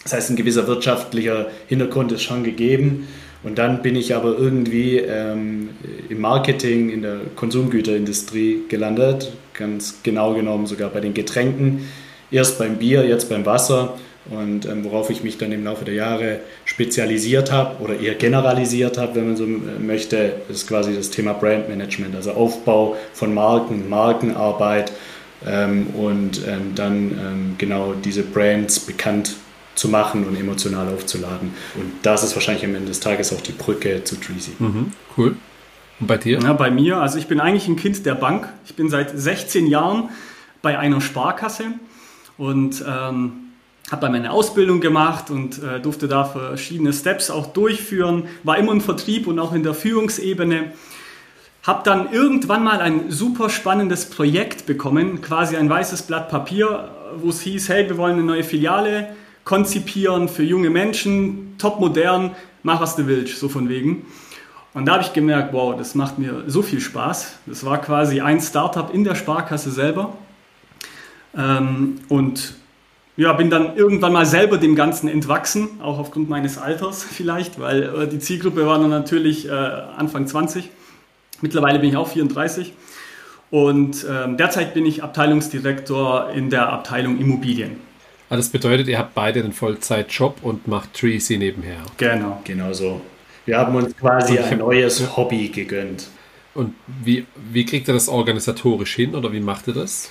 Das 0.02 0.12
heißt, 0.12 0.30
ein 0.30 0.36
gewisser 0.36 0.66
wirtschaftlicher 0.66 1.46
Hintergrund 1.66 2.12
ist 2.12 2.22
schon 2.22 2.44
gegeben. 2.44 3.08
Und 3.42 3.58
dann 3.58 3.82
bin 3.82 3.94
ich 3.94 4.14
aber 4.14 4.38
irgendwie 4.38 4.98
ähm, 4.98 5.70
im 6.08 6.20
Marketing, 6.20 6.88
in 6.88 7.02
der 7.02 7.18
Konsumgüterindustrie 7.36 8.62
gelandet, 8.68 9.32
ganz 9.52 10.00
genau 10.02 10.32
genommen 10.32 10.66
sogar 10.66 10.88
bei 10.88 11.00
den 11.00 11.12
Getränken. 11.12 11.86
Erst 12.30 12.58
beim 12.58 12.76
Bier, 12.76 13.06
jetzt 13.06 13.28
beim 13.28 13.44
Wasser 13.44 13.98
und 14.30 14.64
ähm, 14.64 14.84
worauf 14.84 15.10
ich 15.10 15.22
mich 15.22 15.36
dann 15.36 15.52
im 15.52 15.64
Laufe 15.64 15.84
der 15.84 15.94
Jahre 15.94 16.40
spezialisiert 16.64 17.52
habe 17.52 17.82
oder 17.82 17.98
eher 18.00 18.14
generalisiert 18.14 18.96
habe, 18.96 19.16
wenn 19.16 19.26
man 19.26 19.36
so 19.36 19.44
äh, 19.44 19.48
möchte, 19.78 20.36
ist 20.48 20.66
quasi 20.66 20.94
das 20.94 21.10
Thema 21.10 21.34
Brandmanagement, 21.34 22.14
also 22.16 22.32
Aufbau 22.32 22.96
von 23.12 23.34
Marken, 23.34 23.88
Markenarbeit 23.88 24.92
ähm, 25.46 25.88
und 25.88 26.40
ähm, 26.46 26.74
dann 26.74 26.96
ähm, 26.96 27.54
genau 27.58 27.92
diese 27.92 28.22
Brands 28.22 28.80
bekannt 28.80 29.36
zu 29.74 29.88
machen 29.88 30.24
und 30.24 30.36
emotional 30.36 30.88
aufzuladen. 30.88 31.52
Und 31.74 31.92
das 32.02 32.24
ist 32.24 32.34
wahrscheinlich 32.34 32.64
am 32.64 32.74
Ende 32.74 32.88
des 32.88 33.00
Tages 33.00 33.32
auch 33.32 33.40
die 33.40 33.52
Brücke 33.52 34.04
zu 34.04 34.16
Treasy. 34.16 34.52
Mhm, 34.58 34.92
cool. 35.18 35.36
Und 36.00 36.06
bei 36.06 36.16
dir? 36.16 36.38
Ja, 36.40 36.52
bei 36.54 36.70
mir, 36.70 36.98
also 36.98 37.18
ich 37.18 37.26
bin 37.26 37.40
eigentlich 37.40 37.68
ein 37.68 37.76
Kind 37.76 38.06
der 38.06 38.14
Bank. 38.14 38.48
Ich 38.64 38.74
bin 38.74 38.88
seit 38.88 39.16
16 39.18 39.66
Jahren 39.66 40.08
bei 40.62 40.78
einer 40.78 41.00
Sparkasse 41.00 41.64
und 42.38 42.82
ähm, 42.88 43.43
habe 43.90 44.00
dann 44.00 44.12
meine 44.12 44.30
Ausbildung 44.32 44.80
gemacht 44.80 45.30
und 45.30 45.62
äh, 45.62 45.80
durfte 45.80 46.08
da 46.08 46.24
verschiedene 46.24 46.92
Steps 46.92 47.30
auch 47.30 47.48
durchführen, 47.48 48.28
war 48.42 48.56
immer 48.56 48.72
im 48.72 48.80
Vertrieb 48.80 49.26
und 49.26 49.38
auch 49.38 49.52
in 49.52 49.62
der 49.62 49.74
Führungsebene. 49.74 50.72
Habe 51.62 51.82
dann 51.84 52.12
irgendwann 52.12 52.64
mal 52.64 52.80
ein 52.80 53.10
super 53.10 53.50
spannendes 53.50 54.08
Projekt 54.08 54.66
bekommen, 54.66 55.20
quasi 55.20 55.56
ein 55.56 55.68
weißes 55.68 56.02
Blatt 56.02 56.28
Papier, 56.28 56.90
wo 57.16 57.28
es 57.30 57.40
hieß, 57.42 57.68
hey, 57.68 57.88
wir 57.88 57.96
wollen 57.96 58.14
eine 58.14 58.24
neue 58.24 58.44
Filiale 58.44 59.14
konzipieren 59.44 60.28
für 60.28 60.42
junge 60.42 60.70
Menschen, 60.70 61.56
top 61.58 61.78
modern, 61.80 62.34
mach 62.62 62.80
was 62.80 62.96
du 62.96 63.06
willst, 63.06 63.38
so 63.38 63.48
von 63.48 63.68
wegen. 63.68 64.06
Und 64.72 64.86
da 64.86 64.94
habe 64.94 65.04
ich 65.04 65.12
gemerkt, 65.12 65.52
wow, 65.52 65.76
das 65.76 65.94
macht 65.94 66.18
mir 66.18 66.44
so 66.46 66.62
viel 66.62 66.80
Spaß. 66.80 67.38
Das 67.46 67.64
war 67.64 67.80
quasi 67.80 68.20
ein 68.20 68.40
Startup 68.40 68.92
in 68.92 69.04
der 69.04 69.14
Sparkasse 69.14 69.70
selber. 69.70 70.16
Ähm, 71.36 72.00
und 72.08 72.54
ja, 73.16 73.32
bin 73.32 73.50
dann 73.50 73.76
irgendwann 73.76 74.12
mal 74.12 74.26
selber 74.26 74.58
dem 74.58 74.74
Ganzen 74.74 75.08
entwachsen, 75.08 75.80
auch 75.80 75.98
aufgrund 75.98 76.28
meines 76.28 76.58
Alters 76.58 77.04
vielleicht, 77.10 77.60
weil 77.60 77.82
äh, 77.82 78.08
die 78.08 78.18
Zielgruppe 78.18 78.66
war 78.66 78.78
dann 78.78 78.90
natürlich 78.90 79.48
äh, 79.48 79.52
Anfang 79.52 80.26
20. 80.26 80.70
Mittlerweile 81.40 81.78
bin 81.78 81.90
ich 81.90 81.96
auch 81.96 82.08
34. 82.08 82.72
Und 83.50 84.04
ähm, 84.10 84.36
derzeit 84.36 84.74
bin 84.74 84.84
ich 84.84 85.02
Abteilungsdirektor 85.02 86.30
in 86.30 86.50
der 86.50 86.70
Abteilung 86.70 87.20
Immobilien. 87.20 87.76
Also 88.28 88.42
das 88.42 88.48
bedeutet, 88.48 88.88
ihr 88.88 88.98
habt 88.98 89.14
beide 89.14 89.40
einen 89.40 89.52
Vollzeitjob 89.52 90.38
und 90.42 90.66
macht 90.66 90.94
Treasy 90.94 91.36
nebenher. 91.36 91.82
Genau. 91.98 92.40
Genau 92.42 92.72
so. 92.72 93.00
Wir 93.46 93.58
haben 93.58 93.76
uns 93.76 93.96
quasi 93.96 94.38
ein 94.38 94.58
neues 94.58 95.16
Hobby 95.16 95.48
gegönnt. 95.48 96.08
Und 96.54 96.74
wie, 96.86 97.26
wie 97.52 97.64
kriegt 97.64 97.86
ihr 97.88 97.94
das 97.94 98.08
organisatorisch 98.08 98.94
hin 98.94 99.14
oder 99.14 99.32
wie 99.32 99.40
macht 99.40 99.68
ihr 99.68 99.74
das? 99.74 100.10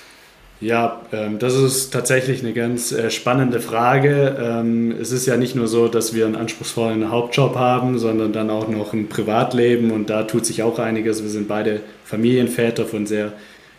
Ja, 0.64 1.02
ähm, 1.12 1.38
das 1.38 1.54
ist 1.54 1.90
tatsächlich 1.92 2.42
eine 2.42 2.54
ganz 2.54 2.90
äh, 2.90 3.10
spannende 3.10 3.60
Frage. 3.60 4.34
Ähm, 4.40 4.92
es 4.98 5.12
ist 5.12 5.26
ja 5.26 5.36
nicht 5.36 5.54
nur 5.54 5.68
so, 5.68 5.88
dass 5.88 6.14
wir 6.14 6.24
einen 6.24 6.36
anspruchsvollen 6.36 7.10
Hauptjob 7.10 7.54
haben, 7.54 7.98
sondern 7.98 8.32
dann 8.32 8.48
auch 8.48 8.66
noch 8.66 8.94
ein 8.94 9.10
Privatleben 9.10 9.90
und 9.90 10.08
da 10.08 10.22
tut 10.22 10.46
sich 10.46 10.62
auch 10.62 10.78
einiges. 10.78 11.22
Wir 11.22 11.28
sind 11.28 11.48
beide 11.48 11.82
Familienväter 12.06 12.86
von 12.86 13.04
sehr 13.04 13.34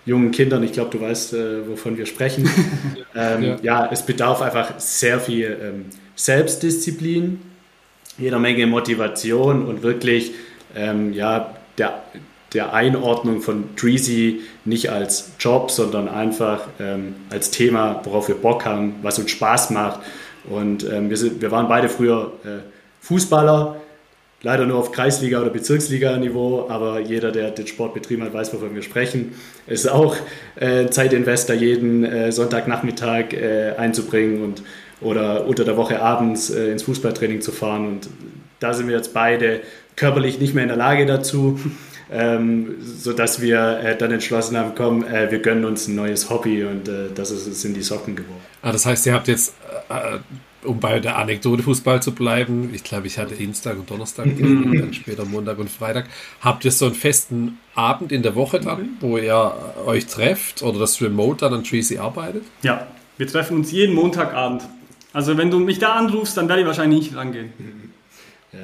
jungen 0.06 0.30
Kindern. 0.30 0.62
Ich 0.62 0.74
glaube, 0.74 0.92
du 0.96 1.02
weißt, 1.02 1.34
äh, 1.34 1.68
wovon 1.68 1.98
wir 1.98 2.06
sprechen. 2.06 2.48
ähm, 3.16 3.44
ja. 3.44 3.58
ja. 3.64 3.90
es 3.92 4.04
bedarf 4.04 4.44
einfach 4.44 4.80
sehr 4.80 5.20
viel 5.20 5.58
ähm, 5.60 5.86
Selbstdisziplin, 6.16 7.42
jeder 8.20 8.38
Menge 8.38 8.68
Motivation 8.68 9.66
und 9.66 9.82
wirklich 9.82 10.34
ja, 11.14 11.56
der, 11.78 12.04
der 12.56 12.74
Einordnung 12.74 13.42
von 13.42 13.76
Treasy 13.76 14.42
nicht 14.64 14.90
als 14.90 15.34
Job, 15.40 15.70
sondern 15.70 16.08
einfach 16.08 16.62
ähm, 16.80 17.16
als 17.30 17.52
Thema, 17.52 18.02
worauf 18.06 18.28
wir 18.28 18.36
Bock 18.36 18.66
haben, 18.66 18.96
was 19.02 19.20
uns 19.20 19.30
Spaß 19.32 19.70
macht. 19.72 20.00
Und 20.50 20.90
ähm, 20.90 21.10
wir, 21.10 21.18
sind, 21.18 21.42
wir 21.42 21.52
waren 21.52 21.68
beide 21.68 21.90
früher 21.90 22.32
äh, 22.44 22.60
Fußballer, 23.02 23.76
leider 24.42 24.66
nur 24.66 24.78
auf 24.78 24.92
Kreisliga- 24.92 25.42
oder 25.42 25.50
Bezirksliga-Niveau, 25.50 26.68
aber 26.70 27.00
jeder, 27.00 27.32
der 27.32 27.52
den 27.52 27.68
Sport 27.68 27.94
betrieben 27.94 28.24
hat, 28.24 28.34
weiß, 28.34 28.54
wovon 28.54 28.74
wir 28.74 28.82
sprechen. 28.82 29.34
Es 29.68 29.86
ist 29.86 29.92
auch 29.92 30.16
äh, 30.56 30.88
Zeitinvestor, 30.88 31.56
jeden 31.56 32.04
äh, 32.04 32.32
Sonntagnachmittag 32.32 33.34
äh, 33.34 33.74
einzubringen 33.78 34.44
und 34.44 34.64
oder 35.02 35.46
unter 35.46 35.66
der 35.66 35.76
Woche 35.76 36.02
abends 36.02 36.50
äh, 36.50 36.72
ins 36.72 36.84
Fußballtraining 36.84 37.42
zu 37.42 37.52
fahren. 37.52 37.88
Und 37.88 38.10
da 38.60 38.74
sind 38.74 38.88
wir 38.88 38.96
jetzt 38.96 39.14
beide 39.14 39.62
körperlich 39.96 40.40
nicht 40.40 40.54
mehr 40.54 40.64
in 40.64 40.70
der 40.70 40.78
Lage 40.78 41.06
dazu. 41.06 41.60
Ähm, 42.18 42.76
sodass 42.80 43.42
wir 43.42 43.80
äh, 43.80 43.98
dann 43.98 44.10
entschlossen 44.10 44.56
haben, 44.56 44.72
komm, 44.74 45.04
äh, 45.04 45.30
wir 45.30 45.40
gönnen 45.40 45.66
uns 45.66 45.90
ein 45.90 45.96
neues 45.96 46.30
Hobby 46.30 46.64
und 46.64 46.88
äh, 46.88 47.10
das 47.14 47.30
ist, 47.30 47.62
sind 47.62 47.76
die 47.76 47.82
Socken 47.82 48.16
geworden. 48.16 48.40
Ah, 48.62 48.72
das 48.72 48.86
heißt, 48.86 49.06
ihr 49.06 49.14
habt 49.14 49.28
jetzt, 49.28 49.54
äh, 49.90 50.20
um 50.66 50.80
bei 50.80 51.02
der 51.02 51.18
Anekdote 51.18 51.62
Fußball 51.64 52.02
zu 52.02 52.14
bleiben, 52.16 52.72
ich 52.74 52.86
glaube, 52.86 53.08
ich 53.08 53.18
hatte 53.18 53.36
Dienstag 53.36 53.78
und 53.78 53.92
Donnerstag 53.92 54.28
mhm. 54.40 54.80
dann 54.80 54.94
später 54.94 55.26
Montag 55.26 55.60
und 55.60 55.70
Freitag, 55.70 56.06
habt 56.40 56.64
ihr 56.64 56.72
so 56.72 56.86
einen 56.86 56.96
festen 56.96 57.58
Abend 57.74 58.14
in 58.14 58.24
der 58.24 58.36
Woche 58.36 58.62
dann, 58.62 58.80
mhm. 58.80 58.90
wo 59.02 59.18
ihr 59.18 59.54
euch 59.86 60.06
trefft 60.06 60.64
oder 60.64 60.80
das 60.80 61.02
Remote 61.02 61.42
dann 61.42 61.54
an 61.54 61.64
Tracy 61.66 61.98
arbeitet? 61.98 62.44
Ja, 62.62 62.88
wir 63.18 63.28
treffen 63.28 63.58
uns 63.58 63.74
jeden 63.74 63.94
Montagabend. 63.94 64.64
Also 65.12 65.38
wenn 65.38 65.52
du 65.52 65.60
mich 65.60 65.80
da 65.80 65.96
anrufst, 65.96 66.38
dann 66.38 66.48
werde 66.48 66.62
ich 66.62 66.68
wahrscheinlich 66.68 67.02
nicht 67.02 67.16
rangehen. 67.18 67.52
Ja. 68.54 68.60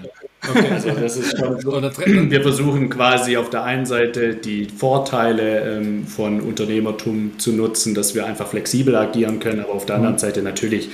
Okay, 0.48 0.70
also 0.72 0.90
das 0.92 1.18
ist 1.18 1.38
schon 1.38 1.60
so. 1.62 1.72
Wir 1.74 2.42
versuchen 2.42 2.90
quasi 2.90 3.38
auf 3.38 3.50
der 3.50 3.64
einen 3.64 3.86
Seite 3.86 4.36
die 4.36 4.66
Vorteile 4.66 5.78
ähm, 5.78 6.08
von 6.08 6.42
Unternehmertum 6.42 7.38
zu 7.38 7.54
nutzen, 7.54 7.94
dass 7.94 8.16
wir 8.16 8.26
einfach 8.26 8.48
flexibel 8.48 8.96
agieren 8.96 9.40
können, 9.40 9.60
aber 9.60 9.74
auf 9.74 9.86
der 9.86 9.98
anderen 9.98 10.16
mhm. 10.16 10.20
Seite 10.20 10.42
natürlich 10.42 10.90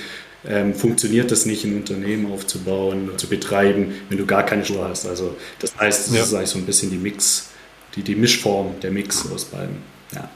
ähm, 0.46 0.74
funktioniert 0.74 1.32
es 1.32 1.46
nicht, 1.46 1.64
ein 1.64 1.76
Unternehmen 1.76 2.30
aufzubauen, 2.30 3.10
zu 3.16 3.26
betreiben, 3.28 3.94
wenn 4.08 4.18
du 4.18 4.26
gar 4.26 4.44
keine 4.44 4.64
Schuhe 4.64 4.86
hast. 4.86 5.06
Also 5.06 5.36
das 5.60 5.76
heißt, 5.78 6.08
das 6.08 6.14
ja. 6.14 6.22
ist 6.22 6.34
eigentlich 6.34 6.50
so 6.50 6.58
ein 6.58 6.66
bisschen 6.66 6.90
die 6.90 6.98
Mix, 6.98 7.50
die, 7.96 8.02
die 8.02 8.14
Mischform, 8.14 8.78
der 8.80 8.90
Mix 8.90 9.30
aus 9.32 9.46
beiden. 9.46 9.78
Ja. 10.14 10.28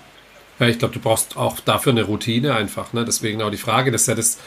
Ja, 0.59 0.68
ich 0.68 0.79
glaube, 0.79 0.94
du 0.94 1.01
brauchst 1.01 1.37
auch 1.37 1.61
dafür 1.61 1.92
eine 1.92 2.05
Routine 2.05 2.55
einfach. 2.55 2.92
Ne? 2.92 3.05
Deswegen 3.05 3.42
auch 3.42 3.51
die 3.51 3.57
Frage, 3.57 3.90
das 3.90 4.03
ist 4.03 4.07
ja 4.09 4.14
das 4.14 4.38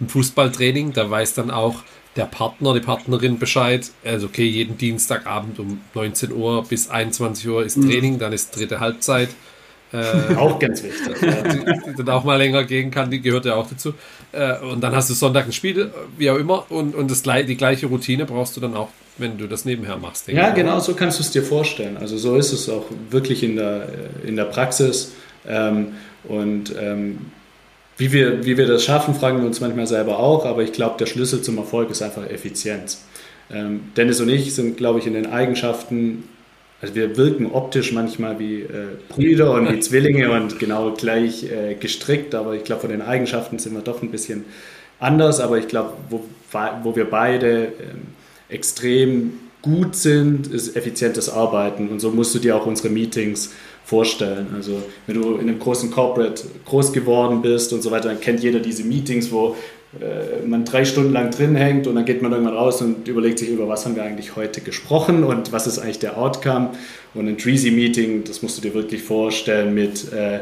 im 0.00 0.08
Fußballtraining, 0.08 0.92
da 0.92 1.08
weiß 1.08 1.34
dann 1.34 1.50
auch 1.50 1.82
der 2.16 2.24
Partner, 2.24 2.74
die 2.74 2.80
Partnerin 2.80 3.38
Bescheid. 3.38 3.90
Also 4.04 4.26
okay, 4.26 4.44
jeden 4.44 4.78
Dienstagabend 4.78 5.58
um 5.58 5.80
19 5.94 6.32
Uhr 6.32 6.64
bis 6.64 6.88
21 6.88 7.48
Uhr 7.48 7.64
ist 7.64 7.76
mhm. 7.76 7.90
Training, 7.90 8.12
mhm. 8.14 8.18
dann 8.18 8.32
ist 8.32 8.56
dritte 8.56 8.80
Halbzeit. 8.80 9.30
Äh, 9.92 10.34
auch 10.36 10.58
ganz 10.58 10.82
wichtig. 10.82 11.14
die, 11.20 11.94
dann 11.96 12.08
auch 12.08 12.24
mal 12.24 12.36
länger 12.36 12.64
gehen 12.64 12.90
kann, 12.90 13.10
die 13.10 13.20
gehört 13.20 13.44
ja 13.44 13.54
auch 13.54 13.68
dazu. 13.68 13.94
Äh, 14.32 14.58
und 14.58 14.80
dann 14.80 14.94
hast 14.94 15.08
du 15.08 15.14
Sonntag 15.14 15.46
ein 15.46 15.52
Spiel, 15.52 15.92
wie 16.18 16.30
auch 16.30 16.36
immer, 16.36 16.70
und, 16.70 16.96
und 16.96 17.10
das, 17.10 17.22
die 17.22 17.56
gleiche 17.56 17.86
Routine 17.86 18.24
brauchst 18.24 18.56
du 18.56 18.60
dann 18.60 18.74
auch, 18.74 18.88
wenn 19.18 19.38
du 19.38 19.46
das 19.46 19.64
nebenher 19.64 19.96
machst. 19.96 20.26
Ja, 20.26 20.50
genau, 20.50 20.80
so 20.80 20.94
kannst 20.94 21.20
du 21.20 21.22
es 21.22 21.30
dir 21.30 21.44
vorstellen. 21.44 21.96
Also 21.96 22.18
so 22.18 22.34
ist 22.34 22.52
es 22.52 22.68
auch 22.68 22.86
wirklich 23.10 23.44
in 23.44 23.54
der, 23.54 23.88
in 24.26 24.34
der 24.34 24.46
Praxis. 24.46 25.12
Ähm, 25.46 25.92
und 26.24 26.74
ähm, 26.76 27.18
wie 27.96 28.12
wir, 28.12 28.44
wie 28.44 28.56
wir 28.56 28.66
das 28.66 28.84
schaffen, 28.84 29.14
fragen 29.14 29.38
wir 29.38 29.46
uns 29.46 29.60
manchmal 29.60 29.86
selber 29.86 30.18
auch, 30.18 30.44
aber 30.44 30.62
ich 30.62 30.72
glaube, 30.72 30.96
der 30.98 31.06
Schlüssel 31.06 31.42
zum 31.42 31.58
Erfolg 31.58 31.90
ist 31.90 32.02
einfach 32.02 32.28
Effizienz. 32.28 33.04
Ähm, 33.52 33.92
Dennis 33.96 34.20
und 34.20 34.28
ich 34.28 34.54
sind, 34.54 34.76
glaube 34.76 34.98
ich, 34.98 35.06
in 35.06 35.14
den 35.14 35.26
Eigenschaften, 35.26 36.24
also 36.80 36.94
wir 36.94 37.16
wirken 37.16 37.46
optisch 37.52 37.92
manchmal 37.92 38.38
wie 38.38 38.62
äh, 38.62 38.96
Brüder 39.08 39.52
und 39.52 39.72
wie 39.72 39.80
Zwillinge 39.80 40.30
und 40.32 40.58
genau 40.58 40.92
gleich 40.92 41.44
äh, 41.44 41.74
gestrickt, 41.74 42.34
aber 42.34 42.54
ich 42.54 42.64
glaube, 42.64 42.82
von 42.82 42.90
den 42.90 43.02
Eigenschaften 43.02 43.58
sind 43.58 43.74
wir 43.74 43.82
doch 43.82 44.02
ein 44.02 44.10
bisschen 44.10 44.44
anders, 44.98 45.40
aber 45.40 45.58
ich 45.58 45.68
glaube, 45.68 45.92
wo, 46.10 46.24
wo 46.82 46.96
wir 46.96 47.08
beide 47.08 47.66
äh, 47.66 47.70
extrem 48.48 49.34
gut 49.62 49.94
sind, 49.94 50.46
ist 50.48 50.76
effizientes 50.76 51.30
Arbeiten 51.30 51.88
und 51.88 52.00
so 52.00 52.10
musst 52.10 52.34
du 52.34 52.38
dir 52.38 52.56
auch 52.56 52.66
unsere 52.66 52.90
Meetings 52.90 53.52
vorstellen. 53.84 54.48
Also 54.54 54.82
wenn 55.06 55.20
du 55.20 55.34
in 55.34 55.48
einem 55.48 55.58
großen 55.58 55.90
Corporate 55.90 56.42
groß 56.64 56.92
geworden 56.92 57.42
bist 57.42 57.72
und 57.72 57.82
so 57.82 57.90
weiter, 57.90 58.08
dann 58.08 58.20
kennt 58.20 58.42
jeder 58.42 58.60
diese 58.60 58.84
Meetings, 58.84 59.30
wo 59.30 59.56
äh, 60.00 60.46
man 60.46 60.64
drei 60.64 60.84
Stunden 60.84 61.12
lang 61.12 61.30
drin 61.30 61.54
hängt 61.54 61.86
und 61.86 61.94
dann 61.94 62.04
geht 62.04 62.22
man 62.22 62.32
irgendwann 62.32 62.56
raus 62.56 62.80
und 62.80 63.06
überlegt 63.06 63.38
sich, 63.38 63.50
über 63.50 63.68
was 63.68 63.84
haben 63.84 63.94
wir 63.94 64.02
eigentlich 64.02 64.36
heute 64.36 64.60
gesprochen 64.62 65.22
und 65.22 65.52
was 65.52 65.66
ist 65.66 65.78
eigentlich 65.78 65.98
der 65.98 66.18
Outcome. 66.18 66.70
Und 67.14 67.28
ein 67.28 67.38
Treasy-Meeting, 67.38 68.24
das 68.24 68.42
musst 68.42 68.58
du 68.58 68.62
dir 68.62 68.74
wirklich 68.74 69.02
vorstellen 69.02 69.74
mit 69.74 70.12
äh, 70.12 70.40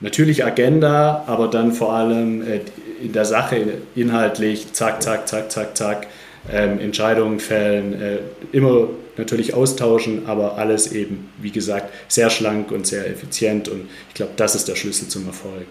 natürlich 0.00 0.44
Agenda, 0.44 1.24
aber 1.26 1.48
dann 1.48 1.72
vor 1.72 1.92
allem 1.92 2.42
äh, 2.42 2.60
in 3.02 3.12
der 3.12 3.24
Sache 3.24 3.62
inhaltlich, 3.94 4.72
zack, 4.72 5.02
zack, 5.02 5.28
zack, 5.28 5.52
zack, 5.52 5.76
zack, 5.76 6.06
ähm, 6.50 6.80
Entscheidungen 6.80 7.38
fällen, 7.38 8.00
äh, 8.00 8.18
immer 8.52 8.88
natürlich 9.18 9.54
austauschen, 9.54 10.26
aber 10.26 10.56
alles 10.56 10.92
eben, 10.92 11.28
wie 11.40 11.50
gesagt, 11.50 11.92
sehr 12.08 12.30
schlank 12.30 12.70
und 12.70 12.86
sehr 12.86 13.08
effizient 13.08 13.68
und 13.68 13.88
ich 14.08 14.14
glaube, 14.14 14.32
das 14.36 14.54
ist 14.54 14.68
der 14.68 14.76
Schlüssel 14.76 15.08
zum 15.08 15.26
Erfolg. 15.26 15.66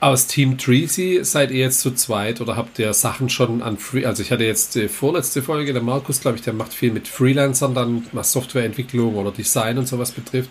Aus 0.00 0.26
Team 0.26 0.58
Treasy 0.58 1.20
seid 1.22 1.52
ihr 1.52 1.60
jetzt 1.60 1.80
zu 1.80 1.92
zweit 1.92 2.40
oder 2.40 2.56
habt 2.56 2.80
ihr 2.80 2.92
Sachen 2.92 3.28
schon 3.28 3.62
an 3.62 3.78
Free, 3.78 4.04
also 4.04 4.20
ich 4.20 4.32
hatte 4.32 4.44
jetzt 4.44 4.74
die 4.74 4.88
vorletzte 4.88 5.42
Folge, 5.42 5.72
der 5.72 5.82
Markus, 5.82 6.20
glaube 6.20 6.36
ich, 6.36 6.42
der 6.42 6.54
macht 6.54 6.74
viel 6.74 6.92
mit 6.92 7.06
Freelancern 7.06 7.72
dann, 7.72 8.06
was 8.10 8.32
Softwareentwicklung 8.32 9.14
oder 9.14 9.30
Design 9.30 9.78
und 9.78 9.86
sowas 9.86 10.10
betrifft. 10.10 10.50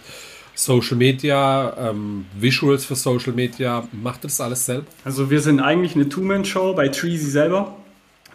Social 0.54 0.98
Media, 0.98 1.76
ähm, 1.90 2.26
Visuals 2.40 2.86
für 2.86 2.96
Social 2.96 3.34
Media, 3.34 3.88
macht 3.92 4.20
ihr 4.24 4.28
das 4.28 4.40
alles 4.40 4.66
selber? 4.66 4.86
Also 5.04 5.30
wir 5.30 5.42
sind 5.42 5.60
eigentlich 5.60 5.96
eine 5.96 6.08
Two-Man-Show 6.08 6.74
bei 6.74 6.88
Treasy 6.90 7.30
selber. 7.30 7.76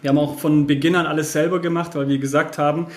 Wir 0.01 0.09
haben 0.09 0.17
auch 0.17 0.37
von 0.37 0.67
Beginn 0.67 0.95
an 0.95 1.05
alles 1.07 1.31
selber 1.31 1.59
gemacht, 1.59 1.95
weil 1.95 2.07
wir 2.07 2.19
gesagt 2.19 2.57
haben, 2.57 2.87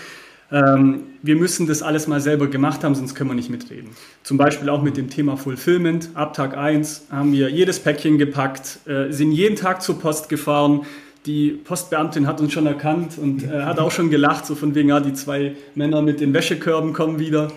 ähm, 0.52 1.04
wir 1.22 1.36
müssen 1.36 1.66
das 1.66 1.82
alles 1.82 2.06
mal 2.06 2.20
selber 2.20 2.48
gemacht 2.48 2.82
haben, 2.82 2.94
sonst 2.94 3.14
können 3.14 3.30
wir 3.30 3.34
nicht 3.34 3.50
mitreden. 3.50 3.90
Zum 4.22 4.36
Beispiel 4.36 4.68
auch 4.68 4.82
mit 4.82 4.96
dem 4.96 5.10
Thema 5.10 5.36
Fulfillment. 5.36 6.10
Ab 6.14 6.34
Tag 6.34 6.56
1 6.56 7.06
haben 7.10 7.32
wir 7.32 7.50
jedes 7.50 7.78
Päckchen 7.78 8.18
gepackt, 8.18 8.80
äh, 8.86 9.12
sind 9.12 9.32
jeden 9.32 9.56
Tag 9.56 9.82
zur 9.82 9.98
Post 9.98 10.28
gefahren. 10.28 10.86
Die 11.26 11.50
Postbeamtin 11.50 12.26
hat 12.26 12.40
uns 12.40 12.52
schon 12.52 12.66
erkannt 12.66 13.18
und 13.18 13.44
äh, 13.44 13.62
hat 13.62 13.78
auch 13.78 13.90
schon 13.90 14.10
gelacht, 14.10 14.46
so 14.46 14.54
von 14.54 14.74
wegen, 14.74 14.88
ja, 14.88 15.00
die 15.00 15.12
zwei 15.12 15.54
Männer 15.74 16.02
mit 16.02 16.20
den 16.20 16.32
Wäschekörben 16.32 16.94
kommen 16.94 17.18
wieder. 17.18 17.52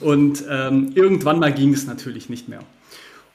Und 0.00 0.44
ähm, 0.50 0.92
irgendwann 0.94 1.38
mal 1.38 1.52
ging 1.52 1.72
es 1.72 1.86
natürlich 1.86 2.28
nicht 2.28 2.48
mehr. 2.48 2.60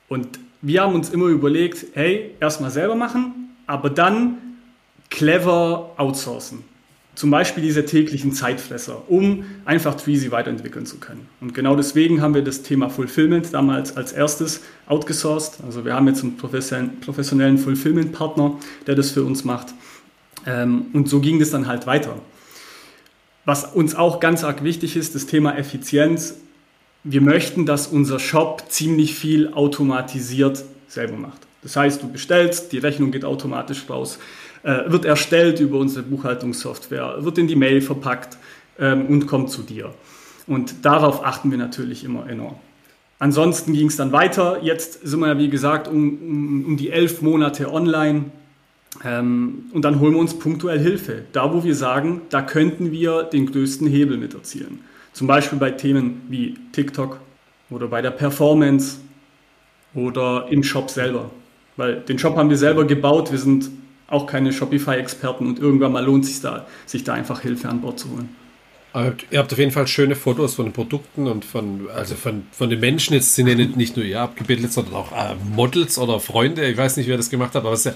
Und 0.09 0.39
wir 0.61 0.81
haben 0.81 0.95
uns 0.95 1.09
immer 1.11 1.27
überlegt, 1.27 1.85
hey, 1.93 2.31
erstmal 2.39 2.71
selber 2.71 2.95
machen, 2.95 3.55
aber 3.67 3.89
dann 3.89 4.39
clever 5.09 5.93
outsourcen. 5.97 6.63
Zum 7.19 7.31
Beispiel 7.31 7.61
diese 7.61 7.83
täglichen 7.83 8.31
Zeitfresser, 8.31 9.03
um 9.09 9.43
einfach 9.65 9.95
Tweezy 9.95 10.31
weiterentwickeln 10.31 10.85
zu 10.85 10.99
können. 10.99 11.27
Und 11.41 11.53
genau 11.53 11.75
deswegen 11.75 12.21
haben 12.21 12.33
wir 12.33 12.45
das 12.45 12.61
Thema 12.61 12.89
Fulfillment 12.89 13.53
damals 13.53 13.97
als 13.97 14.13
erstes 14.13 14.61
outgesourced. 14.87 15.61
Also 15.65 15.83
wir 15.83 15.95
haben 15.95 16.07
jetzt 16.07 16.23
einen 16.23 16.37
professionellen 16.37 17.57
Fulfillment-Partner, 17.57 18.57
der 18.87 18.95
das 18.95 19.11
für 19.11 19.25
uns 19.25 19.43
macht. 19.43 19.73
Ähm, 20.45 20.85
und 20.93 21.09
so 21.09 21.19
ging 21.19 21.39
das 21.39 21.49
dann 21.49 21.67
halt 21.67 21.87
weiter. 21.87 22.15
Was 23.43 23.65
uns 23.65 23.95
auch 23.95 24.21
ganz 24.21 24.45
arg 24.45 24.63
wichtig 24.63 24.95
ist, 24.95 25.13
das 25.13 25.25
Thema 25.25 25.57
Effizienz. 25.57 26.35
Wir 27.03 27.19
möchten, 27.19 27.65
dass 27.65 27.87
unser 27.87 28.19
Shop 28.19 28.63
ziemlich 28.69 29.13
viel 29.13 29.51
automatisiert 29.51 30.63
selber 30.87 31.17
macht. 31.17 31.41
Das 31.63 31.75
heißt, 31.75 32.01
du 32.01 32.09
bestellst, 32.09 32.71
die 32.71 32.77
Rechnung 32.77 33.11
geht 33.11 33.25
automatisch 33.25 33.89
raus. 33.89 34.19
Äh, 34.61 34.91
wird 34.91 35.05
erstellt 35.05 35.61
über 35.61 35.77
unsere 35.77 36.03
Buchhaltungssoftware, 36.03 37.23
wird 37.23 37.37
in 37.37 37.47
die 37.47 37.55
Mail 37.55 37.81
verpackt 37.81 38.37
ähm, 38.77 39.05
und 39.05 39.25
kommt 39.25 39.51
zu 39.51 39.61
dir. 39.61 39.93
Und 40.47 40.83
darauf 40.83 41.25
achten 41.25 41.49
wir 41.49 41.57
natürlich 41.57 42.03
immer 42.03 42.29
enorm. 42.29 42.55
Ansonsten 43.19 43.71
ging 43.73 43.87
es 43.87 43.95
dann 43.95 44.11
weiter. 44.11 44.59
Jetzt 44.61 45.07
sind 45.07 45.19
wir 45.21 45.27
ja, 45.27 45.37
wie 45.37 45.49
gesagt, 45.49 45.87
um, 45.87 45.95
um, 45.95 46.65
um 46.65 46.77
die 46.77 46.89
elf 46.89 47.21
Monate 47.21 47.71
online. 47.71 48.25
Ähm, 49.05 49.65
und 49.71 49.85
dann 49.85 50.01
holen 50.01 50.13
wir 50.13 50.19
uns 50.19 50.37
punktuell 50.37 50.79
Hilfe. 50.79 51.23
Da, 51.31 51.53
wo 51.53 51.63
wir 51.63 51.75
sagen, 51.75 52.21
da 52.29 52.41
könnten 52.41 52.91
wir 52.91 53.23
den 53.23 53.45
größten 53.45 53.87
Hebel 53.87 54.17
mit 54.17 54.33
erzielen. 54.33 54.79
Zum 55.13 55.27
Beispiel 55.27 55.57
bei 55.57 55.71
Themen 55.71 56.21
wie 56.27 56.55
TikTok 56.73 57.19
oder 57.69 57.87
bei 57.87 58.01
der 58.01 58.11
Performance 58.11 58.97
oder 59.93 60.47
im 60.49 60.63
Shop 60.63 60.89
selber. 60.89 61.29
Weil 61.77 62.01
den 62.01 62.19
Shop 62.19 62.35
haben 62.35 62.49
wir 62.49 62.57
selber 62.57 62.85
gebaut. 62.85 63.31
Wir 63.31 63.39
sind 63.39 63.69
auch 64.09 64.27
keine 64.27 64.51
Shopify-Experten 64.53 65.47
und 65.47 65.59
irgendwann 65.59 65.91
mal 65.91 66.03
lohnt 66.03 66.25
es 66.25 66.31
sich 66.31 66.41
da, 66.41 66.65
sich 66.85 67.03
da 67.03 67.13
einfach 67.13 67.41
Hilfe 67.41 67.69
an 67.69 67.81
Bord 67.81 67.99
zu 67.99 68.09
holen. 68.11 68.29
Aber 68.91 69.13
ihr 69.29 69.37
habt 69.37 69.53
auf 69.53 69.59
jeden 69.59 69.71
Fall 69.71 69.87
schöne 69.87 70.15
Fotos 70.15 70.55
von 70.55 70.65
den 70.65 70.73
Produkten 70.73 71.27
und 71.27 71.45
von, 71.45 71.87
also 71.93 72.15
von, 72.15 72.43
von 72.51 72.71
den 72.71 72.79
Menschen. 72.79 73.13
Jetzt 73.13 73.35
sind 73.35 73.47
ja 73.47 73.53
nicht, 73.53 73.77
nicht 73.77 73.95
nur 73.95 74.05
ihr 74.05 74.19
abgebildet, 74.19 74.73
sondern 74.73 74.95
auch 74.95 75.11
äh, 75.11 75.35
Models 75.55 75.99
oder 75.99 76.19
Freunde. 76.19 76.67
Ich 76.67 76.77
weiß 76.77 76.97
nicht, 76.97 77.07
wer 77.07 77.17
das 77.17 77.29
gemacht 77.29 77.53
hat, 77.53 77.65
aber 77.65 77.73
es 77.73 77.85
ist 77.85 77.85
ja, 77.85 77.93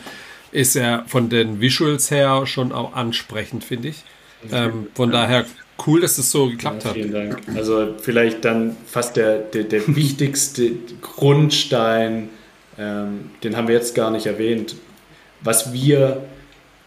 ist 0.52 0.76
ja 0.76 1.04
von 1.08 1.30
den 1.30 1.60
Visuals 1.60 2.12
her 2.12 2.45
schon 2.45 2.71
auch 2.71 2.93
ansprechend, 2.93 3.63
finde 3.63 3.89
ich. 3.89 4.04
Ähm, 4.52 4.88
von 4.93 5.12
ja. 5.12 5.21
daher 5.21 5.45
cool, 5.88 6.02
dass 6.02 6.17
das 6.17 6.30
so 6.30 6.47
geklappt 6.47 6.84
ja, 6.84 6.93
vielen 6.93 7.13
hat. 7.15 7.21
Vielen 7.21 7.30
Dank. 7.45 7.58
Also 7.58 7.95
vielleicht 7.99 8.45
dann 8.45 8.76
fast 8.86 9.15
der, 9.15 9.39
der, 9.39 9.63
der 9.63 9.88
wichtigste 9.95 10.71
Grundstein, 11.02 12.30
ähm, 12.78 13.32
den 13.43 13.57
haben 13.57 13.68
wir 13.68 13.76
jetzt 13.76 13.95
gar 13.95 14.11
nicht 14.11 14.28
erwähnt, 14.28 14.76
was 15.44 15.74
wir 15.74 16.24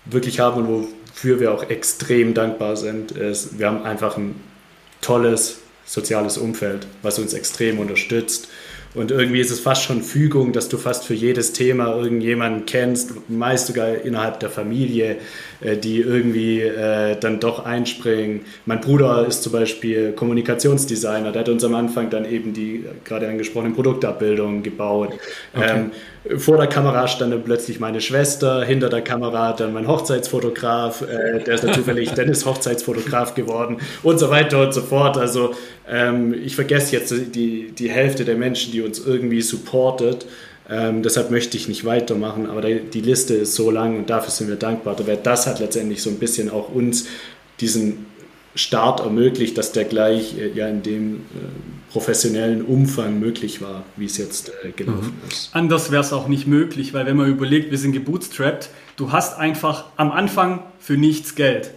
wirklich 0.04 0.40
haben 0.40 0.66
und 0.66 0.88
wofür 1.12 1.40
wir 1.40 1.52
auch 1.52 1.68
extrem 1.68 2.34
dankbar 2.34 2.76
sind, 2.76 3.12
ist, 3.12 3.58
wir 3.58 3.66
haben 3.66 3.82
einfach 3.84 4.16
ein 4.16 4.34
tolles 5.00 5.58
soziales 5.84 6.36
Umfeld, 6.36 6.86
was 7.02 7.18
uns 7.18 7.32
extrem 7.32 7.78
unterstützt. 7.78 8.48
Und 8.94 9.10
irgendwie 9.10 9.40
ist 9.40 9.50
es 9.50 9.60
fast 9.60 9.82
schon 9.82 10.02
Fügung, 10.02 10.52
dass 10.52 10.68
du 10.68 10.78
fast 10.78 11.04
für 11.04 11.14
jedes 11.14 11.52
Thema 11.52 11.94
irgendjemanden 11.96 12.64
kennst, 12.64 13.28
meist 13.28 13.66
sogar 13.66 13.94
innerhalb 13.94 14.40
der 14.40 14.48
Familie, 14.48 15.18
die 15.60 16.00
irgendwie 16.00 16.60
äh, 16.60 17.16
dann 17.18 17.40
doch 17.40 17.64
einspringen. 17.64 18.42
Mein 18.66 18.80
Bruder 18.80 19.26
ist 19.26 19.42
zum 19.42 19.52
Beispiel 19.52 20.12
Kommunikationsdesigner, 20.12 21.32
der 21.32 21.40
hat 21.40 21.48
uns 21.48 21.64
am 21.64 21.74
Anfang 21.74 22.10
dann 22.10 22.24
eben 22.24 22.52
die 22.52 22.84
gerade 23.04 23.28
angesprochenen 23.28 23.74
Produktabbildungen 23.74 24.62
gebaut. 24.62 25.14
Okay. 25.54 25.70
Ähm, 25.70 25.90
vor 26.38 26.56
der 26.56 26.66
Kamera 26.66 27.06
stand 27.08 27.32
dann 27.32 27.44
plötzlich 27.44 27.78
meine 27.78 28.00
Schwester, 28.00 28.64
hinter 28.64 28.88
der 28.88 29.02
Kamera 29.02 29.52
dann 29.52 29.72
mein 29.72 29.86
Hochzeitsfotograf, 29.86 31.02
äh, 31.02 31.42
der 31.42 31.54
ist 31.54 31.64
dann 31.64 31.74
zufällig 31.74 32.10
Dennis 32.14 32.44
Hochzeitsfotograf 32.44 33.34
geworden 33.34 33.78
und 34.02 34.18
so 34.18 34.30
weiter 34.30 34.62
und 34.62 34.74
so 34.74 34.82
fort. 34.82 35.16
Also 35.16 35.54
ähm, 35.88 36.34
ich 36.34 36.56
vergesse 36.56 36.96
jetzt 36.96 37.14
die, 37.34 37.72
die 37.72 37.90
Hälfte 37.90 38.24
der 38.24 38.36
Menschen, 38.36 38.72
die 38.72 38.82
uns 38.82 39.04
irgendwie 39.04 39.40
supportet. 39.40 40.26
Ähm, 40.68 41.02
deshalb 41.02 41.30
möchte 41.30 41.56
ich 41.56 41.68
nicht 41.68 41.84
weitermachen, 41.84 42.46
aber 42.46 42.60
die 42.62 43.00
Liste 43.00 43.34
ist 43.34 43.54
so 43.54 43.70
lang 43.70 43.96
und 43.98 44.10
dafür 44.10 44.30
sind 44.30 44.48
wir 44.48 44.56
dankbar. 44.56 44.96
Das 45.22 45.46
hat 45.46 45.60
letztendlich 45.60 46.02
so 46.02 46.10
ein 46.10 46.18
bisschen 46.18 46.50
auch 46.50 46.74
uns 46.74 47.06
diesen 47.60 48.06
Start 48.56 49.00
ermöglicht, 49.00 49.56
dass 49.58 49.72
der 49.72 49.84
gleich 49.84 50.36
äh, 50.38 50.50
ja 50.50 50.66
in 50.66 50.82
dem 50.82 51.16
äh, 51.16 51.18
professionellen 51.92 52.62
Umfang 52.62 53.20
möglich 53.20 53.60
war, 53.60 53.84
wie 53.96 54.06
es 54.06 54.16
jetzt 54.16 54.50
äh, 54.64 54.70
gelaufen 54.70 55.18
mhm. 55.22 55.28
ist. 55.28 55.50
Anders 55.52 55.90
wäre 55.90 56.02
es 56.02 56.12
auch 56.12 56.26
nicht 56.26 56.46
möglich, 56.46 56.94
weil 56.94 57.06
wenn 57.06 57.16
man 57.16 57.28
überlegt, 57.28 57.70
wir 57.70 57.78
sind 57.78 57.92
gebootstrapped, 57.92 58.70
du 58.96 59.12
hast 59.12 59.38
einfach 59.38 59.86
am 59.96 60.10
Anfang 60.10 60.62
für 60.78 60.96
nichts 60.96 61.34
Geld. 61.34 61.70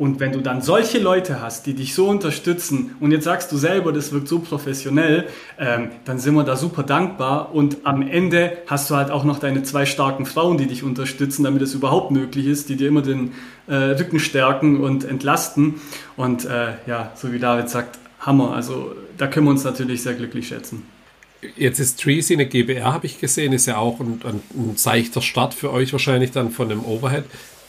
Und 0.00 0.18
wenn 0.18 0.32
du 0.32 0.40
dann 0.40 0.62
solche 0.62 0.98
Leute 0.98 1.42
hast, 1.42 1.66
die 1.66 1.74
dich 1.74 1.94
so 1.94 2.08
unterstützen 2.08 2.96
und 3.00 3.12
jetzt 3.12 3.24
sagst 3.24 3.52
du 3.52 3.58
selber, 3.58 3.92
das 3.92 4.12
wirkt 4.12 4.28
so 4.28 4.38
professionell, 4.38 5.26
ähm, 5.58 5.90
dann 6.06 6.18
sind 6.18 6.34
wir 6.36 6.42
da 6.42 6.56
super 6.56 6.84
dankbar 6.84 7.54
und 7.54 7.76
am 7.84 8.00
Ende 8.00 8.56
hast 8.66 8.88
du 8.88 8.96
halt 8.96 9.10
auch 9.10 9.24
noch 9.24 9.40
deine 9.40 9.62
zwei 9.62 9.84
starken 9.84 10.24
Frauen, 10.24 10.56
die 10.56 10.66
dich 10.66 10.84
unterstützen, 10.84 11.44
damit 11.44 11.60
es 11.60 11.74
überhaupt 11.74 12.12
möglich 12.12 12.46
ist, 12.46 12.70
die 12.70 12.76
dir 12.76 12.88
immer 12.88 13.02
den 13.02 13.32
äh, 13.66 13.74
Rücken 13.74 14.20
stärken 14.20 14.80
und 14.80 15.04
entlasten. 15.04 15.74
Und 16.16 16.46
äh, 16.46 16.68
ja, 16.86 17.12
so 17.14 17.30
wie 17.34 17.38
David 17.38 17.68
sagt, 17.68 17.98
Hammer. 18.20 18.54
Also 18.54 18.94
da 19.18 19.26
können 19.26 19.44
wir 19.44 19.50
uns 19.50 19.64
natürlich 19.64 20.02
sehr 20.02 20.14
glücklich 20.14 20.48
schätzen. 20.48 20.82
Jetzt 21.56 21.78
ist 21.78 22.00
Treasy 22.00 22.32
eine 22.32 22.46
GBR, 22.46 22.94
habe 22.94 23.04
ich 23.04 23.20
gesehen, 23.20 23.52
ist 23.52 23.66
ja 23.66 23.76
auch 23.76 24.00
ein, 24.00 24.22
ein, 24.24 24.40
ein 24.54 24.76
seichter 24.76 25.20
Start 25.20 25.52
für 25.52 25.70
euch 25.70 25.92
wahrscheinlich 25.92 26.30
dann 26.30 26.50
von 26.50 26.70
dem 26.70 26.82
Overhead. 26.82 27.24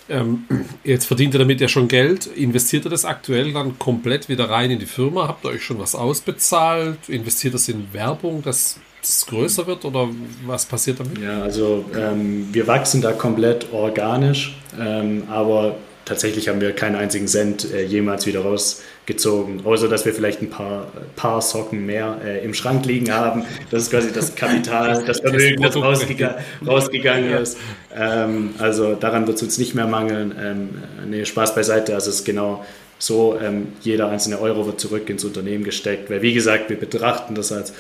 Ähm, 0.10 0.46
jetzt 0.84 1.06
verdient 1.06 1.34
ihr 1.34 1.40
damit 1.40 1.62
ja 1.62 1.68
schon 1.68 1.88
Geld. 1.88 2.28
Investiert 2.28 2.86
ihr 2.86 2.90
das 2.90 3.06
aktuell 3.06 3.54
dann 3.54 3.80
komplett 3.80 4.30
wieder 4.30 4.50
rein 4.50 4.72
in 4.72 4.80
die 4.80 4.86
Firma? 4.86 5.28
Habt 5.28 5.46
ihr 5.46 5.52
euch 5.52 5.64
schon 5.64 5.80
was 5.80 5.96
ausbezahlt? 5.96 7.08
Investiert 7.08 7.54
das 7.54 7.70
in 7.70 7.94
Werbung, 7.94 8.42
dass 8.42 8.80
es 9.02 9.26
größer 9.26 9.66
wird 9.68 9.86
oder 9.86 10.10
was 10.46 10.66
passiert 10.66 11.00
damit? 11.00 11.18
Ja, 11.20 11.42
also 11.42 11.86
ähm, 11.98 12.50
wir 12.52 12.68
wachsen 12.68 13.02
da 13.02 13.14
komplett 13.14 13.72
organisch, 13.72 14.56
ähm, 14.80 15.24
aber 15.30 15.76
tatsächlich 16.06 16.48
haben 16.48 16.62
wir 16.62 16.74
keinen 16.74 16.96
einzigen 16.96 17.28
Cent 17.28 17.72
äh, 17.72 17.84
jemals 17.84 18.26
wieder 18.26 18.42
rausgezogen, 18.42 19.66
außer 19.66 19.88
dass 19.88 20.06
wir 20.06 20.14
vielleicht 20.14 20.42
ein 20.42 20.50
paar, 20.50 20.88
paar 21.16 21.42
Socken 21.42 21.86
mehr 21.86 22.20
äh, 22.24 22.44
im 22.44 22.54
Schrank 22.54 22.86
liegen 22.86 23.12
haben. 23.12 23.44
Das 23.70 23.84
ist 23.84 23.92
quasi 23.92 24.12
das 24.12 24.36
Kapital, 24.36 25.04
das 25.08 25.20
Vermögen, 25.20 25.62
das 25.62 25.76
rausgega 25.76 26.38
rausgegangen 26.68 27.34
ist. 27.34 27.58
Ähm, 27.96 28.56
also 28.58 28.96
daran 28.96 29.28
wird 29.28 29.38
es 29.38 29.44
uns 29.44 29.58
nicht 29.58 29.76
mehr 29.76 29.88
mangeln. 29.88 30.36
Ähm, 30.40 30.70
nee, 31.10 31.26
Spaß 31.26 31.56
beiseite, 31.56 31.94
also 31.94 32.10
es 32.10 32.18
ist 32.18 32.26
genau 32.26 32.66
so, 33.02 33.40
ähm, 33.42 33.70
jeder 33.82 34.10
einzelne 34.10 34.40
Euro 34.40 34.68
wird 34.68 34.80
zurück 34.80 35.10
ins 35.10 35.26
Unternehmen 35.26 35.64
gesteckt, 35.64 36.10
weil 36.12 36.22
wie 36.22 36.34
gesagt, 36.34 36.70
wir 36.70 36.78
betrachten 36.78 37.34
das 37.34 37.52
als 37.52 37.72
äh, 37.72 37.74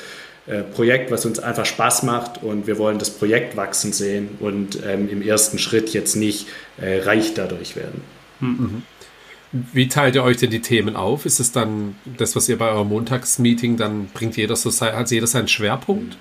Projekt, 0.73 1.11
was 1.11 1.25
uns 1.25 1.39
einfach 1.39 1.65
Spaß 1.65 2.03
macht 2.03 2.43
und 2.43 2.65
wir 2.67 2.77
wollen 2.77 2.97
das 2.97 3.11
Projekt 3.11 3.55
wachsen 3.55 3.93
sehen 3.93 4.29
und 4.39 4.79
ähm, 4.85 5.07
im 5.09 5.21
ersten 5.21 5.59
Schritt 5.59 5.93
jetzt 5.93 6.15
nicht 6.15 6.47
äh, 6.79 6.99
reich 7.01 7.33
dadurch 7.35 7.75
werden. 7.75 8.01
Mhm. 8.39 8.83
Wie 9.51 9.87
teilt 9.87 10.15
ihr 10.15 10.23
euch 10.23 10.37
denn 10.37 10.49
die 10.49 10.61
Themen 10.61 10.95
auf? 10.95 11.25
Ist 11.25 11.39
es 11.39 11.51
dann 11.51 11.95
das, 12.17 12.35
was 12.35 12.47
ihr 12.49 12.57
bei 12.57 12.69
eurem 12.69 12.89
Montagsmeeting 12.89 13.77
dann 13.77 14.07
bringt 14.07 14.37
jeder 14.37 14.55
so 14.55 14.69
sein, 14.69 14.95
hat 14.95 15.11
jeder 15.11 15.27
seinen 15.27 15.47
Schwerpunkt? 15.47 16.17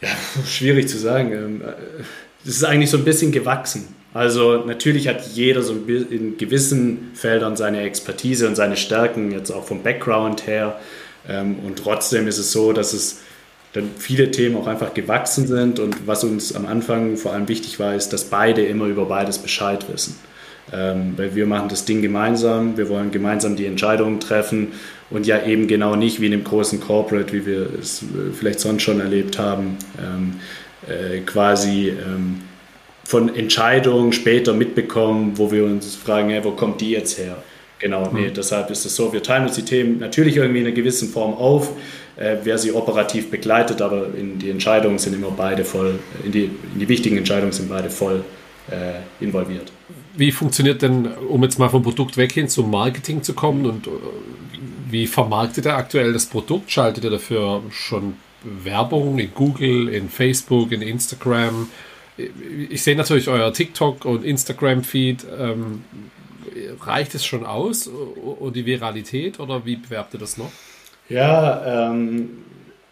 Ja, 0.00 0.10
schwierig 0.46 0.88
zu 0.88 0.98
sagen. 0.98 1.32
Ähm, 1.32 1.62
es 2.44 2.56
ist 2.56 2.64
eigentlich 2.64 2.90
so 2.90 2.98
ein 2.98 3.04
bisschen 3.04 3.32
gewachsen. 3.32 3.94
Also 4.12 4.64
natürlich 4.64 5.08
hat 5.08 5.26
jeder 5.34 5.62
so 5.62 5.74
in 5.74 6.36
gewissen 6.38 7.10
Feldern 7.14 7.56
seine 7.56 7.80
Expertise 7.82 8.46
und 8.46 8.54
seine 8.54 8.76
Stärken, 8.76 9.32
jetzt 9.32 9.50
auch 9.50 9.64
vom 9.64 9.82
Background 9.82 10.46
her. 10.46 10.78
Ähm, 11.28 11.56
und 11.64 11.78
trotzdem 11.78 12.28
ist 12.28 12.38
es 12.38 12.52
so, 12.52 12.72
dass 12.72 12.92
es 12.92 13.20
dann 13.72 13.90
viele 13.98 14.30
Themen 14.30 14.56
auch 14.56 14.66
einfach 14.66 14.94
gewachsen 14.94 15.46
sind. 15.46 15.78
Und 15.78 16.06
was 16.06 16.24
uns 16.24 16.54
am 16.54 16.66
Anfang 16.66 17.16
vor 17.16 17.32
allem 17.32 17.48
wichtig 17.48 17.78
war, 17.80 17.94
ist, 17.94 18.12
dass 18.12 18.24
beide 18.24 18.64
immer 18.64 18.86
über 18.86 19.06
beides 19.06 19.38
Bescheid 19.38 19.84
wissen. 19.92 20.16
Ähm, 20.72 21.14
weil 21.16 21.34
wir 21.34 21.46
machen 21.46 21.68
das 21.68 21.84
Ding 21.84 22.00
gemeinsam, 22.00 22.78
wir 22.78 22.88
wollen 22.88 23.10
gemeinsam 23.10 23.54
die 23.54 23.66
Entscheidungen 23.66 24.18
treffen 24.18 24.68
und 25.10 25.26
ja 25.26 25.44
eben 25.44 25.68
genau 25.68 25.94
nicht 25.94 26.22
wie 26.22 26.26
in 26.26 26.32
einem 26.32 26.44
großen 26.44 26.80
Corporate, 26.80 27.32
wie 27.34 27.44
wir 27.44 27.68
es 27.78 28.02
äh, 28.02 28.32
vielleicht 28.32 28.60
sonst 28.60 28.82
schon 28.82 29.00
erlebt 29.00 29.38
haben, 29.38 29.76
ähm, 30.02 30.34
äh, 30.88 31.20
quasi 31.20 31.92
von 33.04 33.34
Entscheidungen 33.34 34.12
später 34.12 34.54
mitbekommen, 34.54 35.32
wo 35.36 35.52
wir 35.52 35.64
uns 35.64 35.94
fragen, 35.94 36.30
hey, 36.30 36.42
wo 36.42 36.52
kommt 36.52 36.80
die 36.80 36.90
jetzt 36.90 37.18
her? 37.18 37.42
Genau, 37.78 38.10
nee, 38.12 38.30
deshalb 38.30 38.70
ist 38.70 38.84
es 38.86 38.94
so, 38.94 39.12
wir 39.12 39.22
teilen 39.22 39.44
uns 39.46 39.56
die 39.56 39.64
Themen 39.64 39.98
natürlich 39.98 40.36
irgendwie 40.36 40.60
in 40.60 40.66
einer 40.66 40.74
gewissen 40.74 41.08
Form 41.08 41.34
auf, 41.34 41.70
äh, 42.16 42.36
wer 42.44 42.56
sie 42.56 42.72
operativ 42.72 43.30
begleitet, 43.30 43.82
aber 43.82 44.14
in 44.14 44.38
die 44.38 44.50
Entscheidungen 44.50 44.98
sind 44.98 45.14
immer 45.14 45.30
beide 45.30 45.64
voll, 45.64 45.98
in 46.24 46.32
die, 46.32 46.44
in 46.44 46.78
die 46.78 46.88
wichtigen 46.88 47.16
Entscheidungen 47.18 47.52
sind 47.52 47.68
beide 47.68 47.90
voll 47.90 48.24
äh, 48.70 49.22
involviert. 49.22 49.72
Wie 50.16 50.30
funktioniert 50.30 50.82
denn, 50.82 51.08
um 51.28 51.42
jetzt 51.42 51.58
mal 51.58 51.68
vom 51.68 51.82
Produkt 51.82 52.16
weghin 52.16 52.48
zum 52.48 52.70
Marketing 52.70 53.22
zu 53.22 53.34
kommen 53.34 53.66
und 53.66 53.88
äh, 53.88 53.90
wie 54.90 55.06
vermarktet 55.08 55.66
ihr 55.66 55.74
aktuell 55.74 56.12
das 56.12 56.26
Produkt? 56.26 56.70
Schaltet 56.70 57.02
ihr 57.02 57.10
dafür 57.10 57.62
schon 57.70 58.14
Werbung 58.44 59.18
in 59.18 59.34
Google, 59.34 59.88
in 59.88 60.08
Facebook, 60.08 60.70
in 60.70 60.82
Instagram? 60.82 61.68
Ich 62.70 62.82
sehe 62.84 62.94
natürlich 62.94 63.28
euer 63.28 63.52
TikTok 63.52 64.04
und 64.04 64.24
Instagram-Feed. 64.24 65.26
Ähm, 65.36 65.82
reicht 66.80 67.14
es 67.14 67.24
schon 67.24 67.44
aus 67.44 67.86
und 67.86 68.54
die 68.56 68.66
Viralität 68.66 69.40
oder 69.40 69.64
wie 69.64 69.76
bewerbt 69.76 70.14
ihr 70.14 70.20
das 70.20 70.36
noch? 70.36 70.50
Ja, 71.08 71.90
ähm, 71.90 72.44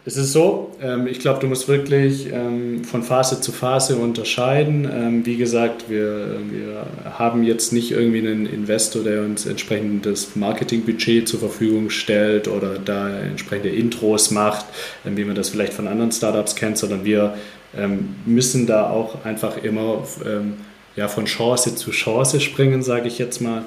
es 0.04 0.16
ist 0.16 0.32
so, 0.32 0.72
ähm, 0.82 1.06
ich 1.06 1.20
glaube, 1.20 1.38
du 1.38 1.46
musst 1.46 1.68
wirklich 1.68 2.26
ähm, 2.32 2.82
von 2.82 3.04
Phase 3.04 3.40
zu 3.40 3.52
Phase 3.52 3.96
unterscheiden. 3.96 4.88
Ähm, 4.92 5.24
wie 5.24 5.36
gesagt, 5.36 5.88
wir, 5.88 6.40
wir 6.50 6.86
haben 7.16 7.44
jetzt 7.44 7.72
nicht 7.72 7.92
irgendwie 7.92 8.18
einen 8.18 8.46
Investor, 8.46 9.04
der 9.04 9.22
uns 9.22 9.46
entsprechendes 9.46 10.34
Marketingbudget 10.34 11.28
zur 11.28 11.38
Verfügung 11.38 11.88
stellt 11.88 12.48
oder 12.48 12.80
da 12.80 13.10
entsprechende 13.20 13.68
Intros 13.68 14.32
macht, 14.32 14.66
ähm, 15.06 15.16
wie 15.16 15.24
man 15.24 15.36
das 15.36 15.50
vielleicht 15.50 15.72
von 15.72 15.86
anderen 15.86 16.10
Startups 16.10 16.56
kennt, 16.56 16.78
sondern 16.78 17.04
wir 17.04 17.34
ähm, 17.76 18.16
müssen 18.26 18.66
da 18.66 18.90
auch 18.90 19.24
einfach 19.24 19.56
immer 19.62 20.02
ähm, 20.26 20.54
ja, 20.96 21.08
von 21.08 21.24
Chance 21.24 21.74
zu 21.74 21.90
Chance 21.90 22.40
springen, 22.40 22.82
sage 22.82 23.08
ich 23.08 23.18
jetzt 23.18 23.40
mal. 23.40 23.64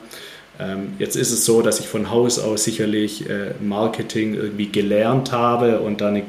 Ähm, 0.60 0.94
jetzt 1.00 1.16
ist 1.16 1.32
es 1.32 1.46
so, 1.46 1.62
dass 1.62 1.80
ich 1.80 1.88
von 1.88 2.12
Haus 2.12 2.40
aus 2.40 2.64
sicherlich 2.64 3.30
äh, 3.30 3.52
Marketing 3.62 4.36
irgendwie 4.36 4.68
gelernt 4.68 5.32
habe 5.32 5.80
und 5.80 6.02
da 6.02 6.10
eine 6.10 6.24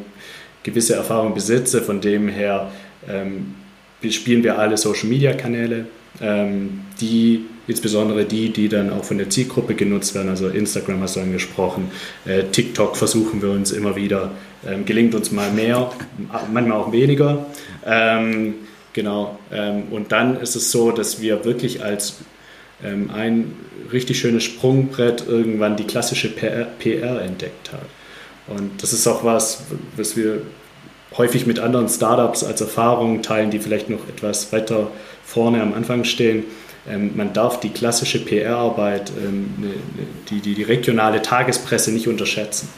gewisse 0.63 0.95
Erfahrung 0.95 1.35
besitze. 1.35 1.83
Von 1.83 2.01
dem 2.01 2.29
her 2.29 2.71
ähm, 3.09 3.55
spielen 4.09 4.43
wir 4.43 4.59
alle 4.59 4.77
Social-Media-Kanäle, 4.77 5.87
ähm, 6.21 6.81
die 7.01 7.45
insbesondere 7.69 8.25
die, 8.25 8.51
die 8.51 8.69
dann 8.69 8.91
auch 8.93 9.05
von 9.05 9.19
der 9.19 9.31
Zielgruppe 9.31 9.75
genutzt 9.75 10.15
werden. 10.15 10.29
Also 10.29 10.49
Instagram 10.49 11.01
hast 11.03 11.17
du 11.17 11.21
angesprochen, 11.21 11.91
äh, 12.25 12.45
TikTok 12.45 12.97
versuchen 12.97 13.43
wir 13.43 13.51
uns 13.51 13.73
immer 13.73 13.97
wieder, 13.97 14.33
ähm, 14.67 14.85
gelingt 14.85 15.15
uns 15.15 15.33
mal 15.33 15.51
mehr, 15.53 15.91
manchmal 16.53 16.79
auch 16.79 16.93
weniger. 16.93 17.47
Ähm, 17.85 18.55
genau. 18.97 19.39
Ähm, 19.53 19.85
und 19.93 20.11
dann 20.11 20.41
ist 20.41 20.57
es 20.57 20.73
so, 20.73 20.91
dass 20.91 21.21
wir 21.21 21.45
wirklich 21.45 21.85
als 21.85 22.17
ähm, 22.83 23.11
ein 23.15 23.55
richtig 23.93 24.19
schönes 24.19 24.43
Sprungbrett 24.43 25.25
irgendwann 25.29 25.77
die 25.77 25.85
klassische 25.85 26.29
PR, 26.31 26.65
PR 26.65 27.23
entdeckt 27.23 27.73
hat. 27.73 27.87
Und 28.49 28.83
das 28.83 28.93
ist 28.93 29.07
auch 29.07 29.23
was, 29.23 29.63
was 29.97 30.17
wir 30.17 30.43
häufig 31.17 31.47
mit 31.47 31.61
anderen 31.61 31.89
Startups 31.89 32.43
als 32.43 32.61
Erfahrung 32.61 33.23
teilen, 33.23 33.51
die 33.51 33.61
vielleicht 33.61 33.89
noch 33.89 34.09
etwas 34.09 34.53
weiter 34.53 34.91
vorne 35.25 35.63
am 35.63 35.75
Anfang 35.75 36.03
stehen. 36.03 36.45
Ähm, 36.89 37.13
man 37.17 37.33
darf 37.33 37.61
die 37.61 37.71
klassische 37.71 38.25
PR-Arbeit, 38.25 39.13
ähm, 39.23 39.55
ne, 39.59 39.67
ne, 39.69 40.07
die, 40.31 40.41
die, 40.41 40.55
die 40.55 40.63
regionale 40.63 41.23
Tagespresse 41.23 41.93
nicht 41.93 42.09
unterschätzen. 42.09 42.69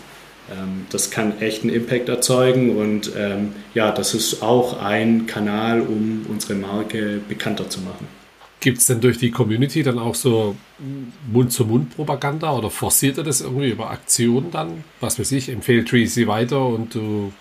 Ähm, 0.50 0.86
das 0.90 1.10
kann 1.10 1.40
echt 1.40 1.62
einen 1.62 1.74
Impact 1.74 2.08
erzeugen 2.08 2.76
und 2.76 3.12
ähm, 3.16 3.52
ja, 3.74 3.90
das 3.90 4.14
ist 4.14 4.42
auch 4.42 4.80
ein 4.82 5.26
Kanal, 5.26 5.80
um 5.82 6.26
unsere 6.28 6.54
Marke 6.54 7.20
bekannter 7.28 7.68
zu 7.68 7.80
machen. 7.80 8.06
Gibt 8.60 8.78
es 8.78 8.86
denn 8.86 9.00
durch 9.00 9.18
die 9.18 9.30
Community 9.30 9.84
dann 9.84 10.00
auch 10.00 10.16
so 10.16 10.56
Mund-zu-Mund-Propaganda 11.32 12.56
oder 12.56 12.70
forciert 12.70 13.18
ihr 13.18 13.24
das 13.24 13.40
irgendwie 13.40 13.70
über 13.70 13.90
Aktionen 13.90 14.50
dann? 14.50 14.82
Was 15.00 15.18
weiß 15.18 15.30
ich, 15.32 15.48
empfehlt 15.48 15.88
Treasy 15.88 16.26
weiter 16.26 16.66
und 16.66 16.94
du 16.94 17.32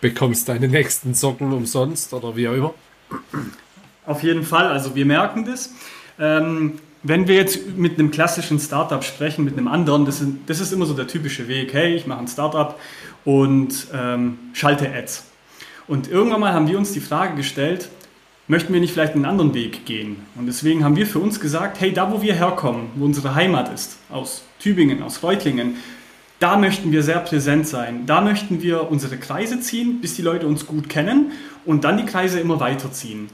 bekommst 0.00 0.48
deine 0.48 0.68
nächsten 0.68 1.12
Socken 1.12 1.52
umsonst 1.52 2.14
oder 2.14 2.34
wie 2.36 2.48
auch 2.48 2.54
immer. 2.54 2.74
Auf 4.06 4.22
jeden 4.22 4.42
Fall, 4.42 4.68
also 4.68 4.94
wir 4.94 5.04
merken 5.04 5.44
das. 5.44 5.74
Ähm, 6.18 6.78
wenn 7.04 7.28
wir 7.28 7.36
jetzt 7.36 7.76
mit 7.76 7.98
einem 7.98 8.10
klassischen 8.10 8.58
Startup 8.58 9.04
sprechen, 9.04 9.44
mit 9.44 9.56
einem 9.56 9.68
anderen, 9.68 10.06
das 10.06 10.22
ist, 10.22 10.30
das 10.46 10.60
ist 10.60 10.72
immer 10.72 10.86
so 10.86 10.94
der 10.94 11.06
typische 11.06 11.46
Weg. 11.48 11.72
Hey, 11.74 11.94
ich 11.94 12.06
mache 12.06 12.20
ein 12.20 12.28
Startup 12.28 12.80
und 13.24 13.86
ähm, 13.94 14.38
schalte 14.54 14.90
Ads. 14.92 15.26
Und 15.86 16.10
irgendwann 16.10 16.40
mal 16.40 16.54
haben 16.54 16.66
wir 16.66 16.78
uns 16.78 16.92
die 16.92 17.00
Frage 17.00 17.36
gestellt, 17.36 17.90
möchten 18.48 18.72
wir 18.72 18.80
nicht 18.80 18.94
vielleicht 18.94 19.14
einen 19.14 19.26
anderen 19.26 19.52
Weg 19.52 19.84
gehen? 19.84 20.16
Und 20.34 20.46
deswegen 20.46 20.82
haben 20.82 20.96
wir 20.96 21.06
für 21.06 21.18
uns 21.18 21.40
gesagt, 21.40 21.78
hey, 21.78 21.92
da 21.92 22.10
wo 22.10 22.22
wir 22.22 22.34
herkommen, 22.34 22.86
wo 22.94 23.04
unsere 23.04 23.34
Heimat 23.34 23.72
ist, 23.72 23.98
aus 24.08 24.42
Tübingen, 24.58 25.02
aus 25.02 25.22
Reutlingen, 25.22 25.76
da 26.40 26.56
möchten 26.56 26.90
wir 26.90 27.02
sehr 27.02 27.20
präsent 27.20 27.68
sein. 27.68 28.06
Da 28.06 28.22
möchten 28.22 28.62
wir 28.62 28.90
unsere 28.90 29.18
Kreise 29.18 29.60
ziehen, 29.60 30.00
bis 30.00 30.16
die 30.16 30.22
Leute 30.22 30.46
uns 30.46 30.66
gut 30.66 30.88
kennen 30.88 31.32
und 31.66 31.84
dann 31.84 31.98
die 31.98 32.06
Kreise 32.06 32.40
immer 32.40 32.60
weiterziehen. 32.60 33.28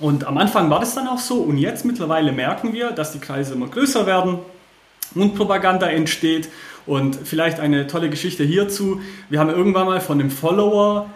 Und 0.00 0.26
am 0.26 0.36
Anfang 0.36 0.68
war 0.70 0.80
das 0.80 0.94
dann 0.94 1.08
auch 1.08 1.18
so 1.18 1.36
und 1.36 1.58
jetzt 1.58 1.84
mittlerweile 1.84 2.32
merken 2.32 2.72
wir, 2.72 2.90
dass 2.90 3.12
die 3.12 3.18
Kreise 3.18 3.54
immer 3.54 3.68
größer 3.68 4.06
werden 4.06 4.38
und 5.14 5.34
Propaganda 5.34 5.88
entsteht. 5.88 6.48
Und 6.86 7.16
vielleicht 7.24 7.58
eine 7.58 7.88
tolle 7.88 8.10
Geschichte 8.10 8.44
hierzu. 8.44 9.00
Wir 9.28 9.40
haben 9.40 9.50
irgendwann 9.50 9.86
mal 9.86 10.00
von 10.00 10.20
einem 10.20 10.30
Follower 10.30 11.10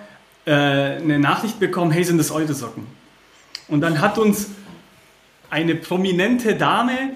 äh, 0.44 0.52
eine 0.52 1.20
Nachricht 1.20 1.60
bekommen, 1.60 1.92
hey, 1.92 2.02
sind 2.02 2.18
das 2.18 2.32
eure 2.32 2.54
Socken? 2.54 2.86
Und 3.68 3.82
dann 3.82 4.00
hat 4.00 4.18
uns 4.18 4.48
eine 5.48 5.76
prominente 5.76 6.56
Dame, 6.56 7.12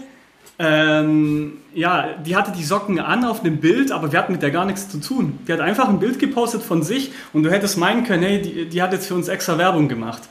ähm, 0.59 1.59
ja, 1.75 2.11
die 2.25 2.37
hatte 2.37 2.53
die 2.53 2.62
Socken 2.62 3.01
an 3.01 3.25
auf 3.25 3.41
einem 3.41 3.57
Bild, 3.57 3.91
aber 3.91 4.12
wir 4.12 4.21
hatten 4.21 4.33
mit 4.33 4.43
der 4.43 4.53
gar 4.53 4.65
nichts 4.65 4.89
zu 4.89 5.01
tun. 5.01 5.41
Die 5.49 5.53
hat 5.53 5.61
einfach 5.61 5.89
ein 5.89 5.99
Bild 5.99 6.21
gepostet 6.21 6.62
von 6.62 6.85
sich 6.85 7.12
und 7.33 7.43
du 7.43 7.51
hättest 7.51 7.77
meinen 7.77 8.05
können, 8.05 8.23
hey, 8.23 8.41
die, 8.41 8.67
die 8.67 8.83
hat 8.83 8.93
jetzt 8.93 9.09
für 9.09 9.15
uns 9.15 9.27
extra 9.27 9.59
Werbung 9.59 9.89
gemacht. 9.89 10.23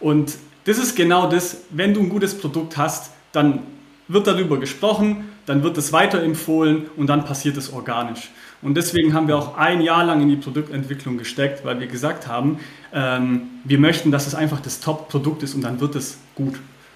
Und 0.00 0.32
das 0.66 0.78
ist 0.78 0.94
genau 0.94 1.28
das, 1.28 1.62
wenn 1.70 1.94
du 1.94 2.00
ein 2.02 2.08
gutes 2.08 2.36
Produkt 2.36 2.76
hast, 2.76 3.12
dann 3.32 3.60
wird 4.08 4.26
darüber 4.26 4.58
gesprochen, 4.58 5.28
dann 5.46 5.62
wird 5.62 5.78
es 5.78 5.92
weiterempfohlen 5.92 6.86
und 6.96 7.06
dann 7.06 7.24
passiert 7.24 7.56
es 7.56 7.72
organisch. 7.72 8.30
Und 8.62 8.76
deswegen 8.76 9.14
haben 9.14 9.28
wir 9.28 9.36
auch 9.36 9.56
ein 9.56 9.80
Jahr 9.80 10.04
lang 10.04 10.22
in 10.22 10.28
die 10.28 10.36
Produktentwicklung 10.36 11.18
gesteckt, 11.18 11.64
weil 11.64 11.78
wir 11.78 11.86
gesagt 11.86 12.26
haben, 12.26 12.58
ähm, 12.92 13.42
wir 13.64 13.78
möchten, 13.78 14.10
dass 14.10 14.26
es 14.26 14.34
einfach 14.34 14.60
das 14.60 14.80
Top-Produkt 14.80 15.42
ist 15.42 15.54
und 15.54 15.62
dann 15.62 15.80
wird 15.80 15.94
es 15.94 16.18
gut. 16.34 16.54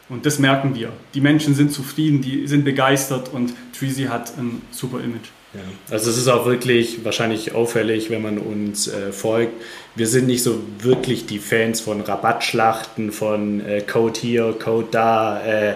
Und 0.08 0.26
das 0.26 0.40
merken 0.40 0.74
wir. 0.74 0.92
Die 1.14 1.20
Menschen 1.20 1.54
sind 1.54 1.72
zufrieden, 1.72 2.20
die 2.20 2.48
sind 2.48 2.64
begeistert 2.64 3.32
und 3.32 3.54
Treasy 3.78 4.04
hat 4.04 4.36
ein 4.36 4.62
super 4.72 4.98
Image. 4.98 5.28
Ja, 5.52 5.60
also 5.90 6.10
es 6.10 6.16
ist 6.16 6.28
auch 6.28 6.46
wirklich 6.46 7.04
wahrscheinlich 7.04 7.52
auffällig, 7.52 8.08
wenn 8.10 8.22
man 8.22 8.38
uns 8.38 8.86
äh, 8.86 9.10
folgt. 9.10 9.52
Wir 9.96 10.06
sind 10.06 10.28
nicht 10.28 10.44
so 10.44 10.60
wirklich 10.78 11.26
die 11.26 11.40
Fans 11.40 11.80
von 11.80 12.00
Rabattschlachten, 12.00 13.10
von 13.10 13.64
äh, 13.66 13.80
Code 13.80 14.20
hier, 14.20 14.54
Code 14.62 14.88
da, 14.92 15.44
äh, 15.44 15.74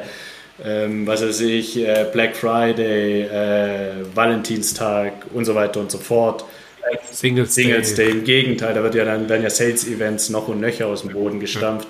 ähm, 0.64 1.06
was 1.06 1.22
weiß 1.22 1.40
ich, 1.40 1.76
äh, 1.76 2.06
Black 2.12 2.36
Friday, 2.36 3.22
äh, 3.22 4.04
Valentinstag 4.14 5.12
und 5.32 5.44
so 5.44 5.56
weiter 5.56 5.80
und 5.80 5.90
so 5.90 5.98
fort. 5.98 6.44
Singles, 7.10 7.54
Singles 7.54 7.94
Day. 7.94 8.06
Day. 8.06 8.12
Im 8.12 8.24
Gegenteil, 8.24 8.74
da 8.74 8.82
wird 8.82 8.94
ja 8.94 9.04
dann 9.04 9.28
werden 9.28 9.42
ja 9.42 9.50
Sales-Events 9.50 10.30
noch 10.30 10.46
und 10.48 10.60
nöcher 10.60 10.86
aus 10.86 11.02
dem 11.02 11.12
Boden 11.12 11.40
gestampft. 11.40 11.88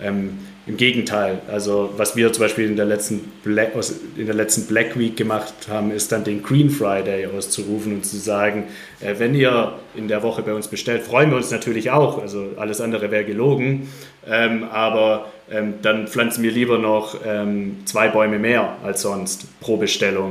Ähm, 0.00 0.38
Im 0.70 0.76
Gegenteil, 0.76 1.42
also 1.50 1.90
was 1.96 2.14
wir 2.14 2.32
zum 2.32 2.44
Beispiel 2.44 2.66
in 2.66 2.76
der, 2.76 2.84
letzten 2.84 3.18
Black, 3.42 3.72
in 4.16 4.26
der 4.26 4.36
letzten 4.36 4.66
Black 4.66 4.96
Week 4.96 5.16
gemacht 5.16 5.52
haben, 5.68 5.90
ist 5.90 6.12
dann 6.12 6.22
den 6.22 6.44
Green 6.44 6.70
Friday 6.70 7.26
auszurufen 7.26 7.92
und 7.92 8.06
zu 8.06 8.18
sagen, 8.18 8.68
äh, 9.00 9.16
wenn 9.18 9.34
ihr 9.34 9.72
in 9.96 10.06
der 10.06 10.22
Woche 10.22 10.42
bei 10.42 10.54
uns 10.54 10.68
bestellt, 10.68 11.02
freuen 11.02 11.30
wir 11.30 11.38
uns 11.38 11.50
natürlich 11.50 11.90
auch, 11.90 12.22
also 12.22 12.50
alles 12.56 12.80
andere 12.80 13.10
wäre 13.10 13.24
gelogen, 13.24 13.88
ähm, 14.28 14.62
aber 14.70 15.32
ähm, 15.50 15.74
dann 15.82 16.06
pflanzen 16.06 16.44
wir 16.44 16.52
lieber 16.52 16.78
noch 16.78 17.18
ähm, 17.26 17.78
zwei 17.84 18.06
Bäume 18.06 18.38
mehr 18.38 18.76
als 18.84 19.02
sonst 19.02 19.48
pro 19.58 19.76
Bestellung. 19.76 20.28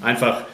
Einfach 0.00 0.44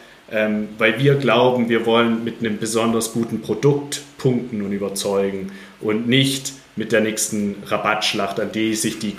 weil 0.77 0.99
wir 0.99 1.15
glauben, 1.15 1.71
wir 1.71 1.87
wollen 1.87 2.23
mit 2.23 2.41
einem 2.41 2.59
besonders 2.59 3.15
guten 3.15 3.41
Produkt 3.41 4.03
punkten 4.19 4.61
und 4.61 4.73
überzeugen 4.73 5.53
und 5.81 6.07
nicht 6.07 6.53
mit 6.79 6.93
der 6.93 7.01
nächsten 7.01 7.57
Rabattschlacht, 7.67 8.41
an 8.41 8.53
die 8.53 8.75
sich 8.75 8.99
die 8.99 9.17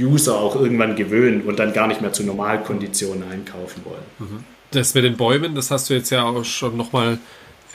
User 0.00 0.36
auch 0.36 0.56
irgendwann 0.56 0.96
gewöhnen 0.96 1.42
und 1.42 1.58
dann 1.58 1.72
gar 1.72 1.86
nicht 1.86 2.00
mehr 2.00 2.12
zu 2.12 2.24
Normalkonditionen 2.24 3.30
einkaufen 3.30 3.82
wollen. 3.84 4.02
Mhm. 4.18 4.44
Das 4.70 4.94
mit 4.94 5.04
den 5.04 5.16
Bäumen, 5.16 5.54
das 5.54 5.70
hast 5.70 5.90
du 5.90 5.94
jetzt 5.94 6.10
ja 6.10 6.22
auch 6.24 6.44
schon 6.44 6.76
nochmal 6.76 7.18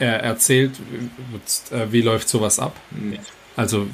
äh, 0.00 0.04
erzählt. 0.04 0.72
Äh, 1.70 1.86
wie 1.92 2.02
läuft 2.02 2.28
sowas 2.28 2.58
ab? 2.58 2.74
Mhm. 2.90 3.18
Also 3.58 3.88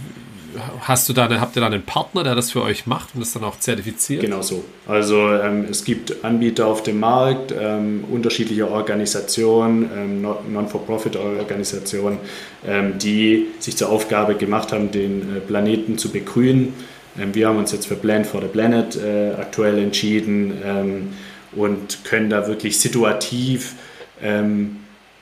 hast 0.81 1.09
du 1.09 1.15
da, 1.15 1.27
habt 1.41 1.57
ihr 1.57 1.61
da 1.61 1.67
einen 1.67 1.83
Partner, 1.83 2.23
der 2.23 2.35
das 2.35 2.53
für 2.53 2.62
euch 2.62 2.87
macht 2.87 3.15
und 3.15 3.21
das 3.21 3.33
dann 3.33 3.45
auch 3.45 3.59
zertifiziert? 3.59 4.21
Genau 4.21 4.43
so. 4.43 4.62
Also 4.87 5.33
ähm, 5.33 5.65
es 5.71 5.85
gibt 5.85 6.23
Anbieter 6.23 6.67
auf 6.67 6.83
dem 6.83 7.01
Markt, 7.01 7.55
ähm, 7.59 8.05
unterschiedliche 8.11 8.71
Organisationen, 8.71 9.91
ähm, 9.97 10.53
Non-for-Profit-Organisationen, 10.53 12.19
ähm, 12.67 12.99
die 12.99 13.47
sich 13.59 13.79
zur 13.79 13.89
Aufgabe 13.89 14.35
gemacht 14.35 14.71
haben, 14.71 14.91
den 14.91 15.37
äh, 15.37 15.41
Planeten 15.41 15.97
zu 15.97 16.11
begrünen. 16.11 16.75
Ähm, 17.19 17.35
wir 17.35 17.49
haben 17.49 17.57
uns 17.57 17.73
jetzt 17.73 17.87
für 17.87 17.97
Plan 17.97 18.27
for 18.27 18.43
the 18.43 18.49
Planet 18.49 18.97
äh, 18.97 19.33
aktuell 19.41 19.79
entschieden 19.79 20.53
ähm, 20.62 21.09
und 21.57 22.05
können 22.05 22.29
da 22.29 22.47
wirklich 22.47 22.79
situativ 22.79 23.77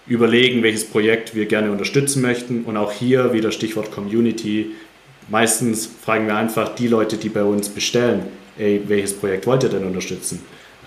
überlegen, 0.06 0.62
welches 0.62 0.84
Projekt 0.84 1.34
wir 1.34 1.46
gerne 1.46 1.70
unterstützen 1.70 2.22
möchten. 2.22 2.64
Und 2.64 2.76
auch 2.76 2.92
hier 2.92 3.32
wieder 3.32 3.52
Stichwort 3.52 3.92
Community 3.92 4.72
meistens 5.28 5.86
fragen 5.86 6.26
wir 6.26 6.36
einfach 6.36 6.74
die 6.74 6.88
Leute, 6.88 7.16
die 7.16 7.28
bei 7.28 7.42
uns 7.42 7.68
bestellen, 7.68 8.22
ey, 8.58 8.82
welches 8.86 9.14
Projekt 9.14 9.46
wollt 9.46 9.62
ihr 9.62 9.68
denn 9.68 9.84
unterstützen? 9.84 10.40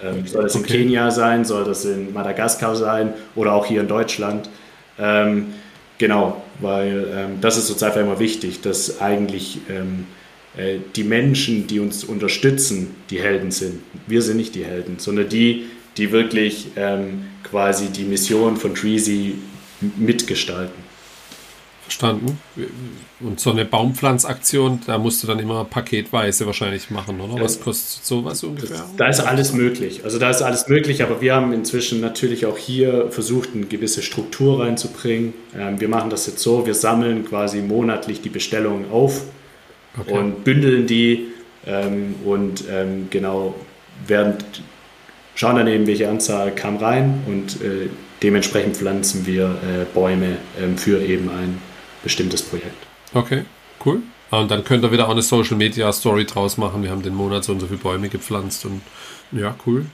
Ähm, 0.03 0.28
soll 0.28 0.43
das 0.43 0.55
okay. 0.55 0.74
in 0.74 0.80
Kenia 0.82 1.11
sein, 1.11 1.45
soll 1.45 1.63
das 1.63 1.86
in 1.86 2.13
Madagaskar 2.13 2.76
sein 2.76 3.13
oder 3.36 3.53
auch 3.53 3.66
hier 3.66 3.82
in 3.82 3.88
Deutschland? 3.88 4.49
Ähm, 4.99 5.47
genau, 5.97 6.43
weil 6.59 7.07
ähm, 7.13 7.41
das 7.41 7.57
ist 7.57 7.70
uns 7.70 7.82
einfach 7.82 8.01
immer 8.01 8.20
wichtig, 8.20 8.61
dass 8.61 9.01
eigentlich 9.01 9.59
ähm, 9.70 10.05
äh, 10.57 10.80
die 10.95 11.03
Menschen, 11.03 11.68
die 11.68 11.80
uns 11.80 12.03
unterstützen, 12.03 12.95
die 13.09 13.20
Helden 13.20 13.51
sind. 13.51 13.82
Wir 14.05 14.22
sind 14.22 14.38
nicht 14.38 14.55
die 14.55 14.66
Helden, 14.66 14.99
sondern 14.99 15.30
die, 15.30 15.66
die 15.98 16.12
wirklich 16.12 16.68
ähm, 16.76 17.26
quasi 17.43 17.88
die 17.88 18.04
Mission 18.04 18.58
von 18.58 18.76
Treasy 18.76 19.36
mitgestalten. 19.98 20.86
Verstanden. 21.86 22.39
Und 23.20 23.39
so 23.39 23.52
eine 23.52 23.64
Baumpflanzaktion, 23.64 24.82
da 24.88 24.98
musst 24.98 25.22
du 25.22 25.28
dann 25.28 25.38
immer 25.38 25.66
paketweise 25.66 26.48
wahrscheinlich 26.48 26.89
machen, 26.89 27.22
oder? 27.22 27.43
Was 27.43 27.62
kostet 27.62 28.04
sowas 28.04 28.43
ungefähr? 28.43 28.84
Da 28.98 29.08
ist 29.08 29.20
alles 29.20 29.54
möglich. 29.54 30.04
Also 30.04 30.18
da 30.18 30.32
ist 30.32 30.41
alles 30.41 30.68
möglich, 30.68 31.04
aber 31.04 31.22
wir 31.22 31.36
haben 31.36 31.54
inzwischen 31.54 32.02
natürlich 32.02 32.48
auch 32.48 32.58
hier 32.58 33.12
versucht, 33.12 33.50
eine 33.54 33.68
gewisse 33.68 34.02
Struktur 34.02 34.62
reinzubringen. 34.62 35.36
Ähm, 35.56 35.80
wir 35.80 35.88
machen 35.88 36.10
das 36.10 36.26
jetzt 36.26 36.39
so, 36.39 36.66
wir 36.66 36.74
sammeln 36.74 37.24
quasi 37.24 37.62
monatlich 37.62 38.20
die 38.20 38.30
Bestellungen 38.30 38.89
auf 38.89 39.22
okay. 39.96 40.12
und 40.12 40.43
bündeln 40.43 40.88
die 40.88 41.28
ähm, 41.68 42.16
und 42.26 42.64
ähm, 42.68 43.10
genau 43.12 43.54
werden 44.08 44.38
schauen 45.36 45.57
dann 45.57 45.67
eben, 45.67 45.86
welche 45.88 46.09
Anzahl 46.09 46.53
kam 46.53 46.77
rein 46.77 47.23
und 47.27 47.61
äh, 47.61 47.89
dementsprechend 48.23 48.77
pflanzen 48.77 49.25
wir 49.25 49.45
äh, 49.45 49.86
Bäume 49.93 50.38
für 50.77 51.01
eben 51.01 51.29
ein 51.29 51.59
bestimmtes 52.03 52.41
Projekt. 52.41 52.88
Okay, 53.13 53.43
cool. 53.86 54.01
Und 54.31 54.49
dann 54.49 54.63
könnt 54.63 54.83
ihr 54.83 54.91
wieder 54.91 55.05
auch 55.05 55.11
eine 55.11 55.21
Social 55.21 55.55
Media 55.55 55.91
Story 55.93 56.25
draus 56.25 56.57
machen. 56.57 56.83
Wir 56.83 56.89
haben 56.89 57.03
den 57.03 57.15
Monat 57.15 57.43
so 57.43 57.51
und 57.51 57.59
so 57.59 57.67
viele 57.67 57.79
Bäume 57.79 58.09
gepflanzt 58.09 58.65
und 58.65 58.81
ja, 59.31 59.55
cool. 59.65 59.86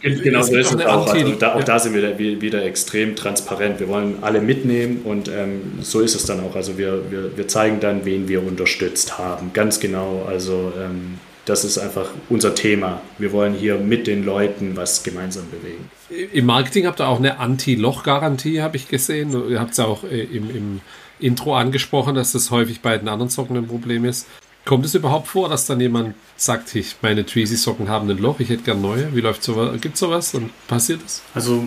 Genau 0.00 0.42
so 0.42 0.56
ist 0.56 0.72
es 0.72 0.86
auch. 0.86 1.06
Also 1.12 1.32
da, 1.32 1.54
auch 1.54 1.58
ja. 1.58 1.64
da 1.64 1.78
sind 1.78 1.94
wir 1.94 2.18
wieder, 2.18 2.40
wieder, 2.40 2.64
extrem 2.64 3.16
transparent. 3.16 3.80
Wir 3.80 3.88
wollen 3.88 4.18
alle 4.22 4.40
mitnehmen 4.40 5.02
und 5.04 5.28
ähm, 5.28 5.78
so 5.80 6.00
ist 6.00 6.14
es 6.14 6.24
dann 6.26 6.40
auch. 6.40 6.54
Also 6.54 6.78
wir, 6.78 7.10
wir, 7.10 7.36
wir 7.36 7.48
zeigen 7.48 7.80
dann, 7.80 8.04
wen 8.04 8.28
wir 8.28 8.46
unterstützt 8.46 9.18
haben. 9.18 9.52
Ganz 9.52 9.80
genau. 9.80 10.24
Also 10.28 10.72
ähm, 10.80 11.18
das 11.46 11.64
ist 11.64 11.78
einfach 11.78 12.08
unser 12.28 12.54
Thema. 12.54 13.00
Wir 13.18 13.32
wollen 13.32 13.54
hier 13.54 13.78
mit 13.78 14.06
den 14.06 14.24
Leuten 14.24 14.76
was 14.76 15.02
gemeinsam 15.02 15.44
bewegen. 15.50 15.90
Im 16.32 16.46
Marketing 16.46 16.86
habt 16.86 17.00
ihr 17.00 17.08
auch 17.08 17.18
eine 17.18 17.38
Anti-Loch-Garantie, 17.38 18.62
habe 18.62 18.76
ich 18.76 18.88
gesehen. 18.88 19.50
Ihr 19.50 19.60
habt 19.60 19.72
es 19.72 19.76
ja 19.76 19.84
auch 19.84 20.04
äh, 20.04 20.22
im, 20.22 20.50
im 20.50 20.80
Intro 21.20 21.54
angesprochen, 21.56 22.14
dass 22.14 22.32
das 22.32 22.50
häufig 22.50 22.80
bei 22.80 22.96
den 22.96 23.08
anderen 23.08 23.30
Socken 23.30 23.56
ein 23.56 23.66
Problem 23.66 24.04
ist. 24.04 24.26
Kommt 24.64 24.86
es 24.86 24.94
überhaupt 24.94 25.28
vor, 25.28 25.50
dass 25.50 25.66
dann 25.66 25.78
jemand 25.80 26.14
sagt, 26.36 26.74
ich, 26.74 26.96
meine 27.02 27.26
Tweezy-Socken 27.26 27.88
haben 27.88 28.08
ein 28.08 28.16
Loch, 28.18 28.40
ich 28.40 28.48
hätte 28.48 28.62
gern 28.62 28.80
neue? 28.80 29.14
Wie 29.14 29.20
läuft 29.20 29.42
sowas? 29.42 29.78
Gibt 29.80 29.94
es 29.94 30.00
sowas 30.00 30.34
und 30.34 30.50
passiert 30.66 31.00
es? 31.04 31.22
Also 31.34 31.64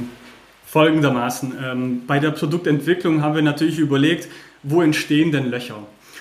folgendermaßen. 0.66 1.56
Ähm, 1.64 2.02
bei 2.08 2.20
der 2.20 2.32
Produktentwicklung 2.32 3.22
haben 3.22 3.36
wir 3.36 3.44
natürlich 3.44 3.78
überlegt, 3.78 4.28
wo 4.64 4.82
entstehen 4.82 5.32
denn 5.32 5.52
Löcher? 5.52 5.78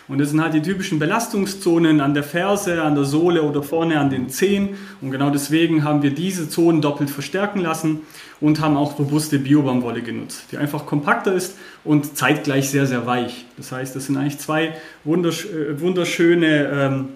Und 0.09 0.19
das 0.19 0.31
sind 0.31 0.41
halt 0.41 0.55
die 0.55 0.63
typischen 0.63 0.99
Belastungszonen 1.01 2.01
an 2.01 2.15
der 2.15 2.23
Ferse, 2.23 2.83
an 2.83 2.95
der 2.95 3.05
Sohle 3.05 3.43
oder 3.43 3.63
vorne 3.63 3.99
an 3.99 4.09
den 4.09 4.29
Zehen. 4.29 4.77
Und 5.01 5.11
genau 5.11 5.31
deswegen 5.31 5.83
haben 5.83 6.03
wir 6.03 6.13
diese 6.13 6.49
Zonen 6.49 6.81
doppelt 6.81 7.11
verstärken 7.11 7.61
lassen 7.61 8.01
und 8.41 8.61
haben 8.61 8.77
auch 8.77 8.99
robuste 8.99 9.39
Biobaumwolle 9.39 10.03
genutzt, 10.03 10.45
die 10.53 10.59
einfach 10.59 10.87
kompakter 10.87 11.33
ist 11.33 11.57
und 11.83 12.17
zeitgleich 12.17 12.71
sehr, 12.71 12.87
sehr 12.87 13.07
weich. 13.07 13.47
Das 13.57 13.73
heißt, 13.73 13.97
das 13.97 14.07
sind 14.07 14.17
eigentlich 14.17 14.39
zwei 14.39 14.77
wundersch 15.03 15.47
äh, 15.47 15.81
wunderschöne 15.81 16.71
ähm, 16.73 17.09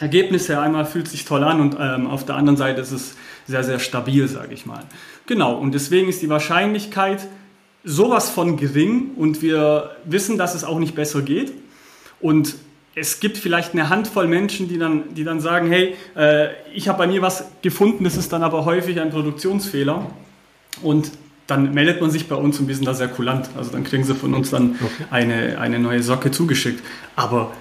Ergebnisse. 0.00 0.60
Einmal 0.60 0.84
fühlt 0.84 1.08
sich 1.08 1.24
toll 1.24 1.44
an 1.44 1.60
und 1.60 1.76
ähm, 1.80 2.06
auf 2.06 2.26
der 2.26 2.36
anderen 2.36 2.58
Seite 2.58 2.82
ist 2.82 2.92
es 2.92 3.16
sehr, 3.46 3.64
sehr 3.64 3.78
stabil, 3.78 4.28
sage 4.28 4.52
ich 4.52 4.66
mal. 4.66 4.82
Genau, 5.26 5.56
und 5.56 5.72
deswegen 5.72 6.08
ist 6.08 6.20
die 6.20 6.28
Wahrscheinlichkeit 6.28 7.26
sowas 7.84 8.30
von 8.30 8.56
gering 8.56 9.12
und 9.16 9.42
wir 9.42 9.90
wissen, 10.04 10.38
dass 10.38 10.54
es 10.54 10.64
auch 10.64 10.78
nicht 10.78 10.94
besser 10.94 11.22
geht. 11.22 11.52
Und 12.24 12.54
es 12.94 13.20
gibt 13.20 13.36
vielleicht 13.36 13.74
eine 13.74 13.90
Handvoll 13.90 14.26
Menschen, 14.28 14.66
die 14.66 14.78
dann, 14.78 15.12
die 15.12 15.24
dann 15.24 15.40
sagen, 15.40 15.68
hey, 15.68 15.94
äh, 16.16 16.48
ich 16.72 16.88
habe 16.88 16.96
bei 16.96 17.06
mir 17.06 17.20
was 17.20 17.44
gefunden, 17.60 18.02
das 18.04 18.16
ist 18.16 18.32
dann 18.32 18.42
aber 18.42 18.64
häufig 18.64 18.98
ein 18.98 19.10
Produktionsfehler. 19.10 20.06
Und 20.80 21.10
dann 21.46 21.74
meldet 21.74 22.00
man 22.00 22.10
sich 22.10 22.26
bei 22.26 22.34
uns 22.34 22.58
und 22.58 22.66
wir 22.66 22.74
sind 22.74 22.86
da 22.86 22.94
sehr 22.94 23.08
kulant. 23.08 23.50
Also 23.58 23.72
dann 23.72 23.84
kriegen 23.84 24.04
sie 24.04 24.14
von 24.14 24.32
uns 24.32 24.48
dann 24.48 24.76
okay. 24.82 25.04
eine, 25.10 25.58
eine 25.58 25.78
neue 25.78 26.02
Socke 26.02 26.30
zugeschickt. 26.30 26.82
Aber 27.14 27.52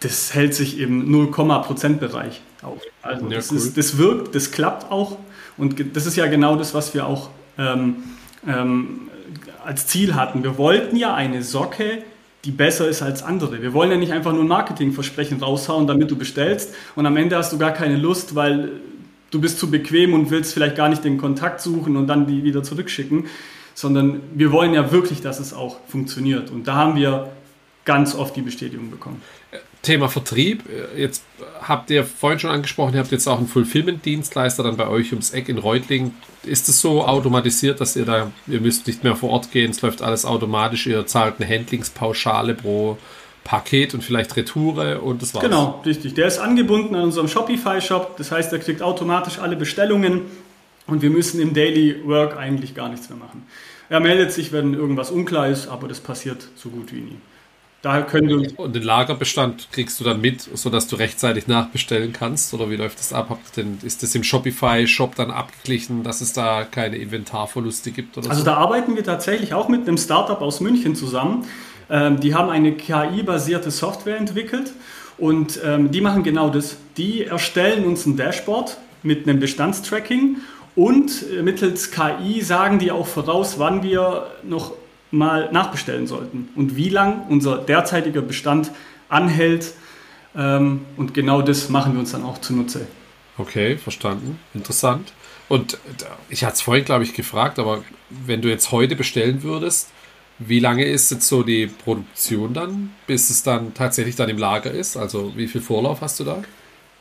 das 0.00 0.34
hält 0.34 0.54
sich 0.54 0.78
im 0.78 1.10
0,%-Bereich 1.10 2.42
auf. 2.60 2.82
Also 3.00 3.30
ja, 3.30 3.36
das, 3.36 3.50
cool. 3.50 3.56
ist, 3.56 3.78
das 3.78 3.96
wirkt, 3.96 4.34
das 4.34 4.50
klappt 4.50 4.92
auch. 4.92 5.16
Und 5.56 5.96
das 5.96 6.04
ist 6.04 6.16
ja 6.16 6.26
genau 6.26 6.56
das, 6.56 6.74
was 6.74 6.92
wir 6.92 7.06
auch 7.06 7.30
ähm, 7.56 7.96
ähm, 8.46 9.08
als 9.64 9.86
Ziel 9.86 10.14
hatten. 10.14 10.42
Wir 10.42 10.58
wollten 10.58 10.96
ja 10.96 11.14
eine 11.14 11.42
Socke, 11.42 12.04
die 12.44 12.50
besser 12.50 12.88
ist 12.88 13.02
als 13.02 13.22
andere. 13.22 13.62
Wir 13.62 13.72
wollen 13.72 13.90
ja 13.90 13.96
nicht 13.96 14.12
einfach 14.12 14.32
nur 14.32 14.42
ein 14.42 14.48
Marketingversprechen 14.48 15.40
raushauen, 15.40 15.86
damit 15.86 16.10
du 16.10 16.16
bestellst 16.16 16.74
und 16.96 17.06
am 17.06 17.16
Ende 17.16 17.36
hast 17.36 17.52
du 17.52 17.58
gar 17.58 17.72
keine 17.72 17.96
Lust, 17.96 18.34
weil 18.34 18.72
du 19.30 19.40
bist 19.40 19.58
zu 19.58 19.70
bequem 19.70 20.12
und 20.12 20.30
willst 20.30 20.52
vielleicht 20.52 20.76
gar 20.76 20.88
nicht 20.88 21.04
den 21.04 21.18
Kontakt 21.18 21.60
suchen 21.60 21.96
und 21.96 22.06
dann 22.06 22.26
die 22.26 22.44
wieder 22.44 22.62
zurückschicken, 22.62 23.26
sondern 23.74 24.20
wir 24.34 24.52
wollen 24.52 24.74
ja 24.74 24.92
wirklich, 24.92 25.20
dass 25.20 25.40
es 25.40 25.54
auch 25.54 25.78
funktioniert. 25.88 26.50
Und 26.50 26.68
da 26.68 26.74
haben 26.74 26.96
wir 26.96 27.30
ganz 27.84 28.14
oft 28.14 28.36
die 28.36 28.42
Bestätigung 28.42 28.90
bekommen. 28.90 29.22
Thema 29.82 30.08
Vertrieb. 30.08 30.62
Jetzt 30.96 31.24
habt 31.60 31.90
ihr 31.90 32.04
vorhin 32.04 32.38
schon 32.38 32.50
angesprochen, 32.50 32.94
ihr 32.94 33.00
habt 33.00 33.10
jetzt 33.10 33.26
auch 33.26 33.38
einen 33.38 33.48
Fulfillment-Dienstleister 33.48 34.62
dann 34.62 34.76
bei 34.76 34.86
euch 34.86 35.10
ums 35.10 35.32
Eck 35.32 35.48
in 35.48 35.58
Reutlingen. 35.58 36.14
Ist 36.44 36.68
es 36.68 36.80
so 36.80 37.04
automatisiert, 37.04 37.80
dass 37.80 37.96
ihr 37.96 38.04
da, 38.04 38.30
ihr 38.46 38.60
müsst 38.60 38.86
nicht 38.86 39.02
mehr 39.02 39.16
vor 39.16 39.30
Ort 39.30 39.50
gehen, 39.50 39.72
es 39.72 39.82
läuft 39.82 40.02
alles 40.02 40.24
automatisch, 40.24 40.86
ihr 40.86 41.06
zahlt 41.06 41.34
eine 41.40 41.52
Handlingspauschale 41.52 42.54
pro 42.54 42.96
Paket 43.44 43.92
und 43.94 44.04
vielleicht 44.04 44.36
Retoure 44.36 45.00
und 45.00 45.20
das 45.20 45.34
war's. 45.34 45.42
Genau, 45.42 45.82
richtig. 45.84 46.14
Der 46.14 46.28
ist 46.28 46.38
angebunden 46.38 46.94
an 46.94 47.02
unserem 47.02 47.26
Shopify-Shop, 47.26 48.16
das 48.16 48.30
heißt, 48.30 48.52
er 48.52 48.60
kriegt 48.60 48.82
automatisch 48.82 49.40
alle 49.40 49.56
Bestellungen 49.56 50.22
und 50.86 51.02
wir 51.02 51.10
müssen 51.10 51.40
im 51.40 51.54
Daily 51.54 52.06
Work 52.06 52.36
eigentlich 52.36 52.74
gar 52.76 52.88
nichts 52.88 53.08
mehr 53.08 53.18
machen. 53.18 53.44
Er 53.88 53.98
meldet 53.98 54.32
sich, 54.32 54.52
wenn 54.52 54.74
irgendwas 54.74 55.10
unklar 55.10 55.48
ist, 55.48 55.66
aber 55.66 55.88
das 55.88 55.98
passiert 55.98 56.48
so 56.54 56.68
gut 56.70 56.92
wie 56.92 57.00
nie. 57.00 57.16
Daher 57.82 58.04
können 58.04 58.28
wir 58.28 58.58
Und 58.60 58.76
den 58.76 58.84
Lagerbestand 58.84 59.68
kriegst 59.72 59.98
du 59.98 60.04
dann 60.04 60.20
mit, 60.20 60.40
sodass 60.40 60.86
du 60.86 60.94
rechtzeitig 60.94 61.48
nachbestellen 61.48 62.12
kannst? 62.12 62.54
Oder 62.54 62.70
wie 62.70 62.76
läuft 62.76 63.00
das 63.00 63.12
ab? 63.12 63.36
Denn, 63.56 63.78
ist 63.82 64.04
das 64.04 64.14
im 64.14 64.22
Shopify-Shop 64.22 65.16
dann 65.16 65.32
abgeglichen, 65.32 66.04
dass 66.04 66.20
es 66.20 66.32
da 66.32 66.64
keine 66.64 66.96
Inventarverluste 66.96 67.90
gibt? 67.90 68.16
also 68.16 68.32
so? 68.32 68.44
da 68.44 68.54
arbeiten 68.54 68.94
wir 68.94 69.02
tatsächlich 69.02 69.52
auch 69.52 69.68
mit 69.68 69.88
einem 69.88 69.98
Startup 69.98 70.40
aus 70.40 70.60
München 70.60 70.94
zusammen. 70.94 71.44
Ähm, 71.90 72.20
die 72.20 72.36
haben 72.36 72.50
eine 72.50 72.72
KI-basierte 72.72 73.72
Software 73.72 74.16
entwickelt 74.16 74.72
und 75.18 75.58
ähm, 75.64 75.90
die 75.90 76.00
machen 76.00 76.22
genau 76.22 76.50
das. 76.50 76.76
Die 76.96 77.24
erstellen 77.24 77.84
uns 77.84 78.06
ein 78.06 78.16
Dashboard 78.16 78.76
mit 79.02 79.28
einem 79.28 79.40
Bestandstracking 79.40 80.36
und 80.76 81.24
äh, 81.36 81.42
mittels 81.42 81.90
KI 81.90 82.42
sagen 82.42 82.78
die 82.78 82.92
auch 82.92 83.08
voraus, 83.08 83.58
wann 83.58 83.82
wir 83.82 84.28
noch 84.44 84.72
mal 85.12 85.52
nachbestellen 85.52 86.08
sollten 86.08 86.48
und 86.56 86.74
wie 86.74 86.88
lang 86.88 87.26
unser 87.28 87.58
derzeitiger 87.58 88.22
Bestand 88.22 88.72
anhält. 89.08 89.74
Ähm, 90.34 90.86
und 90.96 91.14
genau 91.14 91.42
das 91.42 91.68
machen 91.68 91.92
wir 91.92 92.00
uns 92.00 92.12
dann 92.12 92.24
auch 92.24 92.38
zunutze. 92.38 92.86
Okay, 93.38 93.76
verstanden. 93.76 94.40
Interessant. 94.54 95.12
Und 95.48 95.78
ich 96.28 96.44
hatte 96.44 96.54
es 96.54 96.62
vorhin, 96.62 96.84
glaube 96.84 97.04
ich, 97.04 97.14
gefragt, 97.14 97.58
aber 97.58 97.84
wenn 98.08 98.40
du 98.40 98.48
jetzt 98.48 98.72
heute 98.72 98.96
bestellen 98.96 99.42
würdest, 99.42 99.90
wie 100.38 100.60
lange 100.60 100.84
ist 100.84 101.10
jetzt 101.10 101.28
so 101.28 101.42
die 101.42 101.66
Produktion 101.66 102.54
dann, 102.54 102.90
bis 103.06 103.30
es 103.30 103.42
dann 103.42 103.74
tatsächlich 103.74 104.16
dann 104.16 104.30
im 104.30 104.38
Lager 104.38 104.70
ist? 104.70 104.96
Also 104.96 105.32
wie 105.36 105.46
viel 105.46 105.60
Vorlauf 105.60 106.00
hast 106.00 106.20
du 106.20 106.24
da? 106.24 106.42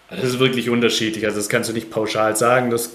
Das 0.10 0.26
ist 0.26 0.40
wirklich 0.40 0.70
unterschiedlich. 0.70 1.26
Also 1.26 1.38
das 1.38 1.48
kannst 1.48 1.70
du 1.70 1.74
nicht 1.74 1.90
pauschal 1.90 2.36
sagen. 2.36 2.70
Das 2.70 2.92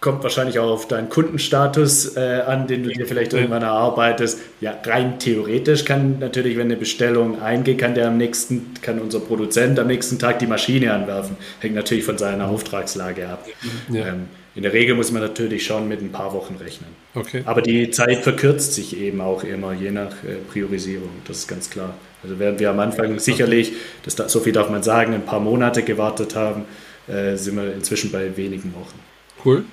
kommt 0.00 0.22
wahrscheinlich 0.22 0.58
auch 0.58 0.70
auf 0.70 0.86
deinen 0.86 1.08
Kundenstatus 1.08 2.16
äh, 2.16 2.42
an, 2.46 2.66
den 2.66 2.82
du 2.82 2.90
dir 2.90 3.06
vielleicht 3.06 3.32
irgendwann 3.32 3.62
erarbeitest. 3.62 4.38
Ja, 4.60 4.76
rein 4.84 5.18
theoretisch 5.18 5.84
kann 5.84 6.18
natürlich, 6.18 6.56
wenn 6.56 6.66
eine 6.66 6.76
Bestellung 6.76 7.40
eingeht, 7.40 7.78
kann 7.78 7.94
der 7.94 8.08
am 8.08 8.18
nächsten, 8.18 8.74
kann 8.82 8.98
unser 8.98 9.20
Produzent 9.20 9.78
am 9.78 9.86
nächsten 9.86 10.18
Tag 10.18 10.40
die 10.40 10.46
Maschine 10.46 10.92
anwerfen. 10.92 11.36
Hängt 11.60 11.74
natürlich 11.74 12.04
von 12.04 12.18
seiner 12.18 12.48
Auftragslage 12.48 13.28
ab. 13.28 13.46
Ja. 13.88 14.08
Ähm, 14.08 14.28
in 14.54 14.62
der 14.62 14.72
Regel 14.72 14.94
muss 14.94 15.10
man 15.10 15.20
natürlich 15.20 15.66
schon 15.66 15.88
mit 15.88 16.00
ein 16.00 16.12
paar 16.12 16.32
Wochen 16.32 16.56
rechnen. 16.56 16.90
Okay. 17.14 17.42
Aber 17.44 17.60
die 17.60 17.90
Zeit 17.90 18.22
verkürzt 18.22 18.74
sich 18.74 18.96
eben 18.96 19.20
auch 19.20 19.42
immer, 19.42 19.72
je 19.72 19.90
nach 19.90 20.12
äh, 20.22 20.36
Priorisierung. 20.52 21.08
Das 21.26 21.38
ist 21.38 21.48
ganz 21.48 21.70
klar. 21.70 21.94
Also 22.22 22.38
während 22.38 22.60
wir 22.60 22.70
am 22.70 22.78
Anfang 22.78 23.18
sicherlich, 23.18 23.72
das, 24.04 24.16
so 24.30 24.40
viel 24.40 24.52
darf 24.52 24.70
man 24.70 24.82
sagen, 24.82 25.12
ein 25.12 25.24
paar 25.24 25.40
Monate 25.40 25.82
gewartet 25.82 26.36
haben, 26.36 26.66
äh, 27.08 27.36
sind 27.36 27.56
wir 27.56 27.72
inzwischen 27.72 28.12
bei 28.12 28.36
wenigen 28.36 28.72
Wochen. 28.74 28.98
Cool. 29.44 29.64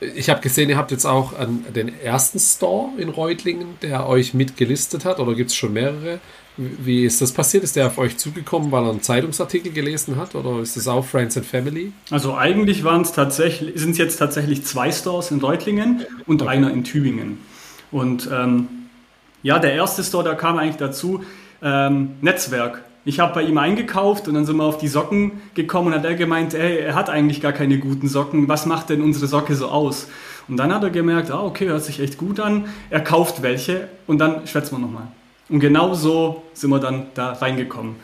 Ich 0.00 0.30
habe 0.30 0.40
gesehen, 0.40 0.70
ihr 0.70 0.78
habt 0.78 0.90
jetzt 0.90 1.04
auch 1.04 1.38
an 1.38 1.64
den 1.74 2.00
ersten 2.00 2.38
Store 2.38 2.88
in 2.96 3.10
Reutlingen, 3.10 3.74
der 3.82 4.08
euch 4.08 4.32
mitgelistet 4.32 5.04
hat, 5.04 5.20
oder 5.20 5.34
gibt 5.34 5.50
es 5.50 5.56
schon 5.56 5.74
mehrere? 5.74 6.20
Wie 6.56 7.04
ist 7.04 7.20
das 7.20 7.32
passiert? 7.32 7.64
Ist 7.64 7.76
der 7.76 7.86
auf 7.86 7.98
euch 7.98 8.16
zugekommen, 8.16 8.72
weil 8.72 8.84
er 8.84 8.90
einen 8.90 9.02
Zeitungsartikel 9.02 9.72
gelesen 9.72 10.16
hat, 10.16 10.34
oder 10.34 10.60
ist 10.60 10.76
das 10.76 10.88
auch 10.88 11.04
Friends 11.04 11.36
and 11.36 11.46
Family? 11.46 11.92
Also 12.10 12.34
eigentlich 12.34 12.82
waren 12.82 13.02
es 13.02 13.12
tatsächlich, 13.12 13.78
sind 13.78 13.92
es 13.92 13.98
jetzt 13.98 14.16
tatsächlich 14.16 14.64
zwei 14.64 14.90
Stores 14.90 15.30
in 15.30 15.40
Reutlingen 15.40 16.04
und 16.26 16.42
okay. 16.42 16.50
einer 16.50 16.70
in 16.70 16.84
Tübingen. 16.84 17.38
Und 17.90 18.28
ähm, 18.32 18.68
ja, 19.42 19.58
der 19.58 19.74
erste 19.74 20.02
Store, 20.02 20.24
da 20.24 20.34
kam 20.34 20.58
eigentlich 20.58 20.76
dazu 20.76 21.24
ähm, 21.62 22.12
Netzwerk. 22.20 22.84
Ich 23.04 23.18
habe 23.18 23.32
bei 23.32 23.42
ihm 23.42 23.56
eingekauft 23.56 24.28
und 24.28 24.34
dann 24.34 24.44
sind 24.44 24.56
wir 24.56 24.64
auf 24.64 24.76
die 24.76 24.88
Socken 24.88 25.40
gekommen 25.54 25.88
und 25.88 25.94
hat 25.94 26.04
er 26.04 26.14
gemeint, 26.14 26.52
ey, 26.52 26.80
er 26.80 26.94
hat 26.94 27.08
eigentlich 27.08 27.40
gar 27.40 27.52
keine 27.52 27.78
guten 27.78 28.08
Socken. 28.08 28.46
Was 28.48 28.66
macht 28.66 28.90
denn 28.90 29.00
unsere 29.00 29.26
Socke 29.26 29.54
so 29.54 29.68
aus? 29.68 30.08
Und 30.48 30.58
dann 30.58 30.74
hat 30.74 30.82
er 30.82 30.90
gemerkt, 30.90 31.30
ah, 31.30 31.42
okay, 31.42 31.68
hört 31.68 31.82
sich 31.82 32.00
echt 32.00 32.18
gut 32.18 32.40
an. 32.40 32.66
Er 32.90 33.00
kauft 33.00 33.40
welche 33.40 33.88
und 34.06 34.18
dann 34.18 34.46
schwätzen 34.46 34.76
wir 34.76 34.80
nochmal. 34.80 35.08
Und 35.48 35.60
genau 35.60 35.94
so 35.94 36.42
sind 36.52 36.70
wir 36.70 36.78
dann 36.78 37.06
da 37.14 37.32
reingekommen. 37.32 37.96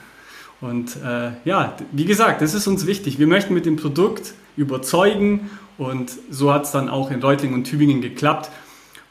Und 0.61 0.97
äh, 1.05 1.33
ja, 1.45 1.77
wie 1.93 2.07
gesagt, 2.07 2.41
das 2.41 2.55
ist 2.55 2.67
uns 2.67 2.87
wichtig. 2.87 3.19
Wir 3.19 3.27
möchten 3.27 3.53
mit 3.53 3.67
dem 3.67 3.77
Produkt 3.77 4.33
überzeugen 4.57 5.51
und 5.77 6.11
so 6.31 6.53
hat 6.53 6.65
es 6.65 6.73
dann 6.73 6.89
auch 6.89 7.11
in 7.11 7.21
Reutlingen 7.21 7.55
und 7.55 7.65
Tübingen 7.65 8.01
geklappt. 8.01 8.51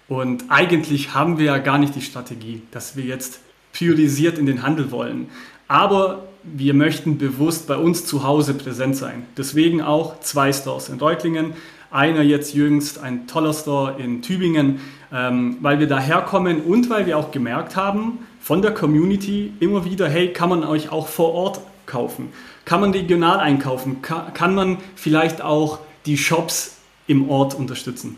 Und 0.08 0.46
eigentlich 0.50 1.14
haben 1.14 1.38
wir 1.38 1.46
ja 1.46 1.58
gar 1.60 1.78
nicht 1.78 1.96
die 1.96 2.02
Strategie, 2.02 2.64
dass 2.72 2.96
wir 2.96 3.06
jetzt 3.06 3.40
priorisiert 3.74 4.38
in 4.38 4.46
den 4.46 4.64
Handel 4.64 4.92
wollen. 4.92 5.30
Aber 5.68 6.24
wir 6.44 6.74
möchten 6.74 7.18
bewusst 7.18 7.68
bei 7.68 7.76
uns 7.78 8.06
zu 8.06 8.24
Hause 8.24 8.54
präsent 8.54 8.96
sein. 8.96 9.26
Deswegen 9.38 9.82
auch 9.82 10.20
zwei 10.20 10.54
Stores 10.54 10.90
in 10.90 11.00
Reutlingen, 11.00 11.54
einer 11.92 12.22
jetzt 12.22 12.54
jüngst 12.54 13.00
ein 13.00 13.26
toller 13.28 13.54
Store 13.54 13.96
in 13.98 14.22
Tübingen, 14.22 14.80
ähm, 15.12 15.58
weil 15.62 15.80
wir 15.80 15.88
daherkommen 15.88 16.62
und 16.62 16.90
weil 16.90 17.06
wir 17.06 17.18
auch 17.18 17.32
gemerkt 17.32 17.76
haben 17.76 18.20
von 18.40 18.62
der 18.62 18.74
Community 18.74 19.54
immer 19.60 19.86
wieder, 19.86 20.08
hey, 20.08 20.32
kann 20.32 20.50
man 20.50 20.64
euch 20.64 20.92
auch 20.92 21.08
vor 21.08 21.34
Ort 21.34 21.62
kaufen? 21.86 22.30
Kann 22.66 22.82
man 22.82 22.92
regional 22.92 23.40
einkaufen? 23.40 24.02
Kann, 24.02 24.34
kann 24.34 24.54
man 24.54 24.78
vielleicht 24.96 25.42
auch 25.42 25.80
die 26.06 26.18
Shops 26.18 26.78
im 27.08 27.30
Ort 27.30 27.56
unterstützen? 27.56 28.18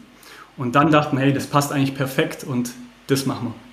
Und 0.57 0.75
dann 0.75 0.91
dachten 0.91 1.17
wir, 1.17 1.23
hey, 1.23 1.33
das 1.33 1.47
passt 1.47 1.71
eigentlich 1.71 1.95
perfekt 1.95 2.43
und 2.43 2.71
das 3.07 3.25
machen 3.25 3.49
wir. 3.49 3.66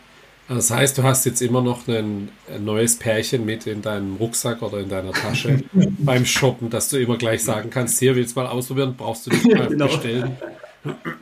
Das 0.49 0.71
heißt, 0.71 0.99
du 0.99 1.03
hast 1.03 1.25
jetzt 1.25 1.41
immer 1.41 1.63
noch 1.63 1.89
ein, 1.89 2.29
neues 2.61 2.99
Pärchen 2.99 3.47
mit 3.47 3.67
in 3.67 3.81
deinem 3.81 4.17
Rucksack 4.17 4.61
oder 4.61 4.79
in 4.79 4.91
deiner 4.91 5.13
Tasche 5.13 5.63
beim 5.73 6.27
Shoppen, 6.27 6.69
dass 6.69 6.91
du 6.91 6.99
immer 6.99 7.17
gleich 7.17 7.43
sagen 7.43 7.71
kannst, 7.71 7.99
hier 7.99 8.15
willst 8.15 8.37
du 8.37 8.41
mal 8.41 8.49
ausprobieren, 8.49 8.95
brauchst 8.97 9.27
du 9.27 9.31
nicht 9.31 9.47
mal 9.55 9.69
genau. 9.69 9.87
bestellen. 9.87 10.37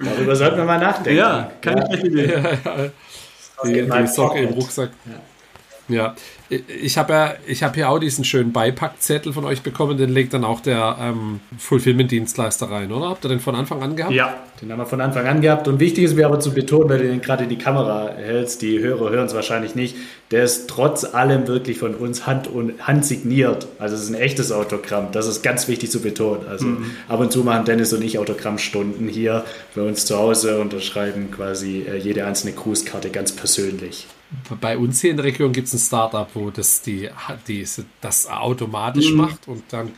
Darüber 0.04 0.34
sollten 0.34 0.56
wir 0.56 0.64
mal 0.64 0.80
nachdenken. 0.80 1.18
Ja, 1.18 1.52
keine 1.60 1.88
ja. 1.88 2.04
Idee. 2.04 2.32
Ja, 2.32 2.40
ja. 2.40 2.90
Die, 3.64 3.88
die 3.88 4.06
Socke 4.08 4.40
im 4.40 4.54
Rucksack. 4.54 4.90
Ja. 5.06 5.20
Ja, 5.92 6.14
ich 6.48 6.98
habe 6.98 7.12
ja, 7.12 7.34
ich 7.46 7.62
habe 7.62 7.74
hier 7.74 7.88
auch 7.88 7.98
diesen 7.98 8.24
schönen 8.24 8.52
Beipackzettel 8.52 9.32
von 9.32 9.44
euch 9.44 9.62
bekommen, 9.62 9.96
den 9.96 10.10
legt 10.10 10.34
dann 10.34 10.44
auch 10.44 10.60
der 10.60 10.96
ähm, 11.00 11.40
Fulfillment-Dienstleister 11.56 12.70
rein, 12.70 12.92
oder? 12.92 13.08
Habt 13.08 13.24
ihr 13.24 13.28
den 13.28 13.40
von 13.40 13.54
Anfang 13.54 13.82
an 13.82 13.96
gehabt? 13.96 14.12
Ja, 14.12 14.34
den 14.60 14.70
haben 14.70 14.78
wir 14.78 14.86
von 14.86 15.00
Anfang 15.00 15.26
an 15.26 15.40
gehabt. 15.40 15.66
Und 15.66 15.80
wichtig 15.80 16.04
ist 16.04 16.14
mir 16.14 16.26
aber 16.26 16.40
zu 16.40 16.52
betonen, 16.52 16.90
weil 16.90 16.98
du 16.98 17.08
den 17.08 17.22
gerade 17.22 17.44
in 17.44 17.48
die 17.48 17.58
Kamera 17.58 18.10
hältst, 18.16 18.60
die 18.60 18.80
Hörer 18.80 19.10
hören 19.10 19.26
es 19.26 19.34
wahrscheinlich 19.34 19.74
nicht, 19.74 19.96
der 20.30 20.44
ist 20.44 20.68
trotz 20.68 21.04
allem 21.04 21.46
wirklich 21.46 21.78
von 21.78 21.94
uns 21.94 22.26
hand 22.26 22.48
und 22.48 22.86
hand 22.86 23.06
signiert. 23.06 23.66
Also 23.78 23.94
es 23.94 24.02
ist 24.02 24.10
ein 24.10 24.20
echtes 24.20 24.52
Autogramm. 24.52 25.08
Das 25.12 25.26
ist 25.26 25.42
ganz 25.42 25.68
wichtig 25.68 25.90
zu 25.90 26.00
betonen. 26.00 26.46
Also 26.48 26.66
mhm. 26.66 26.90
ab 27.08 27.20
und 27.20 27.32
zu 27.32 27.44
machen 27.44 27.64
Dennis 27.64 27.92
und 27.92 28.02
ich 28.02 28.18
Autogrammstunden 28.18 29.08
hier 29.08 29.44
bei 29.74 29.82
uns 29.82 30.04
zu 30.04 30.18
Hause 30.18 30.56
und 30.56 30.72
unterschreiben 30.72 31.30
quasi 31.30 31.86
äh, 31.88 31.96
jede 31.96 32.26
einzelne 32.26 32.52
Grußkarte 32.52 33.10
ganz 33.10 33.32
persönlich 33.32 34.06
bei 34.60 34.78
uns 34.78 35.00
hier 35.00 35.10
in 35.10 35.16
der 35.16 35.26
Region 35.26 35.52
gibt 35.52 35.68
es 35.68 35.74
ein 35.74 35.78
Startup, 35.78 36.28
wo 36.34 36.50
das, 36.50 36.82
die, 36.82 37.08
die, 37.46 37.66
das 38.00 38.26
automatisch 38.28 39.10
mhm. 39.10 39.16
macht 39.16 39.48
und 39.48 39.64
dann 39.70 39.90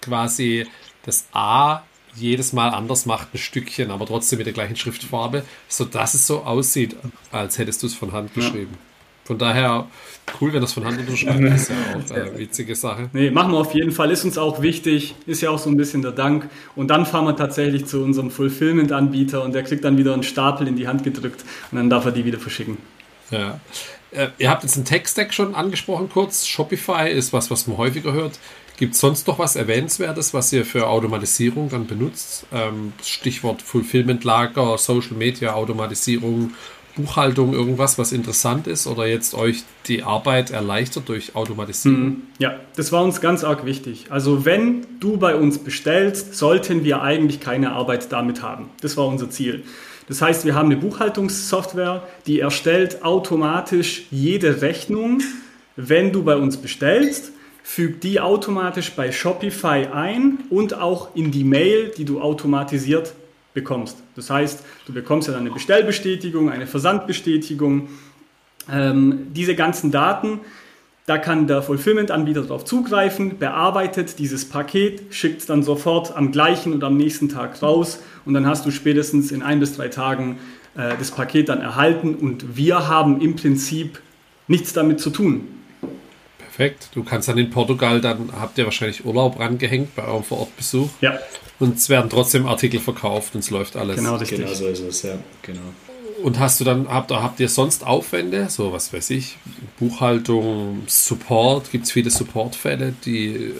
quasi 0.00 0.66
das 1.04 1.26
A 1.32 1.82
jedes 2.14 2.52
Mal 2.52 2.68
anders 2.68 3.06
macht, 3.06 3.34
ein 3.34 3.38
Stückchen, 3.38 3.90
aber 3.90 4.06
trotzdem 4.06 4.38
mit 4.38 4.46
der 4.46 4.52
gleichen 4.52 4.76
Schriftfarbe, 4.76 5.44
sodass 5.68 6.14
es 6.14 6.26
so 6.26 6.42
aussieht, 6.42 6.96
als 7.30 7.58
hättest 7.58 7.82
du 7.82 7.86
es 7.86 7.94
von 7.94 8.12
Hand 8.12 8.34
geschrieben. 8.34 8.72
Ja. 8.72 8.78
Von 9.24 9.38
daher 9.38 9.86
cool, 10.40 10.52
wenn 10.52 10.60
das 10.60 10.72
von 10.72 10.84
Hand 10.84 10.98
unterschreibt, 10.98 11.40
ist 11.40 11.70
ja 11.70 11.76
auch 11.94 12.10
eine 12.10 12.38
witzige 12.38 12.74
Sache. 12.74 13.08
Nee, 13.12 13.30
machen 13.30 13.52
wir 13.52 13.58
auf 13.58 13.72
jeden 13.72 13.92
Fall, 13.92 14.10
ist 14.10 14.24
uns 14.24 14.36
auch 14.36 14.60
wichtig, 14.62 15.14
ist 15.26 15.40
ja 15.42 15.50
auch 15.50 15.60
so 15.60 15.70
ein 15.70 15.76
bisschen 15.76 16.02
der 16.02 16.10
Dank. 16.10 16.50
Und 16.74 16.88
dann 16.88 17.06
fahren 17.06 17.26
wir 17.26 17.36
tatsächlich 17.36 17.86
zu 17.86 18.02
unserem 18.02 18.30
Fulfillment-Anbieter 18.30 19.44
und 19.44 19.54
der 19.54 19.62
kriegt 19.62 19.84
dann 19.84 19.96
wieder 19.96 20.12
einen 20.12 20.24
Stapel 20.24 20.66
in 20.66 20.74
die 20.74 20.88
Hand 20.88 21.04
gedrückt 21.04 21.44
und 21.70 21.78
dann 21.78 21.88
darf 21.88 22.04
er 22.04 22.10
die 22.10 22.24
wieder 22.24 22.40
verschicken. 22.40 22.78
Ja. 23.32 23.60
Äh, 24.12 24.28
ihr 24.38 24.50
habt 24.50 24.62
jetzt 24.62 24.76
einen 24.76 24.84
Tech-Stack 24.84 25.34
schon 25.34 25.54
angesprochen 25.54 26.08
kurz. 26.12 26.46
Shopify 26.46 27.10
ist 27.10 27.32
was, 27.32 27.50
was 27.50 27.66
man 27.66 27.78
häufiger 27.78 28.12
hört. 28.12 28.38
Gibt 28.76 28.94
es 28.94 29.00
sonst 29.00 29.26
noch 29.26 29.38
was 29.38 29.56
Erwähnenswertes, 29.56 30.34
was 30.34 30.52
ihr 30.52 30.64
für 30.64 30.86
Automatisierung 30.86 31.68
dann 31.68 31.86
benutzt? 31.86 32.46
Ähm, 32.52 32.92
Stichwort 33.04 33.62
Fulfillment-Lager, 33.62 34.78
Social 34.78 35.16
Media, 35.16 35.54
Automatisierung, 35.54 36.52
Buchhaltung, 36.96 37.54
irgendwas, 37.54 37.98
was 37.98 38.12
interessant 38.12 38.66
ist 38.66 38.86
oder 38.86 39.06
jetzt 39.06 39.34
euch 39.34 39.62
die 39.86 40.02
Arbeit 40.02 40.50
erleichtert 40.50 41.08
durch 41.08 41.34
Automatisierung? 41.34 42.00
Mhm. 42.00 42.22
Ja, 42.38 42.60
das 42.76 42.92
war 42.92 43.02
uns 43.02 43.20
ganz 43.20 43.44
arg 43.44 43.64
wichtig. 43.64 44.06
Also 44.10 44.44
wenn 44.44 44.86
du 45.00 45.16
bei 45.16 45.34
uns 45.34 45.58
bestellst, 45.58 46.34
sollten 46.34 46.84
wir 46.84 47.02
eigentlich 47.02 47.40
keine 47.40 47.72
Arbeit 47.72 48.12
damit 48.12 48.42
haben. 48.42 48.70
Das 48.80 48.96
war 48.96 49.06
unser 49.06 49.30
Ziel. 49.30 49.64
Das 50.08 50.20
heißt, 50.20 50.44
wir 50.44 50.54
haben 50.54 50.66
eine 50.66 50.76
Buchhaltungssoftware, 50.76 52.02
die 52.26 52.40
erstellt 52.40 53.02
automatisch 53.04 54.06
jede 54.10 54.60
Rechnung, 54.62 55.22
wenn 55.76 56.12
du 56.12 56.22
bei 56.22 56.36
uns 56.36 56.56
bestellst, 56.56 57.32
fügt 57.62 58.04
die 58.04 58.20
automatisch 58.20 58.92
bei 58.92 59.12
Shopify 59.12 59.86
ein 59.92 60.38
und 60.50 60.74
auch 60.74 61.14
in 61.14 61.30
die 61.30 61.44
Mail, 61.44 61.92
die 61.96 62.04
du 62.04 62.20
automatisiert 62.20 63.14
bekommst. 63.54 63.98
Das 64.16 64.30
heißt, 64.30 64.64
du 64.86 64.92
bekommst 64.92 65.28
ja 65.28 65.34
dann 65.34 65.42
eine 65.42 65.52
Bestellbestätigung, 65.52 66.50
eine 66.50 66.66
Versandbestätigung. 66.66 67.88
Ähm, 68.70 69.28
diese 69.32 69.54
ganzen 69.54 69.90
Daten 69.90 70.40
da 71.06 71.18
kann 71.18 71.46
der 71.46 71.62
Fulfillment-Anbieter 71.62 72.42
darauf 72.42 72.64
zugreifen, 72.64 73.38
bearbeitet 73.38 74.18
dieses 74.18 74.48
Paket, 74.48 75.02
schickt 75.14 75.40
es 75.40 75.46
dann 75.46 75.62
sofort 75.62 76.16
am 76.16 76.30
gleichen 76.30 76.74
oder 76.74 76.86
am 76.86 76.96
nächsten 76.96 77.28
Tag 77.28 77.60
raus 77.60 77.98
und 78.24 78.34
dann 78.34 78.46
hast 78.46 78.64
du 78.66 78.70
spätestens 78.70 79.32
in 79.32 79.42
ein 79.42 79.58
bis 79.58 79.76
drei 79.76 79.88
Tagen 79.88 80.38
äh, 80.76 80.96
das 80.98 81.10
Paket 81.10 81.48
dann 81.48 81.60
erhalten 81.60 82.14
und 82.14 82.56
wir 82.56 82.88
haben 82.88 83.20
im 83.20 83.34
Prinzip 83.34 84.00
nichts 84.46 84.72
damit 84.72 85.00
zu 85.00 85.10
tun. 85.10 85.48
Perfekt. 86.38 86.90
Du 86.94 87.02
kannst 87.02 87.28
dann 87.28 87.38
in 87.38 87.50
Portugal, 87.50 88.00
dann 88.00 88.30
habt 88.38 88.58
ihr 88.58 88.64
wahrscheinlich 88.64 89.04
Urlaub 89.04 89.40
rangehängt 89.40 89.96
bei 89.96 90.04
eurem 90.04 90.22
Vorortbesuch. 90.22 90.90
Ja. 91.00 91.18
Und 91.58 91.78
es 91.78 91.88
werden 91.88 92.10
trotzdem 92.10 92.46
Artikel 92.46 92.78
verkauft 92.78 93.34
und 93.34 93.40
es 93.40 93.50
läuft 93.50 93.74
alles. 93.76 93.96
Genau, 93.96 94.16
richtig. 94.16 94.38
Genau 94.38 94.52
so 94.52 94.66
ist 94.66 94.80
es, 94.80 95.02
ja. 95.02 95.14
Genau. 95.40 95.60
Und 96.22 96.38
hast 96.38 96.60
du 96.60 96.64
dann, 96.64 96.88
habt, 96.88 97.10
habt 97.10 97.40
ihr 97.40 97.48
sonst 97.48 97.84
Aufwände, 97.86 98.46
so 98.48 98.72
was 98.72 98.92
weiß 98.92 99.10
ich, 99.10 99.36
Buchhaltung, 99.78 100.82
Support, 100.86 101.70
gibt 101.72 101.86
es 101.86 101.92
viele 101.92 102.10
Supportfälle, 102.10 102.94
die 103.04 103.34
äh, 103.34 103.52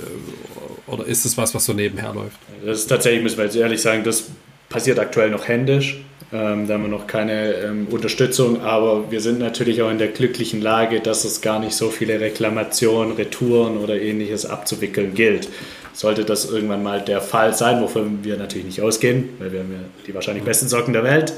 oder 0.86 1.06
ist 1.06 1.24
es 1.24 1.36
was, 1.36 1.54
was 1.54 1.64
so 1.64 1.72
nebenher 1.72 2.12
läuft? 2.12 2.38
Das 2.64 2.80
ist 2.80 2.86
tatsächlich, 2.86 3.22
müssen 3.22 3.38
wir 3.38 3.44
jetzt 3.44 3.56
ehrlich 3.56 3.80
sagen, 3.80 4.04
das 4.04 4.24
passiert 4.68 4.98
aktuell 4.98 5.30
noch 5.30 5.48
händisch. 5.48 6.02
Ähm, 6.32 6.66
da 6.66 6.74
haben 6.74 6.82
wir 6.82 6.88
noch 6.88 7.06
keine 7.06 7.54
ähm, 7.54 7.88
Unterstützung, 7.90 8.62
aber 8.62 9.10
wir 9.10 9.20
sind 9.20 9.38
natürlich 9.38 9.82
auch 9.82 9.90
in 9.90 9.98
der 9.98 10.08
glücklichen 10.08 10.62
Lage, 10.62 11.00
dass 11.00 11.24
es 11.24 11.42
gar 11.42 11.58
nicht 11.58 11.74
so 11.74 11.90
viele 11.90 12.20
Reklamationen, 12.20 13.14
Retouren 13.14 13.76
oder 13.76 14.00
ähnliches 14.00 14.46
abzuwickeln 14.46 15.14
gilt. 15.14 15.48
Sollte 15.92 16.24
das 16.24 16.50
irgendwann 16.50 16.82
mal 16.82 17.00
der 17.00 17.20
Fall 17.20 17.54
sein, 17.54 17.80
wovon 17.82 18.24
wir 18.24 18.36
natürlich 18.36 18.66
nicht 18.66 18.80
ausgehen, 18.80 19.28
weil 19.38 19.52
wir 19.52 19.60
haben 19.60 19.72
ja 19.72 19.78
die 20.06 20.14
wahrscheinlich 20.14 20.44
besten 20.44 20.68
Socken 20.68 20.92
der 20.92 21.04
Welt, 21.04 21.32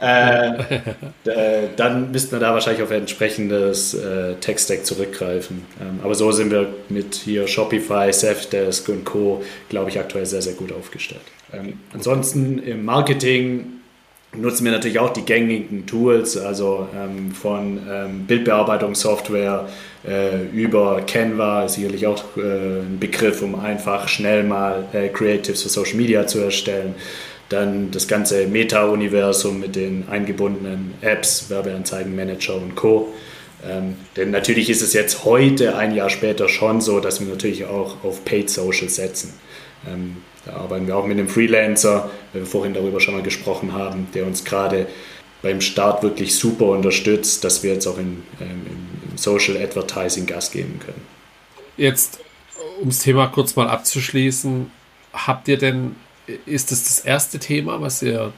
äh, 0.00 0.50
äh, 1.24 1.68
dann 1.76 2.10
müssten 2.10 2.32
wir 2.32 2.40
da 2.40 2.54
wahrscheinlich 2.54 2.82
auf 2.82 2.90
ein 2.90 3.00
entsprechendes 3.00 3.94
äh, 3.94 4.34
Tech-Stack 4.36 4.86
zurückgreifen. 4.86 5.62
Ähm, 5.80 6.00
aber 6.02 6.14
so 6.14 6.32
sind 6.32 6.50
wir 6.50 6.68
mit 6.88 7.14
hier 7.16 7.46
Shopify, 7.46 8.12
Safdesk 8.12 8.88
und 8.88 9.04
Co., 9.04 9.42
glaube 9.68 9.90
ich, 9.90 9.98
aktuell 9.98 10.26
sehr, 10.26 10.42
sehr 10.42 10.54
gut 10.54 10.72
aufgestellt. 10.72 11.20
Ähm, 11.52 11.74
ansonsten 11.92 12.58
im 12.58 12.84
Marketing 12.84 13.77
nutzen 14.36 14.64
wir 14.64 14.72
natürlich 14.72 14.98
auch 14.98 15.12
die 15.12 15.24
gängigen 15.24 15.86
Tools, 15.86 16.36
also 16.36 16.88
ähm, 16.94 17.32
von 17.32 17.80
ähm, 17.90 18.26
Bildbearbeitungssoftware 18.26 19.68
äh, 20.06 20.44
über 20.52 21.02
Canva, 21.06 21.68
sicherlich 21.68 22.06
auch 22.06 22.22
äh, 22.36 22.80
ein 22.80 22.98
Begriff, 23.00 23.42
um 23.42 23.58
einfach 23.58 24.08
schnell 24.08 24.44
mal 24.44 24.86
äh, 24.92 25.08
Creatives 25.08 25.62
für 25.62 25.68
Social 25.68 25.96
Media 25.96 26.26
zu 26.26 26.40
erstellen. 26.40 26.94
Dann 27.48 27.90
das 27.90 28.06
ganze 28.06 28.46
Meta-Universum 28.46 29.60
mit 29.60 29.74
den 29.74 30.04
eingebundenen 30.10 30.94
Apps, 31.00 31.48
Werbeanzeigenmanager 31.48 32.56
und 32.56 32.74
Co. 32.76 33.12
Ähm, 33.66 33.96
denn 34.16 34.30
natürlich 34.30 34.68
ist 34.70 34.82
es 34.82 34.92
jetzt 34.92 35.24
heute, 35.24 35.76
ein 35.76 35.94
Jahr 35.94 36.10
später, 36.10 36.48
schon 36.48 36.80
so, 36.80 37.00
dass 37.00 37.20
wir 37.20 37.26
natürlich 37.26 37.64
auch 37.64 38.04
auf 38.04 38.24
Paid 38.24 38.50
Social 38.50 38.88
setzen. 38.88 39.32
Ähm, 39.86 40.18
da 40.44 40.54
arbeiten 40.54 40.86
wir 40.86 40.96
auch 40.96 41.06
mit 41.06 41.18
einem 41.18 41.28
Freelancer, 41.28 42.10
weil 42.32 42.42
wir 42.42 42.46
vorhin 42.46 42.74
darüber 42.74 43.00
schon 43.00 43.14
mal 43.14 43.22
gesprochen 43.22 43.72
haben, 43.72 44.08
der 44.14 44.26
uns 44.26 44.44
gerade 44.44 44.86
beim 45.42 45.60
Start 45.60 46.02
wirklich 46.02 46.34
super 46.34 46.66
unterstützt, 46.66 47.44
dass 47.44 47.62
wir 47.62 47.74
jetzt 47.74 47.86
auch 47.86 47.98
in, 47.98 48.22
ähm, 48.40 48.66
im 49.10 49.18
Social 49.18 49.56
Advertising 49.56 50.26
Gas 50.26 50.50
geben 50.50 50.80
können. 50.84 51.02
Jetzt, 51.76 52.20
um 52.80 52.88
das 52.88 53.00
Thema 53.00 53.28
kurz 53.28 53.54
mal 53.54 53.68
abzuschließen, 53.68 54.70
habt 55.12 55.48
ihr 55.48 55.58
denn, 55.58 55.94
ist 56.46 56.72
das 56.72 56.84
das 56.84 57.00
erste 57.00 57.38
Thema, 57.38 57.80
was 57.80 58.02
ihr 58.02 58.32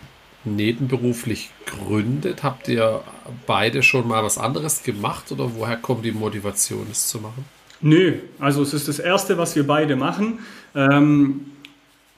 nebenberuflich 0.44 1.50
gründet? 1.66 2.42
Habt 2.42 2.68
ihr 2.68 3.02
beide 3.46 3.82
schon 3.82 4.08
mal 4.08 4.22
was 4.22 4.38
anderes 4.38 4.82
gemacht 4.82 5.30
oder 5.32 5.54
woher 5.54 5.76
kommt 5.76 6.04
die 6.04 6.12
Motivation, 6.12 6.86
es 6.90 7.08
zu 7.08 7.18
machen? 7.18 7.44
Nö, 7.82 8.14
also 8.38 8.62
es 8.62 8.74
ist 8.74 8.88
das 8.88 8.98
erste, 8.98 9.38
was 9.38 9.56
wir 9.56 9.66
beide 9.66 9.96
machen. 9.96 10.40
Ähm, 10.74 11.46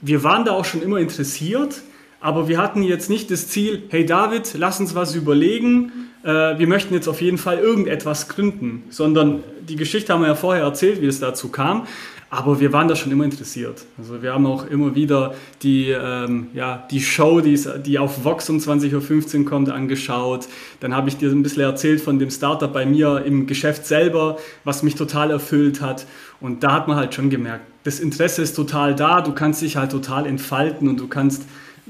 wir 0.01 0.25
waren 0.25 0.45
da 0.45 0.53
auch 0.53 0.65
schon 0.65 0.83
immer 0.83 0.99
interessiert, 0.99 1.83
aber 2.21 2.49
wir 2.49 2.59
hatten 2.59 2.83
jetzt 2.83 3.09
nicht 3.09 3.31
das 3.31 3.47
Ziel, 3.49 3.85
hey 3.91 4.05
David, 4.05 4.55
lass 4.55 4.81
uns 4.81 4.97
was 4.97 5.15
überlegen, 5.15 5.93
äh, 6.25 6.59
wir 6.59 6.67
möchten 6.67 6.95
jetzt 6.95 7.07
auf 7.07 7.21
jeden 7.21 7.39
Fall 7.39 7.59
irgendetwas 7.59 8.29
gründen, 8.29 8.85
sondern 8.91 9.45
die 9.69 9.77
Geschichte 9.77 10.13
haben 10.13 10.23
wir 10.23 10.29
ja 10.29 10.35
vorher 10.35 10.65
erzählt, 10.65 11.01
wie 11.01 11.07
es 11.07 11.21
dazu 11.21 11.49
kam. 11.49 11.87
Aber 12.33 12.61
wir 12.61 12.73
waren 12.73 12.89
da 12.89 12.97
schon 12.97 13.13
immer 13.13 13.25
interessiert. 13.25 13.85
Also 13.99 14.23
wir 14.23 14.33
haben 14.33 14.47
auch 14.47 14.65
immer 14.65 14.95
wieder 14.95 15.35
die, 15.63 15.91
ähm, 15.91 16.47
ja, 16.55 16.89
die 16.91 17.03
Show, 17.03 17.43
die, 17.43 17.63
die 17.85 17.99
auf 17.99 18.25
Vox 18.25 18.49
um 18.49 18.57
20.15 18.57 19.41
Uhr 19.41 19.45
kommt, 19.45 19.69
angeschaut. 19.69 20.49
Dann 20.81 20.97
habe 20.97 21.11
ich 21.11 21.19
dir 21.19 21.29
ein 21.29 21.43
bisschen 21.43 21.61
erzählt 21.61 22.01
von 22.01 22.19
dem 22.19 22.31
Startup 22.31 22.73
bei 22.73 22.87
mir 22.87 23.23
im 23.27 23.47
Geschäft 23.47 23.85
selber, 23.85 24.39
was 24.65 24.83
mich 24.83 24.95
total 24.95 25.31
erfüllt 25.31 25.83
hat. 25.83 26.07
Und 26.41 26.63
da 26.63 26.73
hat 26.73 26.89
man 26.89 26.97
halt 26.97 27.13
schon 27.13 27.29
gemerkt, 27.29 27.67
das 27.85 28.01
Interesse 28.01 28.41
ist 28.41 28.57
total 28.57 28.95
da, 28.95 29.21
du 29.21 29.33
kannst 29.33 29.61
dich 29.61 29.77
halt 29.77 29.91
total 29.91 30.25
entfalten 30.25 30.89
und 30.89 30.99
du 30.99 31.09
kannst 31.09 31.43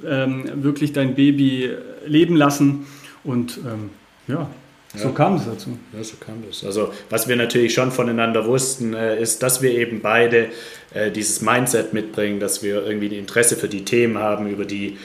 ähm, 0.05 0.65
wirklich 0.65 0.93
dein 0.93 1.15
Baby 1.15 1.71
leben 2.05 2.35
lassen. 2.35 2.85
Und 3.23 3.59
ähm, 3.59 3.91
ja, 4.27 4.51
so 4.95 5.09
ja. 5.09 5.15
kam 5.15 5.37
es 5.37 5.47
dazu. 5.47 5.79
Ja, 5.97 6.05
so 6.05 6.17
kam 6.19 6.43
es. 6.51 6.65
Also, 6.65 6.93
was 7.09 7.29
wir 7.29 7.37
natürlich 7.37 7.75
schon 7.75 7.93
voneinander 7.93 8.47
wussten, 8.47 8.95
äh, 8.95 9.21
ist, 9.21 9.43
dass 9.43 9.63
wir 9.63 9.71
eben 9.71 10.01
beide 10.03 10.49
äh, 10.93 11.11
dieses 11.11 11.41
Mindset 11.41 11.95
mitbringen, 11.95 12.41
dass 12.41 12.63
wir 12.63 12.85
irgendwie 12.85 13.09
ein 13.09 13.19
Interesse 13.19 13.57
für 13.57 13.69
die 13.69 13.85
Themen 13.85 14.19
haben, 14.19 14.49
über 14.49 14.65
die 14.65 14.99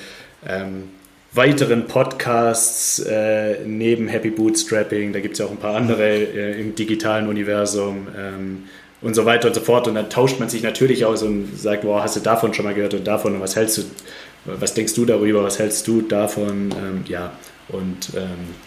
ähm, 0.45 0.89
weiteren 1.33 1.87
Podcasts 1.87 2.99
äh, 2.99 3.59
neben 3.65 4.07
Happy 4.07 4.29
Bootstrapping. 4.29 5.13
Da 5.13 5.19
gibt 5.19 5.33
es 5.33 5.39
ja 5.39 5.45
auch 5.45 5.51
ein 5.51 5.57
paar 5.57 5.75
andere 5.75 6.09
äh, 6.09 6.59
im 6.59 6.75
digitalen 6.75 7.27
Universum. 7.27 8.07
Ähm, 8.17 8.63
und 9.01 9.13
so 9.13 9.25
weiter 9.25 9.47
und 9.47 9.53
so 9.53 9.61
fort. 9.61 9.87
Und 9.87 9.95
dann 9.95 10.09
tauscht 10.09 10.39
man 10.39 10.49
sich 10.49 10.63
natürlich 10.63 11.05
aus 11.05 11.21
und 11.23 11.57
sagt, 11.57 11.83
wow, 11.83 12.01
hast 12.01 12.15
du 12.15 12.19
davon 12.19 12.53
schon 12.53 12.65
mal 12.65 12.73
gehört 12.73 12.93
und 12.93 13.05
davon 13.05 13.35
und 13.35 13.41
was 13.41 13.55
hältst 13.55 13.77
du, 13.77 13.81
was 14.45 14.73
denkst 14.73 14.95
du 14.95 15.05
darüber, 15.05 15.43
was 15.43 15.59
hältst 15.59 15.87
du 15.87 16.01
davon? 16.01 16.71
Ähm, 16.71 17.03
ja, 17.07 17.31
und 17.69 18.09
ähm, 18.15 18.23
äh, 18.23 18.66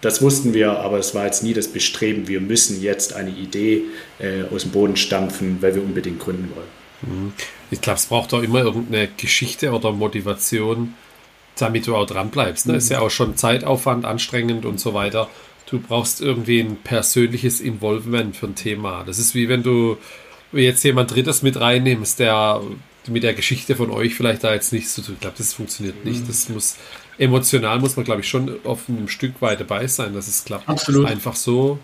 das 0.00 0.20
wussten 0.20 0.52
wir, 0.52 0.78
aber 0.78 0.98
es 0.98 1.14
war 1.14 1.24
jetzt 1.24 1.42
nie 1.42 1.54
das 1.54 1.68
Bestreben, 1.68 2.28
wir 2.28 2.40
müssen 2.40 2.82
jetzt 2.82 3.14
eine 3.14 3.30
Idee 3.30 3.82
äh, 4.18 4.42
aus 4.54 4.62
dem 4.62 4.72
Boden 4.72 4.96
stampfen, 4.96 5.58
weil 5.60 5.74
wir 5.74 5.82
unbedingt 5.82 6.20
gründen 6.20 6.50
wollen. 6.54 6.68
Mhm. 7.02 7.32
Ich 7.70 7.80
glaube, 7.80 7.98
es 7.98 8.06
braucht 8.06 8.34
auch 8.34 8.42
immer 8.42 8.60
irgendeine 8.60 9.08
Geschichte 9.16 9.72
oder 9.72 9.92
Motivation, 9.92 10.94
damit 11.56 11.86
du 11.86 11.96
auch 11.96 12.06
dran 12.06 12.30
bleibst. 12.30 12.66
Ne? 12.66 12.76
Ist 12.76 12.90
ja 12.90 13.00
auch 13.00 13.10
schon 13.10 13.36
Zeitaufwand, 13.36 14.04
anstrengend 14.04 14.66
und 14.66 14.78
so 14.78 14.92
weiter. 14.92 15.28
Du 15.70 15.80
brauchst 15.80 16.20
irgendwie 16.20 16.60
ein 16.60 16.76
persönliches 16.76 17.60
Involvement 17.60 18.36
für 18.36 18.46
ein 18.46 18.54
Thema. 18.54 19.04
Das 19.04 19.18
ist 19.18 19.34
wie 19.34 19.48
wenn 19.48 19.62
du 19.62 19.96
jetzt 20.52 20.84
jemand 20.84 21.14
Drittes 21.14 21.42
mit 21.42 21.58
reinnimmst, 21.58 22.18
der 22.18 22.60
mit 23.08 23.22
der 23.22 23.34
Geschichte 23.34 23.76
von 23.76 23.90
euch 23.90 24.14
vielleicht 24.14 24.44
da 24.44 24.54
jetzt 24.54 24.72
nicht 24.72 24.88
so 24.88 25.02
tun. 25.02 25.14
Ich 25.14 25.20
glaube, 25.20 25.36
das 25.36 25.54
funktioniert 25.54 26.04
nicht. 26.04 26.28
Das 26.28 26.48
muss 26.48 26.76
emotional 27.18 27.78
muss 27.80 27.96
man, 27.96 28.04
glaube 28.04 28.20
ich, 28.20 28.28
schon 28.28 28.56
auf 28.64 28.88
einem 28.88 29.08
Stück 29.08 29.40
weit 29.40 29.60
dabei 29.60 29.86
sein, 29.86 30.14
dass 30.14 30.28
es 30.28 30.44
klappt. 30.44 30.68
Absolut. 30.68 31.06
Einfach 31.06 31.36
so 31.36 31.78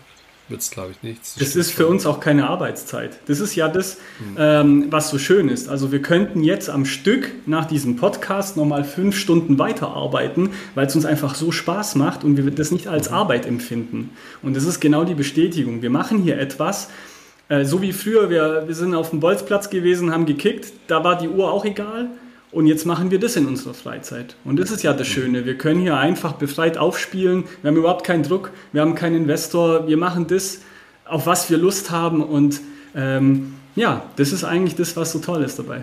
wird 0.51 0.61
es, 0.61 0.69
glaube 0.69 0.91
ich, 0.91 1.01
nicht. 1.01 1.21
Das, 1.21 1.35
das 1.35 1.55
ist 1.55 1.71
für 1.71 1.87
uns 1.87 2.05
auch 2.05 2.19
keine 2.19 2.47
Arbeitszeit. 2.47 3.17
Das 3.27 3.39
ist 3.39 3.55
ja 3.55 3.67
das, 3.67 3.97
mhm. 4.19 4.35
ähm, 4.37 4.85
was 4.89 5.09
so 5.09 5.17
schön 5.17 5.49
ist. 5.49 5.69
Also 5.69 5.91
wir 5.91 6.01
könnten 6.01 6.43
jetzt 6.43 6.69
am 6.69 6.85
Stück 6.85 7.31
nach 7.47 7.65
diesem 7.65 7.95
Podcast 7.95 8.57
nochmal 8.57 8.83
fünf 8.83 9.17
Stunden 9.17 9.57
weiterarbeiten, 9.57 10.51
weil 10.75 10.85
es 10.87 10.95
uns 10.95 11.05
einfach 11.05 11.35
so 11.35 11.51
Spaß 11.51 11.95
macht 11.95 12.23
und 12.23 12.37
wir 12.37 12.51
das 12.51 12.71
nicht 12.71 12.87
als 12.87 13.09
mhm. 13.09 13.15
Arbeit 13.15 13.45
empfinden. 13.45 14.11
Und 14.43 14.55
das 14.55 14.65
ist 14.65 14.79
genau 14.79 15.05
die 15.05 15.15
Bestätigung. 15.15 15.81
Wir 15.81 15.89
machen 15.89 16.19
hier 16.21 16.37
etwas, 16.37 16.89
äh, 17.47 17.65
so 17.65 17.81
wie 17.81 17.93
früher, 17.93 18.29
wir, 18.29 18.63
wir 18.67 18.75
sind 18.75 18.93
auf 18.93 19.09
dem 19.09 19.19
Bolzplatz 19.19 19.69
gewesen, 19.69 20.11
haben 20.11 20.25
gekickt, 20.25 20.73
da 20.87 21.03
war 21.03 21.17
die 21.17 21.29
Uhr 21.29 21.51
auch 21.51 21.65
egal. 21.65 22.09
Und 22.51 22.67
jetzt 22.67 22.85
machen 22.85 23.11
wir 23.11 23.19
das 23.19 23.37
in 23.37 23.45
unserer 23.47 23.73
Freizeit. 23.73 24.35
Und 24.43 24.57
das 24.57 24.71
ist 24.71 24.83
ja 24.83 24.91
das 24.93 25.07
Schöne. 25.07 25.45
Wir 25.45 25.57
können 25.57 25.79
hier 25.79 25.97
einfach 25.97 26.33
befreit 26.33 26.77
aufspielen. 26.77 27.45
Wir 27.61 27.69
haben 27.69 27.77
überhaupt 27.77 28.05
keinen 28.05 28.23
Druck. 28.23 28.51
Wir 28.73 28.81
haben 28.81 28.93
keinen 28.93 29.15
Investor. 29.15 29.87
Wir 29.87 29.97
machen 29.97 30.27
das, 30.27 30.59
auf 31.05 31.25
was 31.25 31.49
wir 31.49 31.57
Lust 31.57 31.91
haben. 31.91 32.21
Und 32.21 32.59
ähm, 32.93 33.53
ja, 33.75 34.03
das 34.17 34.33
ist 34.33 34.43
eigentlich 34.43 34.75
das, 34.75 34.97
was 34.97 35.13
so 35.13 35.19
toll 35.19 35.43
ist 35.43 35.59
dabei. 35.59 35.81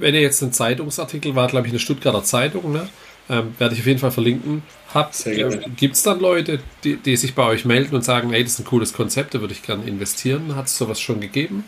Wenn 0.00 0.14
ihr 0.14 0.22
jetzt 0.22 0.42
ein 0.42 0.52
Zeitungsartikel 0.52 1.36
war, 1.36 1.46
glaube 1.46 1.68
ich, 1.68 1.72
eine 1.72 1.78
Stuttgarter 1.78 2.24
Zeitung, 2.24 2.72
ne? 2.72 2.88
ähm, 3.30 3.54
werde 3.58 3.74
ich 3.74 3.80
auf 3.80 3.86
jeden 3.86 4.00
Fall 4.00 4.10
verlinken. 4.10 4.62
Habt, 4.92 5.26
äh, 5.26 5.60
Gibt 5.76 5.94
es 5.94 6.02
dann 6.02 6.20
Leute, 6.20 6.58
die, 6.84 6.96
die, 6.96 7.16
sich 7.16 7.34
bei 7.34 7.46
euch 7.46 7.64
melden 7.64 7.94
und 7.94 8.04
sagen, 8.04 8.30
hey, 8.30 8.42
das 8.42 8.54
ist 8.54 8.60
ein 8.60 8.64
cooles 8.64 8.92
Konzept, 8.92 9.34
da 9.34 9.40
würde 9.40 9.54
ich 9.54 9.62
gerne 9.62 9.84
investieren? 9.84 10.56
Hat 10.56 10.66
es 10.66 10.76
sowas 10.76 11.00
schon 11.00 11.20
gegeben? 11.20 11.64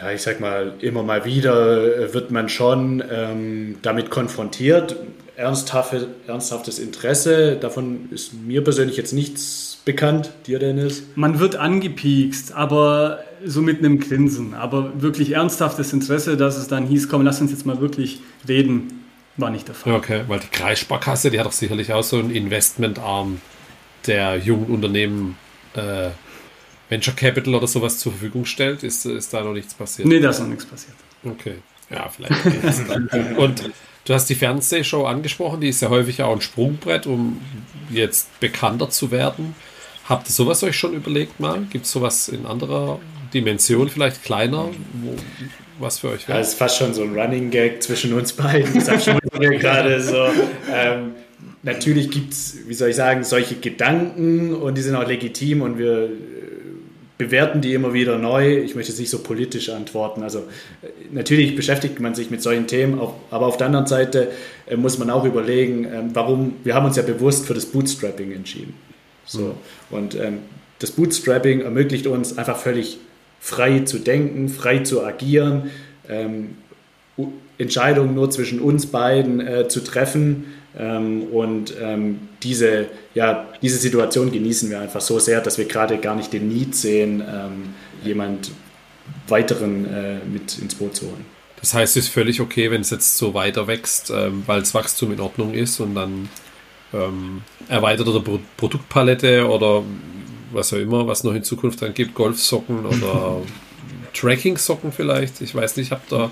Ja, 0.00 0.10
ich 0.10 0.22
sag 0.22 0.40
mal, 0.40 0.74
immer 0.80 1.02
mal 1.02 1.24
wieder 1.24 1.98
äh, 1.98 2.14
wird 2.14 2.30
man 2.30 2.48
schon 2.48 3.02
ähm, 3.10 3.76
damit 3.82 4.10
konfrontiert. 4.10 4.96
Ernsthafte, 5.36 6.08
ernsthaftes 6.26 6.78
Interesse, 6.78 7.56
davon 7.56 8.08
ist 8.12 8.32
mir 8.34 8.62
persönlich 8.62 8.96
jetzt 8.96 9.12
nichts 9.12 9.78
bekannt. 9.84 10.30
Dir, 10.46 10.60
Dennis? 10.60 11.02
Man 11.16 11.40
wird 11.40 11.56
angepiekst, 11.56 12.54
aber 12.54 13.24
so 13.44 13.60
mit 13.60 13.80
einem 13.80 13.98
Grinsen. 13.98 14.54
Aber 14.54 15.02
wirklich 15.02 15.32
ernsthaftes 15.32 15.92
Interesse, 15.92 16.36
dass 16.36 16.56
es 16.56 16.68
dann 16.68 16.86
hieß, 16.86 17.08
komm, 17.08 17.22
lass 17.22 17.40
uns 17.40 17.50
jetzt 17.50 17.66
mal 17.66 17.80
wirklich 17.80 18.20
reden 18.48 19.04
war 19.36 19.50
nicht 19.50 19.68
der 19.68 19.74
Fall. 19.74 19.94
Okay, 19.94 20.22
weil 20.28 20.40
die 20.40 20.48
Kreissparkasse, 20.48 21.30
die 21.30 21.38
hat 21.38 21.46
doch 21.46 21.52
sicherlich 21.52 21.92
auch 21.92 22.02
so 22.02 22.18
einen 22.18 22.30
Investmentarm, 22.30 23.40
der 24.06 24.36
jungen 24.36 24.66
Unternehmen 24.66 25.36
äh, 25.74 26.10
Venture 26.94 27.14
Capital 27.14 27.54
oder 27.56 27.66
sowas 27.66 27.98
zur 27.98 28.12
Verfügung 28.12 28.44
stellt. 28.44 28.84
Ist, 28.84 29.04
ist 29.04 29.34
da 29.34 29.42
noch 29.42 29.52
nichts 29.52 29.74
passiert? 29.74 30.06
Nee, 30.06 30.20
da 30.20 30.30
ist 30.30 30.38
noch 30.40 30.46
nichts 30.46 30.64
passiert. 30.64 30.96
Okay, 31.24 31.56
ja, 31.90 32.08
vielleicht. 32.08 33.36
Und 33.36 33.70
du 34.04 34.14
hast 34.14 34.26
die 34.26 34.36
Fernsehshow 34.36 35.04
angesprochen, 35.04 35.60
die 35.60 35.68
ist 35.68 35.82
ja 35.82 35.88
häufig 35.88 36.22
auch 36.22 36.32
ein 36.32 36.40
Sprungbrett, 36.40 37.06
um 37.06 37.40
jetzt 37.90 38.38
bekannter 38.38 38.90
zu 38.90 39.10
werden. 39.10 39.56
Habt 40.08 40.28
ihr 40.28 40.32
sowas 40.32 40.62
euch 40.62 40.76
schon 40.76 40.92
überlegt 40.92 41.40
mal? 41.40 41.62
Gibt 41.70 41.86
es 41.86 41.92
sowas 41.92 42.28
in 42.28 42.46
anderer 42.46 43.00
Dimension, 43.32 43.88
vielleicht 43.88 44.22
kleiner, 44.22 44.68
wo, 44.92 45.16
was 45.80 45.98
für 45.98 46.10
euch 46.10 46.28
wäre? 46.28 46.38
Das 46.38 46.50
ist 46.50 46.58
fast 46.58 46.76
schon 46.76 46.94
so 46.94 47.02
ein 47.02 47.18
Running 47.18 47.50
Gag 47.50 47.82
zwischen 47.82 48.12
uns 48.12 48.34
beiden. 48.34 48.84
Das 48.84 49.04
schon 49.04 49.18
gerade 49.40 50.00
so. 50.00 50.26
Ähm, 50.72 51.12
natürlich 51.64 52.10
gibt 52.10 52.34
es, 52.34 52.58
wie 52.68 52.74
soll 52.74 52.90
ich 52.90 52.96
sagen, 52.96 53.24
solche 53.24 53.56
Gedanken 53.56 54.54
und 54.54 54.76
die 54.76 54.82
sind 54.82 54.94
auch 54.94 55.08
legitim 55.08 55.62
und 55.62 55.78
wir 55.78 56.10
bewerten 57.16 57.60
die 57.60 57.74
immer 57.74 57.92
wieder 57.92 58.18
neu. 58.18 58.58
Ich 58.58 58.74
möchte 58.74 58.90
jetzt 58.90 58.98
nicht 58.98 59.10
so 59.10 59.20
politisch 59.20 59.68
antworten. 59.68 60.22
Also 60.22 60.40
äh, 60.82 60.88
natürlich 61.12 61.54
beschäftigt 61.54 62.00
man 62.00 62.14
sich 62.14 62.30
mit 62.30 62.42
solchen 62.42 62.66
Themen, 62.66 63.00
aber 63.30 63.46
auf 63.46 63.56
der 63.56 63.68
anderen 63.68 63.86
Seite 63.86 64.30
äh, 64.66 64.76
muss 64.76 64.98
man 64.98 65.10
auch 65.10 65.24
überlegen, 65.24 65.84
ähm, 65.84 66.10
warum, 66.12 66.56
wir 66.64 66.74
haben 66.74 66.86
uns 66.86 66.96
ja 66.96 67.02
bewusst 67.02 67.46
für 67.46 67.54
das 67.54 67.66
Bootstrapping 67.66 68.32
entschieden. 68.32 68.74
So. 69.24 69.40
Mhm. 69.40 69.52
Und 69.96 70.14
ähm, 70.16 70.38
das 70.80 70.90
Bootstrapping 70.92 71.60
ermöglicht 71.60 72.06
uns 72.06 72.36
einfach 72.36 72.58
völlig 72.58 72.98
frei 73.40 73.80
zu 73.80 73.98
denken, 73.98 74.48
frei 74.48 74.80
zu 74.80 75.04
agieren, 75.04 75.70
ähm, 76.08 76.56
Entscheidungen 77.58 78.14
nur 78.14 78.30
zwischen 78.30 78.60
uns 78.60 78.86
beiden 78.86 79.40
äh, 79.40 79.68
zu 79.68 79.80
treffen. 79.80 80.46
Ähm, 80.76 81.24
und 81.24 81.74
ähm, 81.80 82.20
diese, 82.42 82.86
ja, 83.14 83.48
diese 83.62 83.78
Situation 83.78 84.32
genießen 84.32 84.70
wir 84.70 84.80
einfach 84.80 85.00
so 85.00 85.18
sehr, 85.18 85.40
dass 85.40 85.56
wir 85.58 85.66
gerade 85.66 85.98
gar 85.98 86.16
nicht 86.16 86.32
den 86.32 86.48
Need 86.48 86.74
sehen, 86.74 87.20
ähm, 87.20 87.74
jemand 88.02 88.50
weiteren 89.28 89.86
äh, 89.86 90.16
mit 90.24 90.58
ins 90.58 90.74
Boot 90.74 90.96
zu 90.96 91.06
holen. 91.06 91.24
Das 91.60 91.72
heißt, 91.72 91.96
es 91.96 92.06
ist 92.06 92.12
völlig 92.12 92.40
okay, 92.40 92.70
wenn 92.70 92.80
es 92.80 92.90
jetzt 92.90 93.16
so 93.16 93.34
weiter 93.34 93.66
wächst, 93.66 94.10
ähm, 94.10 94.42
weil 94.46 94.60
das 94.60 94.74
Wachstum 94.74 95.12
in 95.12 95.20
Ordnung 95.20 95.54
ist 95.54 95.80
und 95.80 95.94
dann 95.94 96.28
ähm, 96.92 97.42
erweiterte 97.68 98.20
Pro 98.20 98.40
Produktpalette 98.56 99.48
oder 99.48 99.82
was 100.52 100.72
auch 100.72 100.78
immer, 100.78 101.06
was 101.06 101.24
noch 101.24 101.34
in 101.34 101.42
Zukunft 101.42 101.82
dann 101.82 101.94
gibt, 101.94 102.14
Golfsocken 102.14 102.84
oder 102.84 103.40
Tracking-Socken 104.14 104.92
vielleicht. 104.92 105.40
Ich 105.40 105.54
weiß 105.54 105.76
nicht, 105.76 105.90
habt 105.90 106.12
ihr 106.12 106.30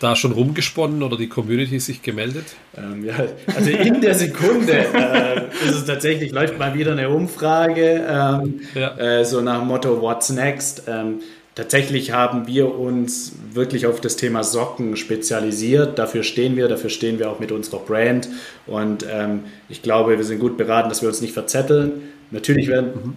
da 0.00 0.16
schon 0.16 0.32
rumgesponnen 0.32 1.02
oder 1.02 1.16
die 1.16 1.28
Community 1.28 1.78
sich 1.78 2.02
gemeldet? 2.02 2.46
Ähm, 2.76 3.04
ja, 3.04 3.14
also 3.54 3.70
in 3.70 4.00
der 4.00 4.14
Sekunde 4.14 4.72
äh, 4.72 5.42
ist 5.64 5.76
es 5.76 5.84
tatsächlich, 5.84 6.32
läuft 6.32 6.58
mal 6.58 6.74
wieder 6.74 6.92
eine 6.92 7.10
Umfrage, 7.10 8.04
ähm, 8.08 8.60
ja. 8.74 8.96
äh, 8.96 9.24
so 9.24 9.40
nach 9.42 9.60
dem 9.60 9.68
Motto 9.68 10.00
What's 10.00 10.30
next? 10.30 10.84
Ähm, 10.88 11.20
tatsächlich 11.54 12.12
haben 12.12 12.46
wir 12.46 12.74
uns 12.74 13.36
wirklich 13.52 13.86
auf 13.86 14.00
das 14.00 14.16
Thema 14.16 14.42
Socken 14.42 14.96
spezialisiert. 14.96 15.98
Dafür 15.98 16.22
stehen 16.22 16.56
wir, 16.56 16.66
dafür 16.66 16.90
stehen 16.90 17.18
wir 17.18 17.30
auch 17.30 17.38
mit 17.38 17.52
unserer 17.52 17.80
Brand. 17.80 18.28
Und 18.66 19.06
ähm, 19.08 19.44
ich 19.68 19.82
glaube, 19.82 20.16
wir 20.16 20.24
sind 20.24 20.40
gut 20.40 20.56
beraten, 20.56 20.88
dass 20.88 21.02
wir 21.02 21.10
uns 21.10 21.20
nicht 21.20 21.34
verzetteln. 21.34 22.08
Natürlich 22.30 22.68
werden, 22.68 22.90
mhm 23.04 23.16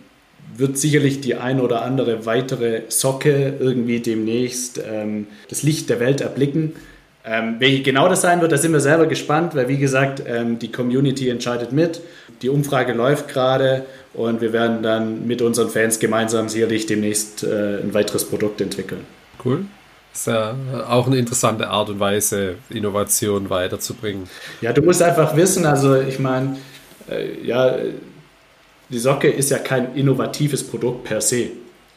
wird 0.58 0.78
sicherlich 0.78 1.22
die 1.22 1.36
ein 1.36 1.60
oder 1.60 1.82
andere 1.82 2.26
weitere 2.26 2.82
Socke 2.89 3.54
irgendwie 3.60 3.99
demnächst 3.99 4.82
ähm, 4.86 5.28
das 5.49 5.64
Licht 5.64 5.89
der 5.89 5.99
Welt 5.99 6.22
erblicken. 6.22 6.74
Ähm, 7.26 7.56
welche 7.60 7.84
genau 7.84 8.10
das 8.10 8.22
sein 8.22 8.41
wird, 8.41 8.51
da 8.51 8.58
sind 8.58 8.74
wir 8.74 8.82
selber 8.82 9.06
gespannt, 9.06 9.56
weil 9.56 9.70
wie 9.70 9.78
gesagt, 9.78 10.22
ähm, 10.28 10.60
die 10.60 10.72
Community 10.72 11.30
entscheidet 11.30 11.72
mit. 11.72 12.01
Die 12.41 12.49
Umfrage 12.49 12.91
läuft 12.93 13.30
gerade 13.30 13.86
und 14.14 14.41
wir 14.41 14.51
werden 14.51 14.84
dann 14.84 15.26
mit 15.26 15.41
unseren 15.41 15.70
Fans 15.70 15.99
gemeinsam 15.99 16.49
sicherlich 16.49 16.86
demnächst 16.86 17.43
äh, 17.43 17.80
ein 17.82 17.93
weiteres 17.93 18.26
Produkt 18.26 18.60
entwickeln. 18.60 19.06
Cool. 19.43 19.66
Das 20.12 20.20
ist 20.20 20.28
ja 20.28 20.56
auch 20.89 21.08
eine 21.08 21.18
interessante 21.18 21.70
Art 21.70 21.89
und 21.89 21.99
Weise, 21.99 22.56
Innovation 22.70 23.49
weiterzubringen. 23.49 24.30
Ja, 24.62 24.74
du 24.74 24.82
musst 24.84 25.01
einfach 25.01 25.36
wissen, 25.36 25.66
also 25.66 25.99
ich 25.99 26.20
meine, 26.20 26.58
äh, 27.10 27.41
ja, 27.41 27.76
die 28.90 29.00
Socke 29.00 29.30
ist 29.30 29.52
ja 29.52 29.60
kein 29.60 29.96
innovatives 29.96 30.64
Produkt 30.64 31.04
per 31.06 31.22
se. 31.22 31.48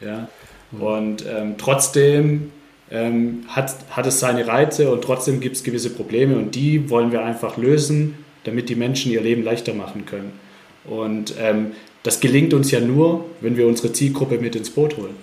Ja? 0.01 0.29
Und 0.73 1.25
ähm, 1.27 1.55
trotzdem 1.59 2.51
ähm, 2.91 3.45
hat, 3.49 3.75
hat 3.91 4.07
es 4.07 4.21
seine 4.21 4.47
Reize 4.47 4.91
und 4.91 5.03
trotzdem 5.03 5.41
gibt 5.41 5.57
es 5.57 5.65
gewisse 5.65 5.91
Probleme 5.91 6.37
und 6.37 6.55
die 6.55 6.91
wollen 6.91 7.13
wir 7.13 7.25
einfach 7.25 7.57
lösen, 7.57 8.17
damit 8.45 8.69
die 8.69 8.77
Menschen 8.77 9.13
ihr 9.13 9.21
Leben 9.21 9.43
leichter 9.43 9.75
machen 9.75 10.07
können. 10.07 10.33
Und 10.85 11.35
ähm, 11.41 11.73
das 12.03 12.21
gelingt 12.21 12.55
uns 12.55 12.71
ja 12.71 12.81
nur, 12.81 13.25
wenn 13.41 13.57
wir 13.57 13.67
unsere 13.67 13.93
Zielgruppe 13.93 14.39
mit 14.39 14.55
ins 14.55 14.71
Boot 14.71 14.97
holen. 14.97 15.17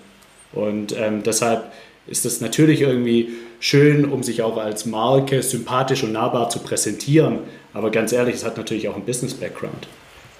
Und 0.52 0.96
ähm, 0.98 1.24
deshalb 1.24 1.72
ist 2.06 2.26
es 2.26 2.42
natürlich 2.42 2.82
irgendwie 2.82 3.30
schön, 3.62 4.06
um 4.06 4.24
sich 4.24 4.42
auch 4.42 4.58
als 4.58 4.86
Marke 4.86 5.42
sympathisch 5.42 6.04
und 6.04 6.12
nahbar 6.12 6.50
zu 6.50 6.60
präsentieren. 6.60 7.40
Aber 7.74 7.92
ganz 7.92 8.12
ehrlich, 8.12 8.36
es 8.36 8.44
hat 8.44 8.58
natürlich 8.58 8.90
auch 8.90 8.96
einen 8.96 9.06
Business-Background 9.06 9.88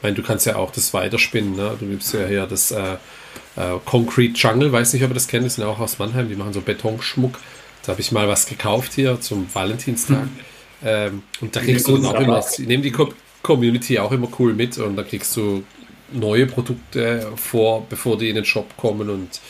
meine, 0.04 0.16
du 0.16 0.24
kannst 0.24 0.46
ja 0.46 0.56
auch 0.56 0.72
das 0.72 0.94
weiterspinnen. 0.94 1.56
Ne? 1.56 1.76
Du 1.80 1.86
nimmst 1.86 2.14
ja 2.14 2.26
hier 2.26 2.46
das 2.46 2.72
äh, 2.72 2.94
äh, 3.56 3.80
Concrete 3.86 4.34
Jungle, 4.38 4.72
weiß 4.72 4.94
nicht, 4.94 5.04
ob 5.04 5.12
ihr 5.12 5.16
das 5.16 5.28
kennt, 5.28 5.46
das 5.46 5.56
sind 5.56 5.64
auch 5.64 5.80
aus 5.80 6.00
Mannheim, 6.00 6.30
die 6.30 6.36
machen 6.36 6.54
so 6.54 6.62
Betonschmuck. 6.62 7.40
Da 7.84 7.92
habe 7.92 8.02
ich 8.02 8.12
mal 8.12 8.28
was 8.28 8.46
gekauft 8.46 8.94
hier 8.94 9.20
zum 9.20 9.48
Valentinstag. 9.54 10.24
Mhm. 10.24 10.40
Ähm, 10.86 11.24
und 11.42 11.56
da 11.56 11.62
kriegst 11.62 11.88
du 11.88 12.06
auch 12.06 12.20
immer, 12.20 12.44
ich 12.58 12.68
nehme 12.68 12.84
die 12.84 12.94
Community 13.42 14.00
auch 14.00 14.12
immer 14.12 14.28
cool 14.40 14.54
mit 14.54 14.78
und 14.78 14.96
da 14.96 15.04
kriegst 15.04 15.36
du 15.36 15.64
neue 16.12 16.46
Produkte 16.46 17.32
vor, 17.36 17.86
bevor 17.90 18.18
die 18.18 18.30
in 18.30 18.36
den 18.36 18.46
Shop 18.46 18.76
kommen 18.78 19.10
und 19.10 19.42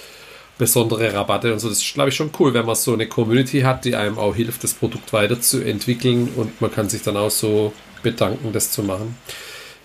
besondere 0.57 1.13
Rabatte 1.13 1.51
und 1.51 1.59
so. 1.59 1.69
Das 1.69 1.79
ist, 1.79 1.93
glaube 1.93 2.09
ich, 2.09 2.15
schon 2.15 2.31
cool, 2.39 2.53
wenn 2.53 2.65
man 2.65 2.75
so 2.75 2.93
eine 2.93 3.07
Community 3.07 3.61
hat, 3.61 3.85
die 3.85 3.95
einem 3.95 4.17
auch 4.17 4.35
hilft, 4.35 4.63
das 4.63 4.73
Produkt 4.73 5.11
weiterzuentwickeln 5.13 6.29
und 6.35 6.61
man 6.61 6.71
kann 6.71 6.89
sich 6.89 7.01
dann 7.01 7.17
auch 7.17 7.31
so 7.31 7.73
bedanken, 8.01 8.51
das 8.53 8.71
zu 8.71 8.83
machen. 8.83 9.15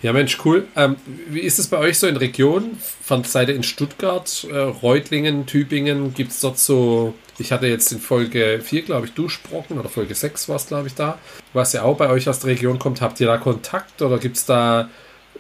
Ja, 0.01 0.13
Mensch, 0.13 0.39
cool. 0.45 0.69
Ähm, 0.77 0.97
wie 1.29 1.41
ist 1.41 1.59
es 1.59 1.67
bei 1.67 1.79
euch 1.79 1.99
so 1.99 2.07
in 2.07 2.17
Regionen? 2.17 2.79
Von 3.03 3.25
Seite 3.25 3.51
in 3.51 3.65
Stuttgart, 3.65 4.47
äh, 4.49 4.57
Reutlingen, 4.57 5.47
Tübingen? 5.47 6.15
Gibt 6.15 6.31
es 6.31 6.41
dort 6.41 6.59
so, 6.59 7.15
ich 7.39 7.51
hatte 7.51 7.67
jetzt 7.67 7.91
in 7.91 7.99
Folge 7.99 8.61
4, 8.63 8.83
glaube 8.83 9.07
ich, 9.07 9.15
Duschbrocken 9.15 9.77
oder 9.77 9.89
Folge 9.89 10.15
6 10.15 10.49
war 10.49 10.57
es, 10.57 10.69
glaube 10.69 10.87
ich, 10.87 10.95
da, 10.95 11.19
was 11.53 11.73
ja 11.73 11.83
auch 11.83 11.97
bei 11.97 12.11
euch 12.11 12.29
aus 12.29 12.39
der 12.39 12.51
Region 12.51 12.79
kommt. 12.79 13.01
Habt 13.01 13.19
ihr 13.19 13.27
da 13.27 13.39
Kontakt 13.39 14.01
oder 14.01 14.19
gibt 14.19 14.37
es 14.37 14.47
da 14.47 14.89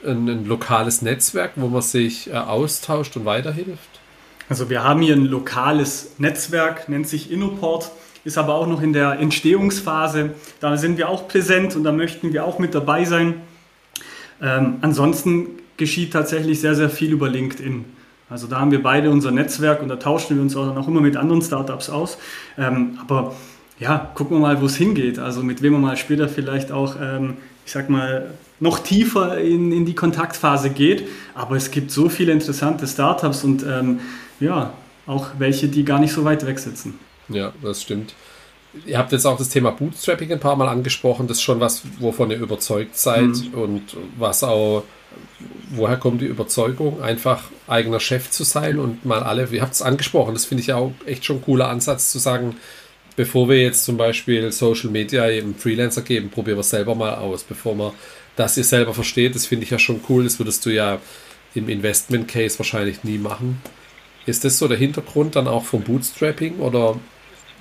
ein, 0.04 0.28
ein, 0.28 0.44
lokales 0.44 1.02
Netzwerk, 1.02 1.52
wo 1.54 1.68
man 1.68 1.82
sich 1.82 2.28
äh, 2.28 2.32
austauscht 2.32 3.16
und 3.16 3.24
weiterhilft? 3.24 4.00
Also 4.48 4.70
wir 4.70 4.82
haben 4.82 5.02
hier 5.02 5.14
ein 5.14 5.26
lokales 5.26 6.14
Netzwerk, 6.18 6.88
nennt 6.88 7.06
sich 7.06 7.30
Innoport, 7.30 7.92
ist 8.24 8.38
aber 8.38 8.54
auch 8.54 8.66
noch 8.66 8.82
in 8.82 8.92
der 8.92 9.20
Entstehungsphase. 9.20 10.30
Da 10.58 10.76
sind 10.76 10.98
wir 10.98 11.08
auch 11.08 11.28
präsent 11.28 11.76
und 11.76 11.84
da 11.84 11.92
möchten 11.92 12.32
wir 12.32 12.44
auch 12.44 12.58
mit 12.58 12.74
dabei 12.74 13.04
sein. 13.04 13.42
Ähm, 14.42 14.76
ansonsten 14.80 15.48
geschieht 15.76 16.12
tatsächlich 16.12 16.60
sehr, 16.60 16.74
sehr 16.74 16.90
viel 16.90 17.12
über 17.12 17.28
LinkedIn. 17.28 17.84
Also 18.30 18.46
da 18.46 18.60
haben 18.60 18.70
wir 18.70 18.82
beide 18.82 19.10
unser 19.10 19.30
Netzwerk 19.30 19.80
und 19.80 19.88
da 19.88 19.96
tauschen 19.96 20.36
wir 20.36 20.42
uns 20.42 20.54
auch 20.54 20.74
noch 20.74 20.86
immer 20.86 21.00
mit 21.00 21.16
anderen 21.16 21.40
Startups 21.40 21.88
aus. 21.88 22.18
Ähm, 22.58 22.98
aber 23.00 23.34
ja, 23.78 24.10
gucken 24.14 24.36
wir 24.36 24.40
mal, 24.40 24.60
wo 24.60 24.66
es 24.66 24.76
hingeht. 24.76 25.18
Also 25.18 25.42
mit 25.42 25.62
wem 25.62 25.72
wir 25.72 25.78
mal 25.78 25.96
später 25.96 26.28
vielleicht 26.28 26.72
auch, 26.72 26.96
ähm, 27.00 27.38
ich 27.64 27.72
sag 27.72 27.88
mal, 27.88 28.34
noch 28.60 28.80
tiefer 28.80 29.38
in, 29.38 29.72
in 29.72 29.86
die 29.86 29.94
Kontaktphase 29.94 30.70
geht. 30.70 31.08
Aber 31.34 31.56
es 31.56 31.70
gibt 31.70 31.90
so 31.90 32.08
viele 32.08 32.32
interessante 32.32 32.86
Startups 32.86 33.44
und 33.44 33.64
ähm, 33.64 34.00
ja, 34.40 34.74
auch 35.06 35.28
welche, 35.38 35.68
die 35.68 35.84
gar 35.84 36.00
nicht 36.00 36.12
so 36.12 36.24
weit 36.24 36.44
weg 36.44 36.58
sitzen. 36.58 36.98
Ja, 37.28 37.52
das 37.62 37.82
stimmt. 37.82 38.14
Ihr 38.86 38.98
habt 38.98 39.12
jetzt 39.12 39.26
auch 39.26 39.38
das 39.38 39.48
Thema 39.48 39.70
Bootstrapping 39.72 40.32
ein 40.32 40.40
paar 40.40 40.56
Mal 40.56 40.68
angesprochen. 40.68 41.26
Das 41.26 41.38
ist 41.38 41.42
schon 41.42 41.60
was, 41.60 41.82
wovon 41.98 42.30
ihr 42.30 42.38
überzeugt 42.38 42.96
seid 42.96 43.28
mhm. 43.28 43.54
und 43.54 43.82
was 44.18 44.44
auch, 44.44 44.84
woher 45.70 45.96
kommt 45.96 46.20
die 46.20 46.26
Überzeugung, 46.26 47.02
einfach 47.02 47.44
eigener 47.66 48.00
Chef 48.00 48.30
zu 48.30 48.44
sein 48.44 48.78
und 48.78 49.04
mal 49.04 49.22
alle, 49.22 49.48
ihr 49.50 49.62
habt 49.62 49.74
es 49.74 49.82
angesprochen, 49.82 50.34
das 50.34 50.44
finde 50.44 50.62
ich 50.62 50.72
auch 50.72 50.92
echt 51.06 51.24
schon 51.24 51.36
ein 51.36 51.42
cooler 51.42 51.68
Ansatz 51.68 52.12
zu 52.12 52.18
sagen, 52.18 52.56
bevor 53.16 53.48
wir 53.48 53.60
jetzt 53.60 53.84
zum 53.84 53.96
Beispiel 53.96 54.52
Social 54.52 54.90
Media 54.90 55.28
eben 55.28 55.54
Freelancer 55.54 56.02
geben, 56.02 56.30
probieren 56.30 56.56
wir 56.56 56.60
es 56.60 56.70
selber 56.70 56.94
mal 56.94 57.14
aus, 57.14 57.42
bevor 57.42 57.74
man 57.74 57.92
das 58.36 58.56
ihr 58.56 58.64
selber 58.64 58.94
versteht. 58.94 59.34
Das 59.34 59.46
finde 59.46 59.64
ich 59.64 59.70
ja 59.70 59.78
schon 59.78 60.00
cool. 60.08 60.24
Das 60.24 60.38
würdest 60.38 60.64
du 60.64 60.70
ja 60.70 61.00
im 61.54 61.68
Investment 61.68 62.28
Case 62.28 62.58
wahrscheinlich 62.58 63.02
nie 63.02 63.18
machen. 63.18 63.60
Ist 64.26 64.44
das 64.44 64.58
so 64.58 64.68
der 64.68 64.78
Hintergrund 64.78 65.36
dann 65.36 65.48
auch 65.48 65.64
vom 65.64 65.82
Bootstrapping 65.82 66.58
oder 66.60 66.98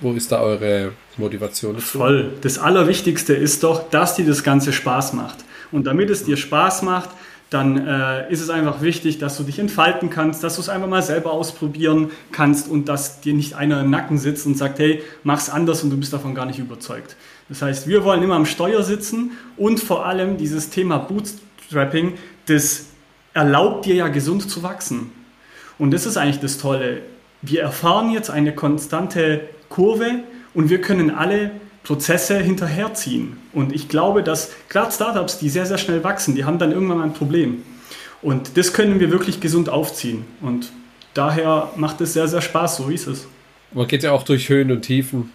wo 0.00 0.12
ist 0.12 0.30
da 0.30 0.40
eure 0.40 0.92
Motivation 1.16 1.74
dazu? 1.74 1.98
Voll. 1.98 2.32
Das 2.42 2.58
Allerwichtigste 2.58 3.34
ist 3.34 3.62
doch, 3.64 3.90
dass 3.90 4.14
dir 4.14 4.26
das 4.26 4.42
Ganze 4.42 4.72
Spaß 4.72 5.12
macht. 5.12 5.38
Und 5.72 5.86
damit 5.86 6.10
es 6.10 6.24
dir 6.24 6.36
Spaß 6.36 6.82
macht, 6.82 7.10
dann 7.50 7.86
äh, 7.86 8.30
ist 8.30 8.42
es 8.42 8.50
einfach 8.50 8.82
wichtig, 8.82 9.18
dass 9.18 9.38
du 9.38 9.42
dich 9.42 9.58
entfalten 9.58 10.10
kannst, 10.10 10.44
dass 10.44 10.56
du 10.56 10.60
es 10.60 10.68
einfach 10.68 10.88
mal 10.88 11.02
selber 11.02 11.32
ausprobieren 11.32 12.10
kannst 12.30 12.68
und 12.68 12.88
dass 12.88 13.20
dir 13.20 13.32
nicht 13.32 13.54
einer 13.54 13.80
im 13.80 13.90
Nacken 13.90 14.18
sitzt 14.18 14.46
und 14.46 14.58
sagt, 14.58 14.78
hey, 14.78 15.02
mach's 15.24 15.48
anders 15.48 15.82
und 15.82 15.90
du 15.90 15.96
bist 15.96 16.12
davon 16.12 16.34
gar 16.34 16.44
nicht 16.44 16.58
überzeugt. 16.58 17.16
Das 17.48 17.62
heißt, 17.62 17.88
wir 17.88 18.04
wollen 18.04 18.22
immer 18.22 18.34
am 18.34 18.44
Steuer 18.44 18.82
sitzen 18.82 19.32
und 19.56 19.80
vor 19.80 20.04
allem 20.04 20.36
dieses 20.36 20.68
Thema 20.68 20.98
Bootstrapping, 20.98 22.14
das 22.46 22.86
erlaubt 23.32 23.86
dir 23.86 23.94
ja 23.94 24.08
gesund 24.08 24.50
zu 24.50 24.62
wachsen. 24.62 25.10
Und 25.78 25.92
das 25.92 26.04
ist 26.04 26.18
eigentlich 26.18 26.40
das 26.40 26.58
Tolle. 26.58 27.00
Wir 27.40 27.62
erfahren 27.62 28.10
jetzt 28.10 28.30
eine 28.30 28.54
konstante 28.54 29.48
Kurve 29.68 30.24
und 30.54 30.70
wir 30.70 30.80
können 30.80 31.10
alle 31.10 31.52
Prozesse 31.82 32.38
hinterherziehen. 32.38 33.38
Und 33.52 33.72
ich 33.72 33.88
glaube, 33.88 34.22
dass 34.22 34.50
gerade 34.68 34.92
Startups, 34.92 35.38
die 35.38 35.48
sehr, 35.48 35.66
sehr 35.66 35.78
schnell 35.78 36.04
wachsen, 36.04 36.34
die 36.34 36.44
haben 36.44 36.58
dann 36.58 36.72
irgendwann 36.72 37.00
ein 37.00 37.14
Problem. 37.14 37.62
Und 38.20 38.56
das 38.56 38.72
können 38.72 39.00
wir 39.00 39.10
wirklich 39.10 39.40
gesund 39.40 39.68
aufziehen. 39.68 40.24
Und 40.40 40.72
daher 41.14 41.70
macht 41.76 42.00
es 42.00 42.12
sehr, 42.12 42.28
sehr 42.28 42.42
Spaß, 42.42 42.78
so 42.78 42.88
ist 42.88 43.06
es. 43.06 43.26
Man 43.72 43.86
geht 43.86 44.02
ja 44.02 44.12
auch 44.12 44.22
durch 44.22 44.48
Höhen 44.48 44.70
und 44.70 44.82
Tiefen. 44.82 45.32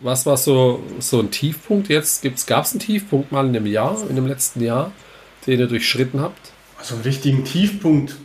Was 0.00 0.26
war 0.26 0.36
so, 0.36 0.82
so 1.00 1.20
ein 1.20 1.30
Tiefpunkt 1.30 1.88
jetzt? 1.88 2.24
Gab 2.46 2.64
es 2.64 2.72
einen 2.72 2.80
Tiefpunkt 2.80 3.32
mal 3.32 3.46
in 3.46 3.52
dem 3.52 3.66
Jahr, 3.66 3.98
in 4.08 4.16
dem 4.16 4.26
letzten 4.26 4.62
Jahr, 4.62 4.92
den 5.46 5.60
ihr 5.60 5.66
durchschritten 5.66 6.20
habt? 6.20 6.52
Also 6.78 6.94
einen 6.94 7.04
richtigen 7.04 7.44
Tiefpunkt 7.44 8.16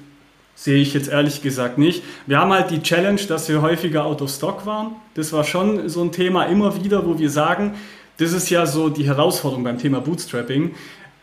sehe 0.56 0.82
ich 0.82 0.94
jetzt 0.94 1.10
ehrlich 1.10 1.42
gesagt 1.42 1.78
nicht. 1.78 2.04
Wir 2.26 2.40
haben 2.40 2.52
halt 2.52 2.72
die 2.72 2.82
Challenge, 2.82 3.22
dass 3.28 3.50
wir 3.50 3.62
häufiger 3.62 4.06
out 4.06 4.22
of 4.22 4.30
stock 4.30 4.66
waren. 4.66 4.96
Das 5.14 5.34
war 5.34 5.44
schon 5.44 5.90
so 5.90 6.02
ein 6.02 6.12
Thema 6.12 6.46
immer 6.46 6.84
wieder, 6.84 7.06
wo 7.06 7.20
wir 7.20 7.30
sagen, 7.30 7.74
das 8.18 8.32
ist 8.32 8.50
ja 8.50 8.66
so 8.66 8.90
die 8.90 9.06
Herausforderung 9.06 9.66
beim 9.66 9.78
Thema 9.78 10.00
Bootstrapping. 10.00 10.74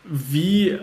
Wie 0.03 0.77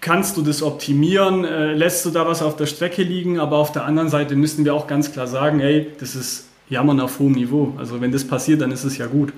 kannst 0.00 0.36
du 0.36 0.42
das 0.42 0.62
optimieren? 0.62 1.44
Äh, 1.44 1.72
lässt 1.72 2.04
du 2.04 2.10
da 2.10 2.26
was 2.26 2.42
auf 2.42 2.56
der 2.56 2.66
Strecke 2.66 3.02
liegen? 3.02 3.40
Aber 3.40 3.56
auf 3.56 3.72
der 3.72 3.84
anderen 3.84 4.10
Seite 4.10 4.36
müssen 4.36 4.64
wir 4.64 4.74
auch 4.74 4.86
ganz 4.86 5.12
klar 5.12 5.26
sagen, 5.26 5.60
ey, 5.60 5.90
das 5.98 6.14
ist 6.14 6.48
Jammern 6.68 7.00
auf 7.00 7.18
hohem 7.18 7.32
Niveau. 7.32 7.72
Also 7.78 8.00
wenn 8.00 8.12
das 8.12 8.26
passiert, 8.26 8.60
dann 8.60 8.72
ist 8.72 8.84
es 8.84 8.98
ja 8.98 9.06
gut. 9.06 9.32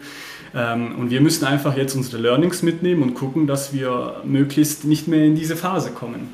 Ähm, 0.54 0.96
und 0.98 1.10
wir 1.10 1.20
müssen 1.20 1.44
einfach 1.44 1.76
jetzt 1.76 1.94
unsere 1.94 2.20
Learnings 2.20 2.62
mitnehmen 2.62 3.02
und 3.02 3.14
gucken, 3.14 3.46
dass 3.46 3.72
wir 3.72 4.22
möglichst 4.24 4.84
nicht 4.84 5.06
mehr 5.06 5.24
in 5.24 5.36
diese 5.36 5.56
Phase 5.56 5.90
kommen. 5.90 6.28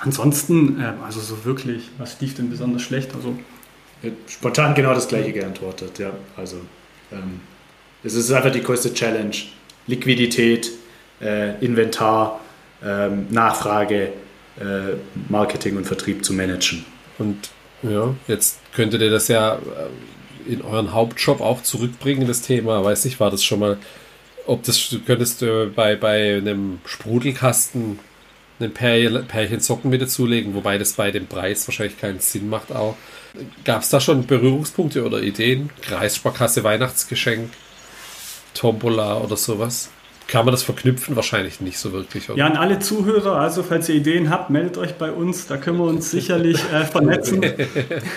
Ansonsten, 0.00 0.80
äh, 0.80 0.92
also 1.04 1.20
so 1.20 1.44
wirklich, 1.44 1.90
was 1.98 2.20
lief 2.20 2.34
denn 2.34 2.50
besonders 2.50 2.82
schlecht? 2.82 3.14
Also, 3.14 3.36
Spontan 4.28 4.74
genau 4.74 4.94
das 4.94 5.08
gleiche 5.08 5.32
geantwortet, 5.32 5.98
ja. 5.98 6.12
Also 6.36 6.58
ähm, 7.10 7.40
es 8.04 8.14
ist 8.14 8.30
einfach 8.30 8.52
die 8.52 8.62
größte 8.62 8.94
Challenge. 8.94 9.34
Liquidität, 9.88 10.70
äh, 11.20 11.58
Inventar, 11.64 12.40
ähm, 12.84 13.26
Nachfrage, 13.30 14.12
äh, 14.60 14.96
Marketing 15.28 15.76
und 15.76 15.84
Vertrieb 15.84 16.24
zu 16.24 16.32
managen. 16.32 16.84
Und 17.18 17.50
ja, 17.82 18.14
jetzt 18.28 18.60
könntet 18.72 19.00
ihr 19.00 19.10
das 19.10 19.28
ja 19.28 19.56
äh, 19.56 20.52
in 20.52 20.62
euren 20.62 20.92
Hauptjob 20.92 21.40
auch 21.40 21.62
zurückbringen, 21.62 22.26
das 22.26 22.42
Thema. 22.42 22.84
Weiß 22.84 23.04
nicht, 23.04 23.18
war 23.18 23.30
das 23.30 23.42
schon 23.42 23.60
mal, 23.60 23.78
ob 24.46 24.62
das, 24.62 24.90
du 24.90 25.00
könntest 25.00 25.42
äh, 25.42 25.66
bei, 25.66 25.96
bei 25.96 26.36
einem 26.36 26.80
Sprudelkasten 26.84 27.98
ein 28.60 28.72
Pärchen 28.72 29.60
Socken 29.60 29.90
mit 29.90 30.02
dazulegen, 30.02 30.54
wobei 30.54 30.78
das 30.78 30.92
bei 30.92 31.10
dem 31.10 31.26
Preis 31.26 31.66
wahrscheinlich 31.68 31.98
keinen 31.98 32.20
Sinn 32.20 32.48
macht 32.48 32.72
auch. 32.72 32.96
Gab 33.64 33.82
es 33.82 33.90
da 33.90 34.00
schon 34.00 34.26
Berührungspunkte 34.26 35.04
oder 35.04 35.22
Ideen? 35.22 35.70
Kreissparkasse, 35.82 36.64
Weihnachtsgeschenk, 36.64 37.50
Tombola 38.54 39.18
oder 39.18 39.36
sowas? 39.36 39.90
Kann 40.26 40.44
man 40.44 40.52
das 40.52 40.62
verknüpfen? 40.62 41.16
Wahrscheinlich 41.16 41.60
nicht 41.60 41.78
so 41.78 41.92
wirklich. 41.92 42.28
Oder? 42.28 42.38
Ja, 42.38 42.46
an 42.46 42.56
alle 42.56 42.80
Zuhörer, 42.80 43.36
also 43.36 43.62
falls 43.62 43.88
ihr 43.88 43.94
Ideen 43.94 44.28
habt, 44.28 44.50
meldet 44.50 44.76
euch 44.76 44.94
bei 44.96 45.10
uns, 45.10 45.46
da 45.46 45.56
können 45.56 45.78
wir 45.78 45.86
uns 45.86 46.10
sicherlich 46.10 46.62
äh, 46.70 46.84
vernetzen. 46.84 47.42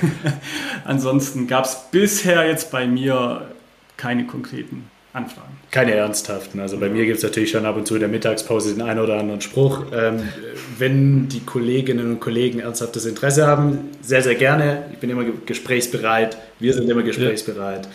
Ansonsten 0.84 1.48
gab 1.48 1.66
es 1.66 1.78
bisher 1.92 2.46
jetzt 2.48 2.70
bei 2.72 2.86
mir 2.86 3.48
keine 3.96 4.26
konkreten 4.26 4.90
Anfragen. 5.14 5.58
Keine 5.72 5.94
ernsthaften. 5.94 6.60
Also 6.60 6.78
bei 6.78 6.88
mir 6.88 7.06
gibt 7.06 7.18
es 7.18 7.24
natürlich 7.24 7.52
schon 7.52 7.66
ab 7.66 7.76
und 7.76 7.86
zu 7.86 7.96
in 7.96 8.00
der 8.00 8.10
Mittagspause 8.10 8.74
den 8.74 8.82
einen 8.82 9.00
oder 9.00 9.20
anderen 9.20 9.42
Spruch. 9.42 9.86
Ähm, 9.94 10.30
wenn 10.78 11.28
die 11.28 11.42
Kolleginnen 11.42 12.12
und 12.12 12.20
Kollegen 12.22 12.60
ernsthaftes 12.60 13.06
Interesse 13.06 13.46
haben, 13.46 13.90
sehr, 14.02 14.24
sehr 14.24 14.36
gerne. 14.36 14.86
Ich 14.94 15.00
bin 15.00 15.10
immer 15.10 15.26
gesprächsbereit. 15.46 16.38
Wir 16.60 16.74
sind 16.74 16.90
immer 16.90 17.04
gesprächsbereit. 17.04 17.90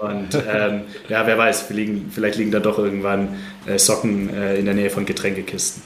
Und 0.00 0.34
ähm, 0.34 0.82
ja, 1.08 1.26
wer 1.26 1.38
weiß, 1.38 1.70
liegen, 1.70 2.10
vielleicht 2.12 2.36
liegen 2.36 2.50
da 2.50 2.60
doch 2.60 2.78
irgendwann 2.78 3.36
äh, 3.66 3.78
Socken 3.78 4.28
äh, 4.34 4.56
in 4.56 4.64
der 4.64 4.74
Nähe 4.74 4.90
von 4.90 5.06
Getränkekisten. 5.06 5.82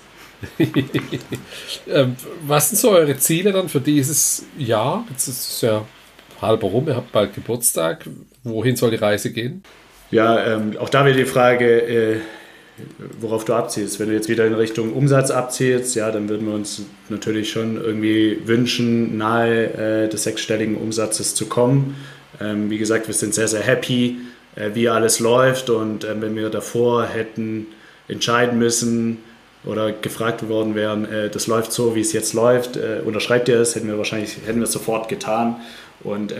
ähm, 1.88 2.16
was 2.46 2.70
sind 2.70 2.78
so 2.78 2.90
eure 2.90 3.18
Ziele 3.18 3.52
dann 3.52 3.68
für 3.68 3.80
dieses 3.80 4.46
Jahr? 4.56 5.04
Jetzt 5.10 5.28
ist 5.28 5.50
es 5.50 5.60
ja 5.60 5.84
halber 6.40 6.68
rum, 6.68 6.88
ihr 6.88 6.96
habt 6.96 7.12
bald 7.12 7.34
Geburtstag. 7.34 8.06
Wohin 8.42 8.74
soll 8.76 8.90
die 8.90 8.96
Reise 8.96 9.32
gehen? 9.32 9.62
Ja, 10.10 10.44
ähm, 10.44 10.76
auch 10.78 10.88
da 10.88 11.04
wäre 11.04 11.16
die 11.16 11.24
Frage, 11.24 11.82
äh, 11.82 12.16
worauf 13.20 13.44
du 13.44 13.54
abziehst. 13.54 14.00
Wenn 14.00 14.08
du 14.08 14.14
jetzt 14.14 14.28
wieder 14.28 14.46
in 14.46 14.54
Richtung 14.54 14.92
Umsatz 14.92 15.30
abziehst, 15.30 15.94
ja, 15.94 16.10
dann 16.10 16.28
würden 16.28 16.46
wir 16.46 16.54
uns 16.54 16.82
natürlich 17.08 17.50
schon 17.50 17.76
irgendwie 17.76 18.38
wünschen, 18.44 19.16
nahe 19.16 20.04
äh, 20.04 20.08
des 20.08 20.24
sechsstelligen 20.24 20.76
Umsatzes 20.76 21.34
zu 21.34 21.46
kommen. 21.46 21.96
Ähm, 22.40 22.70
wie 22.70 22.78
gesagt, 22.78 23.06
wir 23.06 23.14
sind 23.14 23.34
sehr, 23.34 23.48
sehr 23.48 23.60
happy, 23.60 24.18
äh, 24.56 24.70
wie 24.74 24.88
alles 24.88 25.20
läuft 25.20 25.70
und 25.70 26.04
äh, 26.04 26.20
wenn 26.20 26.34
wir 26.34 26.50
davor 26.50 27.06
hätten 27.06 27.66
entscheiden 28.08 28.58
müssen 28.58 29.18
oder 29.64 29.92
gefragt 29.92 30.48
worden 30.48 30.74
wären, 30.74 31.04
äh, 31.04 31.28
das 31.28 31.46
läuft 31.46 31.72
so, 31.72 31.94
wie 31.94 32.00
es 32.00 32.12
jetzt 32.12 32.32
läuft, 32.32 32.76
äh, 32.76 33.00
unterschreibt 33.04 33.48
ihr 33.48 33.60
es, 33.60 33.76
hätten 33.76 33.88
wir 33.88 33.98
wahrscheinlich 33.98 34.38
hätten 34.46 34.60
wir 34.60 34.66
sofort 34.66 35.08
getan. 35.08 35.56
Und 36.02 36.32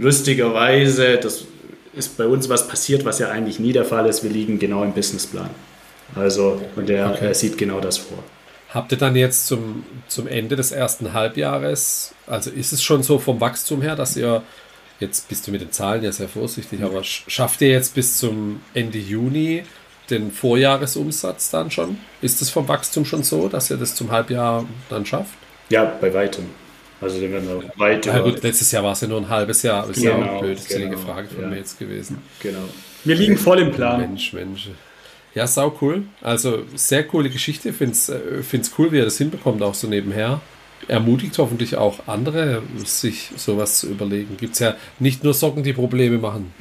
lustigerweise, 0.00 1.18
das 1.18 1.44
ist 1.96 2.16
bei 2.16 2.26
uns 2.26 2.48
was 2.48 2.68
passiert, 2.68 3.04
was 3.04 3.18
ja 3.18 3.30
eigentlich 3.30 3.58
nie 3.58 3.72
der 3.72 3.84
Fall 3.84 4.06
ist. 4.06 4.22
Wir 4.22 4.30
liegen 4.30 4.58
genau 4.58 4.84
im 4.84 4.92
Businessplan. 4.92 5.50
Also, 6.14 6.60
und 6.76 6.88
der 6.88 7.10
okay. 7.10 7.32
sieht 7.32 7.58
genau 7.58 7.80
das 7.80 7.98
vor. 7.98 8.18
Habt 8.70 8.92
ihr 8.92 8.98
dann 8.98 9.16
jetzt 9.16 9.46
zum, 9.46 9.84
zum 10.06 10.26
Ende 10.26 10.54
des 10.54 10.70
ersten 10.70 11.12
Halbjahres, 11.12 12.14
also 12.26 12.50
ist 12.50 12.72
es 12.72 12.82
schon 12.82 13.02
so 13.02 13.18
vom 13.18 13.40
Wachstum 13.40 13.80
her, 13.80 13.96
dass 13.96 14.16
ihr, 14.16 14.42
jetzt 15.00 15.28
bist 15.28 15.46
du 15.46 15.50
mit 15.50 15.62
den 15.62 15.72
Zahlen 15.72 16.04
ja 16.04 16.12
sehr 16.12 16.28
vorsichtig, 16.28 16.82
aber 16.82 17.02
schafft 17.02 17.60
ihr 17.62 17.68
jetzt 17.68 17.94
bis 17.94 18.18
zum 18.18 18.60
Ende 18.74 18.98
Juni 18.98 19.64
den 20.10 20.30
Vorjahresumsatz 20.30 21.50
dann 21.50 21.70
schon? 21.70 21.98
Ist 22.20 22.42
es 22.42 22.50
vom 22.50 22.68
Wachstum 22.68 23.04
schon 23.04 23.22
so, 23.22 23.48
dass 23.48 23.70
ihr 23.70 23.76
das 23.76 23.94
zum 23.94 24.10
Halbjahr 24.10 24.66
dann 24.90 25.06
schafft? 25.06 25.34
Ja, 25.70 25.84
bei 26.00 26.12
weitem. 26.12 26.44
Also 27.00 27.20
den 27.20 27.32
werden 27.32 27.48
wir 27.48 27.70
weit 27.76 28.06
ja, 28.06 28.18
gut, 28.20 28.42
letztes 28.42 28.72
Jahr 28.72 28.82
war 28.82 28.92
es 28.92 29.00
ja 29.02 29.08
nur 29.08 29.18
ein 29.18 29.28
halbes 29.28 29.62
Jahr. 29.62 29.86
Das 29.86 29.96
ist 29.96 30.02
genau, 30.02 30.18
ja 30.18 30.32
auch 30.32 30.40
blöd, 30.40 30.58
genau, 30.68 30.86
eine 30.86 30.96
Frage 30.96 31.28
von 31.28 31.42
ja. 31.42 31.48
mir 31.48 31.56
jetzt 31.56 31.78
gewesen. 31.78 32.18
Genau. 32.40 32.64
Wir 33.04 33.14
liegen 33.14 33.36
voll 33.36 33.60
im 33.60 33.72
Plan. 33.72 34.00
Mensch, 34.00 34.32
Mensch. 34.32 34.70
Ja, 35.34 35.46
sau 35.46 35.76
cool. 35.82 36.04
Also 36.22 36.64
sehr 36.74 37.04
coole 37.04 37.28
Geschichte. 37.28 37.74
Finde 37.74 37.92
es 37.92 38.08
äh, 38.08 38.70
cool, 38.78 38.92
wie 38.92 38.98
er 38.98 39.04
das 39.04 39.18
hinbekommt, 39.18 39.62
auch 39.62 39.74
so 39.74 39.86
nebenher. 39.86 40.40
Ermutigt 40.88 41.36
hoffentlich 41.38 41.76
auch 41.76 42.06
andere, 42.06 42.62
sich 42.76 43.30
sowas 43.36 43.80
zu 43.80 43.88
überlegen. 43.88 44.36
Gibt 44.38 44.54
es 44.54 44.60
ja 44.60 44.76
nicht 44.98 45.24
nur 45.24 45.34
Socken, 45.34 45.62
die 45.62 45.74
Probleme 45.74 46.16
machen. 46.16 46.54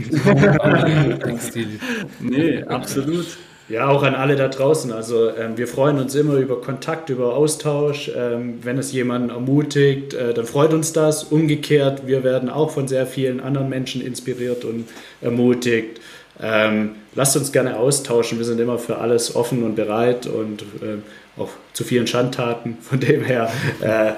nee, 2.20 2.64
absolut. 2.64 3.28
Ja, 3.68 3.88
auch 3.88 4.04
an 4.04 4.14
alle 4.14 4.36
da 4.36 4.48
draußen. 4.48 4.92
Also 4.92 5.30
ähm, 5.36 5.58
wir 5.58 5.68
freuen 5.68 5.98
uns 5.98 6.14
immer 6.14 6.36
über 6.36 6.62
Kontakt, 6.62 7.10
über 7.10 7.34
Austausch. 7.36 8.12
Ähm, 8.16 8.60
wenn 8.62 8.78
es 8.78 8.92
jemanden 8.92 9.32
ermutigt, 9.32 10.14
äh, 10.14 10.36
dann 10.36 10.46
freut 10.46 10.72
uns 10.72 10.94
das. 10.94 11.24
Umgekehrt, 11.24 12.06
wir 12.06 12.24
werden 12.24 12.50
auch 12.50 12.70
von 12.70 12.88
sehr 12.88 13.08
vielen 13.08 13.40
anderen 13.40 13.70
Menschen 13.70 14.06
inspiriert 14.06 14.66
und 14.66 14.86
ermutigt. 15.20 16.00
Ähm, 16.40 16.92
lasst 17.16 17.38
uns 17.38 17.52
gerne 17.52 17.78
austauschen. 17.78 18.38
Wir 18.38 18.46
sind 18.46 18.60
immer 18.60 18.78
für 18.78 19.00
alles 19.00 19.36
offen 19.36 19.64
und 19.64 19.76
bereit 19.76 20.28
und 20.28 20.62
äh, 20.62 20.98
auch 21.42 21.50
zu 21.74 21.84
vielen 21.84 22.06
Schandtaten. 22.06 22.78
Von 22.82 23.00
dem 23.00 23.24
her, 23.24 23.52
äh, 23.82 24.10
äh, 24.10 24.14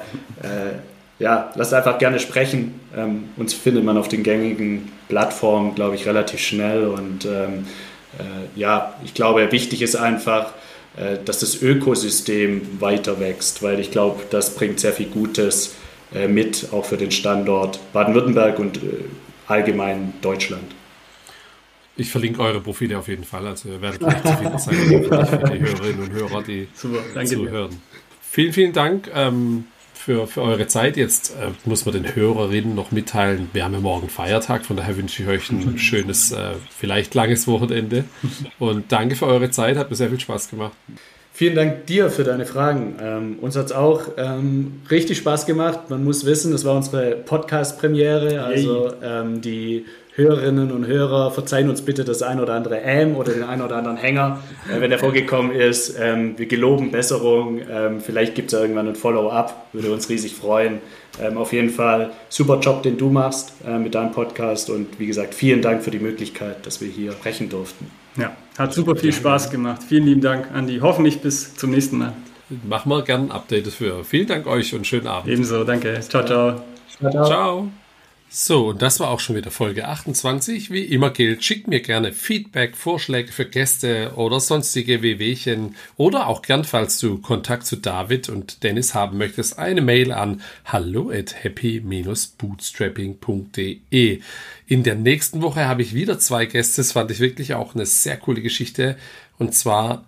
ja, 1.20 1.52
lasst 1.56 1.74
einfach 1.74 2.00
gerne 2.00 2.20
sprechen. 2.20 2.82
Ähm, 2.96 3.30
uns 3.38 3.54
findet 3.54 3.86
man 3.86 3.98
auf 3.98 4.10
den 4.10 4.24
gängigen 4.24 4.92
Plattformen, 5.08 5.74
glaube 5.74 5.96
ich, 5.96 6.06
relativ 6.06 6.42
schnell 6.42 6.88
und 6.88 7.26
ähm, 7.26 7.30
äh, 7.30 7.97
ja, 8.56 8.96
ich 9.04 9.14
glaube, 9.14 9.52
wichtig 9.52 9.82
ist 9.82 9.96
einfach, 9.96 10.54
äh, 10.98 11.18
dass 11.24 11.40
das 11.40 11.62
Ökosystem 11.62 12.82
weiter 12.82 13.20
wächst, 13.20 13.62
weil 13.62 13.80
ich 13.80 13.92
glaube, 13.92 14.24
das 14.32 14.56
bringt 14.56 14.80
sehr 14.80 14.94
viel 14.94 15.06
Gutes 15.06 15.76
äh, 16.14 16.28
mit, 16.28 16.70
auch 16.72 16.86
für 16.86 16.98
den 16.98 17.12
Standort 17.12 17.80
Baden-Württemberg 17.94 18.58
und 18.58 18.80
allgemein 19.48 20.14
Deutschland. 20.22 20.64
Ich 21.96 22.10
verlinke 22.10 22.42
eure 22.42 22.62
Profile 22.62 22.98
auf 22.98 23.08
jeden 23.08 23.24
Fall, 23.24 23.46
also 23.46 23.70
ihr 23.70 23.82
werdet 23.82 24.00
gleich 24.00 24.24
zu 24.24 24.38
finden 24.38 24.60
sein 24.60 24.76
für 24.76 25.50
die 25.52 25.60
Hörerinnen 25.60 26.00
und 26.00 26.12
Hörer, 26.12 26.44
die 26.44 26.68
Super, 26.74 27.26
zuhören. 27.26 27.82
Vielen, 28.22 28.54
vielen 28.54 28.74
Dank. 28.74 29.10
Ähm, 29.14 29.66
für, 29.98 30.28
für 30.28 30.42
eure 30.42 30.68
Zeit. 30.68 30.98
Jetzt 30.98 31.32
äh, 31.32 31.50
muss 31.66 31.86
man 31.86 31.94
den 31.94 32.16
Hörerinnen 32.16 32.76
noch 32.76 32.92
mitteilen, 32.92 33.50
wir 33.54 33.64
haben 33.64 33.74
ja 33.74 33.80
morgen 33.80 34.10
Feiertag, 34.10 34.66
von 34.66 34.78
daher 34.78 34.98
wünsche 34.98 35.24
ich 35.24 35.30
euch 35.30 35.50
ein 35.50 35.78
schönes, 35.78 36.32
äh, 36.32 36.54
vielleicht 36.70 37.16
langes 37.16 37.48
Wochenende. 37.48 38.06
Und 38.60 38.92
danke 38.92 39.16
für 39.16 39.26
eure 39.26 39.50
Zeit, 39.50 39.78
hat 39.78 39.90
mir 39.90 39.96
sehr 39.96 40.10
viel 40.10 40.20
Spaß 40.20 40.50
gemacht. 40.50 40.74
Vielen 41.38 41.54
Dank 41.56 41.86
dir 41.86 42.10
für 42.10 42.24
deine 42.24 42.48
Fragen. 42.48 42.96
Ähm, 43.00 43.38
uns 43.40 43.56
hat 43.56 43.68
es 43.68 43.72
auch 43.72 44.02
ähm, 44.18 44.82
richtig 44.90 45.20
Spaß 45.20 45.46
gemacht. 45.46 45.90
Man 45.90 46.04
muss 46.04 46.26
wissen, 46.26 46.52
das 46.52 46.66
war 46.66 46.76
unsere 46.76 47.12
Podcast-Premiere. 47.12 48.44
Also 48.44 48.92
ähm, 49.04 49.40
die 49.40 49.86
Hörerinnen 50.18 50.72
und 50.72 50.88
Hörer, 50.88 51.30
verzeihen 51.30 51.70
uns 51.70 51.84
bitte 51.84 52.04
das 52.04 52.24
ein 52.24 52.40
oder 52.40 52.56
andere 52.56 52.80
Ähm 52.80 53.16
oder 53.16 53.34
den 53.34 53.44
ein 53.44 53.62
oder 53.62 53.76
anderen 53.76 53.98
Hänger, 53.98 54.40
äh, 54.68 54.82
wenn 54.82 54.90
der 54.90 54.98
vorgekommen 54.98 55.52
ist. 55.52 55.96
Ähm, 56.00 56.34
wir 56.38 56.48
geloben 56.48 56.90
Besserung. 56.90 57.60
Ähm, 57.70 58.02
vielleicht 58.02 58.34
gibt 58.34 58.48
es 58.48 58.54
ja 58.54 58.62
irgendwann 58.62 58.88
ein 58.88 58.96
Follow-up. 58.96 59.68
Würde 59.74 59.92
uns 59.92 60.10
riesig 60.10 60.34
freuen. 60.34 60.80
Ähm, 61.22 61.38
auf 61.38 61.54
jeden 61.54 61.70
Fall 61.70 62.10
super 62.30 62.60
Job, 62.60 62.82
den 62.82 62.98
du 62.98 63.12
machst 63.12 63.54
äh, 63.68 63.78
mit 63.78 63.94
deinem 63.94 64.12
Podcast. 64.12 64.72
Und 64.72 65.00
wie 65.00 65.06
gesagt, 65.06 65.36
vielen 65.36 65.62
Dank 65.62 65.84
für 65.84 65.92
die 65.92 66.00
Möglichkeit, 66.00 66.66
dass 66.66 66.82
wir 66.82 66.88
hier 66.88 67.12
sprechen 67.12 67.50
durften. 67.50 67.92
Ja, 68.18 68.36
hat 68.58 68.74
super 68.74 68.96
viel 68.96 69.14
Spaß 69.14 69.52
gemacht. 69.52 69.84
Vielen 69.88 70.06
lieben 70.08 70.22
Dank, 70.22 70.48
Andi. 70.52 70.80
Hoffentlich 70.82 71.22
bis 71.22 71.56
zum 71.56 71.70
nächsten 71.70 72.00
Mal. 72.00 72.14
Machen 72.68 72.90
wir 72.90 73.04
gerne 73.04 73.26
ein 73.26 73.32
Update 73.32 73.68
dafür. 73.68 74.04
Vielen 74.04 74.26
Dank 74.26 74.48
euch 74.48 74.74
und 74.74 74.88
schönen 74.88 75.06
Abend. 75.06 75.32
Ebenso, 75.32 75.64
danke. 75.64 76.00
Ciao, 76.00 76.26
ciao. 76.26 76.64
Ciao. 77.00 77.12
ciao. 77.12 77.26
ciao. 77.26 77.72
So, 78.30 78.68
und 78.68 78.82
das 78.82 79.00
war 79.00 79.10
auch 79.10 79.22
schon 79.22 79.38
wieder 79.38 79.52
Folge 79.52 79.88
28. 79.88 80.70
Wie 80.70 80.84
immer 80.84 81.12
gilt, 81.12 81.46
schickt 81.46 81.70
mir 81.70 81.80
gerne 81.80 82.12
Feedback, 82.12 82.76
Vorschläge 82.76 83.32
für 83.32 83.46
Gäste 83.46 84.12
oder 84.18 84.42
sonstige 84.42 85.02
Wehwehchen 85.02 85.78
oder 85.96 86.28
auch 86.28 86.42
gern, 86.42 86.66
falls 86.66 87.00
du 87.00 87.20
Kontakt 87.20 87.66
zu 87.66 87.78
David 87.78 88.28
und 88.28 88.64
Dennis 88.64 88.94
haben 88.94 89.18
möchtest, 89.18 89.58
eine 89.58 89.80
Mail 89.80 90.12
an 90.12 90.42
hallo 90.66 91.10
at 91.10 91.42
happy-bootstrapping.de. 91.42 94.22
In 94.68 94.84
der 94.84 94.96
nächsten 94.96 95.42
Woche 95.42 95.66
habe 95.66 95.82
ich 95.82 95.94
wieder 95.94 96.20
zwei 96.20 96.46
Gäste. 96.46 96.82
Das 96.82 96.92
fand 96.92 97.10
ich 97.12 97.22
wirklich 97.22 97.54
auch 97.54 97.76
eine 97.76 97.86
sehr 97.86 98.18
coole 98.18 98.42
Geschichte. 98.42 98.98
Und 99.38 99.56
zwar 99.56 100.04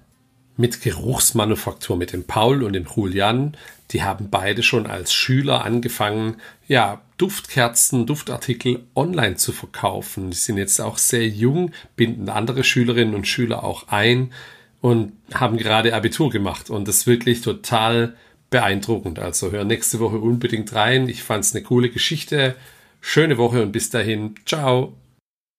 mit 0.59 0.81
Geruchsmanufaktur, 0.81 1.95
mit 1.95 2.11
dem 2.11 2.25
Paul 2.25 2.63
und 2.63 2.73
dem 2.73 2.85
Julian. 2.93 3.55
Die 3.91 4.03
haben 4.03 4.29
beide 4.29 4.61
schon 4.61 4.87
als 4.87 5.13
Schüler 5.13 5.63
angefangen, 5.63 6.35
ja, 6.67 7.01
Duftkerzen, 7.17 8.05
Duftartikel 8.05 8.83
online 8.93 9.37
zu 9.37 9.53
verkaufen. 9.53 10.31
Die 10.31 10.37
sind 10.37 10.57
jetzt 10.57 10.81
auch 10.81 10.97
sehr 10.97 11.25
jung, 11.25 11.71
binden 11.95 12.27
andere 12.27 12.65
Schülerinnen 12.65 13.15
und 13.15 13.25
Schüler 13.25 13.63
auch 13.63 13.87
ein 13.87 14.33
und 14.81 15.13
haben 15.33 15.55
gerade 15.55 15.95
Abitur 15.95 16.29
gemacht. 16.29 16.69
Und 16.69 16.89
das 16.89 16.97
ist 16.97 17.07
wirklich 17.07 17.39
total 17.39 18.17
beeindruckend. 18.49 19.17
Also 19.17 19.51
hör 19.51 19.63
nächste 19.63 19.99
Woche 19.99 20.17
unbedingt 20.17 20.73
rein. 20.73 21.07
Ich 21.07 21.23
fand 21.23 21.45
es 21.45 21.55
eine 21.55 21.63
coole 21.63 21.89
Geschichte. 21.89 22.57
Schöne 22.99 23.37
Woche 23.37 23.63
und 23.63 23.71
bis 23.71 23.91
dahin. 23.91 24.35
Ciao. 24.45 24.93